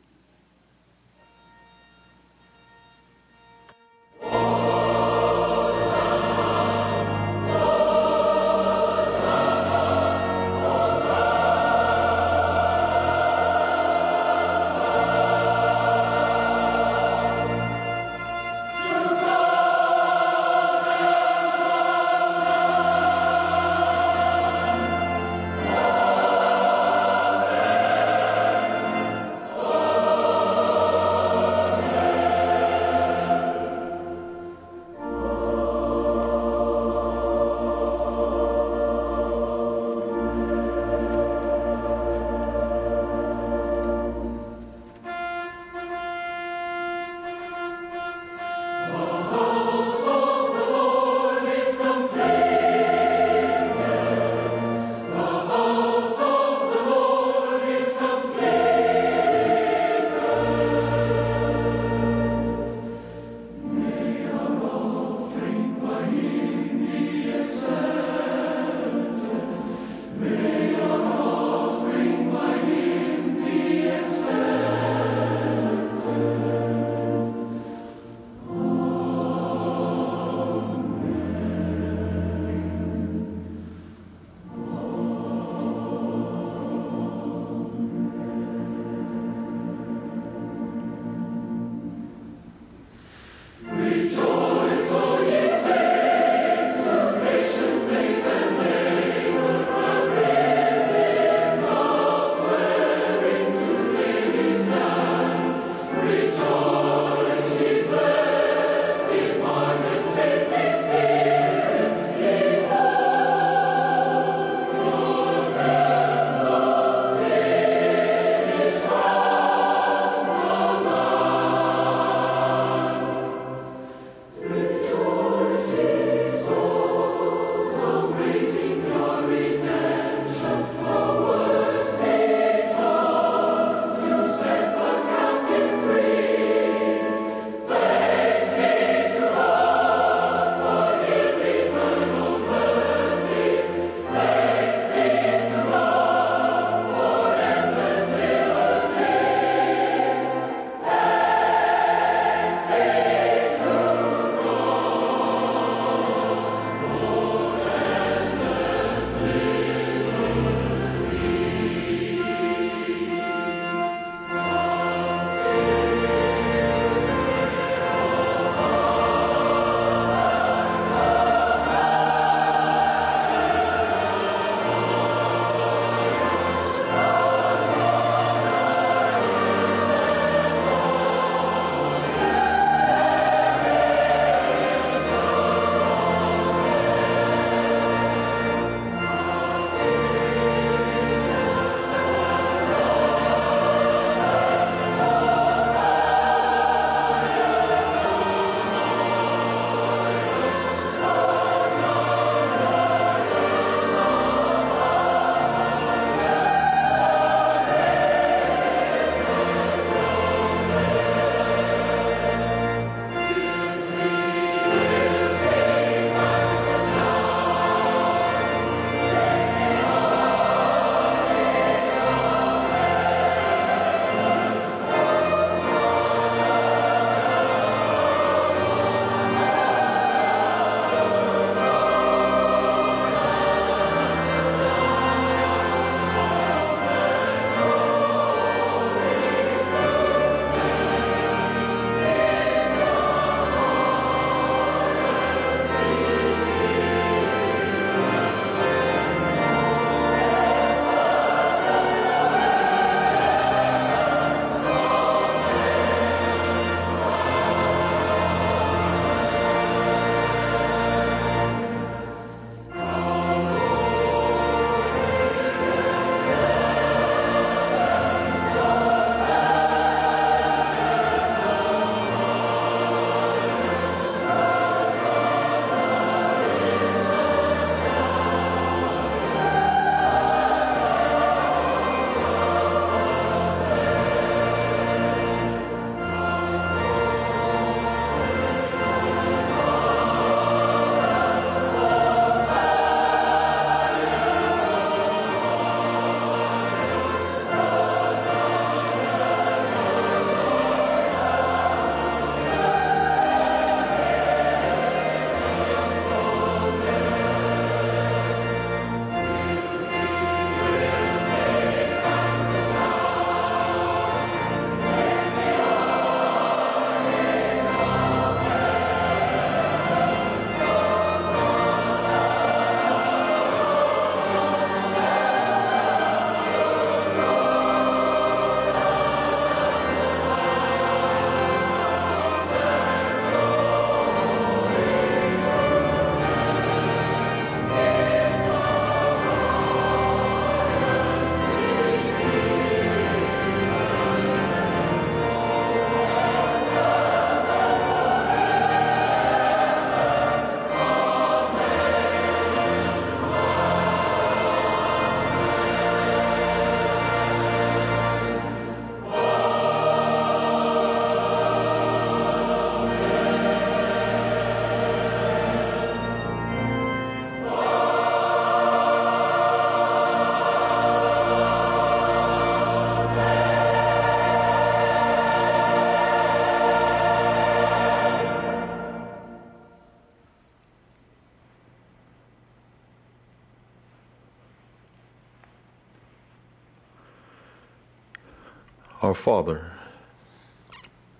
[389.03, 389.61] Our Father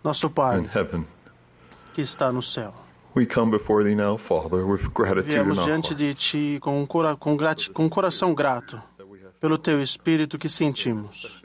[0.03, 1.05] Nosso Pai, in heaven,
[1.93, 2.73] que está no céu.
[3.15, 7.15] we come before thee now, Father, with gratitude Viemos diante de Ti com um, cora-
[7.15, 7.37] com
[7.73, 8.81] com um coração grato
[9.39, 11.41] pelo Teu Espírito que sentimos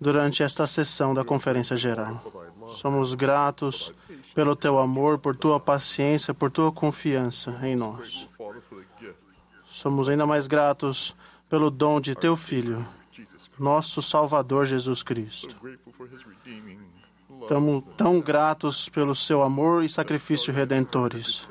[0.00, 2.22] durante esta sessão da Conferência Geral.
[2.68, 3.92] Somos gratos
[4.34, 8.28] pelo Teu amor, por Tua paciência, por Tua confiança em nós.
[9.64, 11.14] Somos ainda mais gratos
[11.48, 12.86] pelo dom de Teu Filho,
[13.58, 15.56] nosso Salvador Jesus Cristo.
[17.42, 21.50] Estamos tão gratos pelo Seu amor e sacrifício redentores.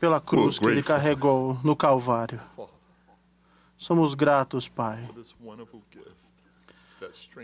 [0.00, 2.40] Pela cruz que ele carregou no Calvário.
[3.76, 5.08] Somos gratos, Pai,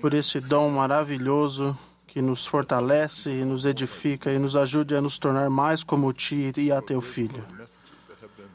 [0.01, 1.77] por esse dom maravilhoso
[2.09, 6.53] que nos fortalece e nos edifica e nos ajude a nos tornar mais como Ti
[6.57, 7.45] e a Teu Filho.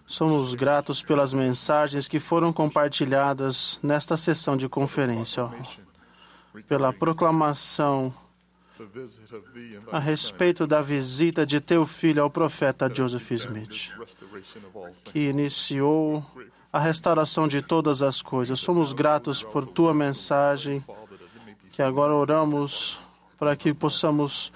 [0.06, 5.48] Somos gratos pelas mensagens que foram compartilhadas nesta sessão de conferência,
[6.68, 8.14] pela proclamação
[9.92, 13.94] a respeito da visita de Teu Filho ao profeta Joseph Smith.
[15.06, 16.26] que iniciou
[16.72, 18.60] a restauração de todas as coisas.
[18.60, 20.84] Somos gratos por tua mensagem,
[21.70, 23.00] que agora oramos
[23.44, 24.54] para que possamos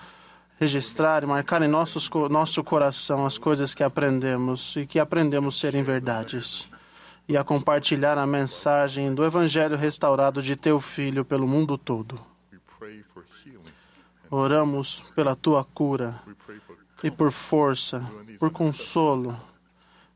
[0.58, 5.84] registrar e marcar em nossos, nosso coração as coisas que aprendemos e que aprendemos serem
[5.84, 6.70] verdades.
[7.28, 12.18] E a compartilhar a mensagem do Evangelho restaurado de teu Filho pelo mundo todo.
[14.32, 16.22] Oramos pela tua cura
[17.04, 18.10] e por força,
[18.40, 19.38] por consolo,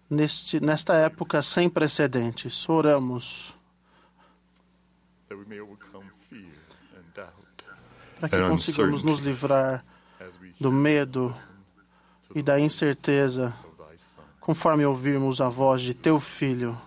[0.10, 2.70] neste, nesta época sem precedentes.
[2.70, 3.54] Oramos
[8.22, 9.84] para que consigamos nos livrar
[10.60, 11.34] do medo
[12.36, 13.56] e da incerteza,
[14.40, 16.80] conforme ouvirmos a voz de teu Filho,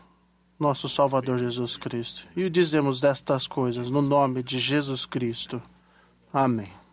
[0.59, 2.27] nosso Salvador Jesus Cristo.
[2.37, 5.61] E dizemos destas coisas no nome de Jesus Cristo.
[6.33, 6.84] Amém.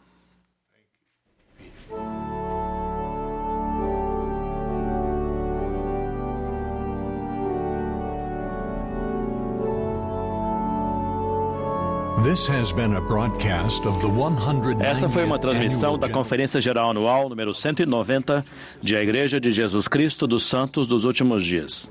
[14.80, 18.46] Essa foi uma transmissão da Conferência Geral Anual número 190
[18.80, 21.90] de A Igreja de Jesus Cristo dos Santos dos Últimos Dias.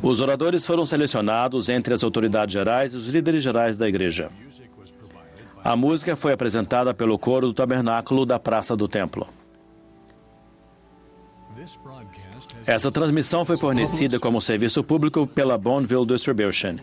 [0.00, 4.28] Os oradores foram selecionados entre as autoridades gerais e os líderes gerais da igreja.
[5.64, 9.26] A música foi apresentada pelo coro do tabernáculo da Praça do Templo.
[12.64, 16.76] Essa transmissão foi fornecida como serviço público pela Bonneville Distribution.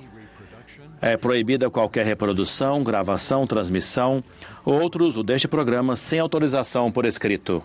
[1.02, 4.24] É proibida qualquer reprodução, gravação, transmissão
[4.66, 7.64] ou outro uso deste programa sem autorização por escrito.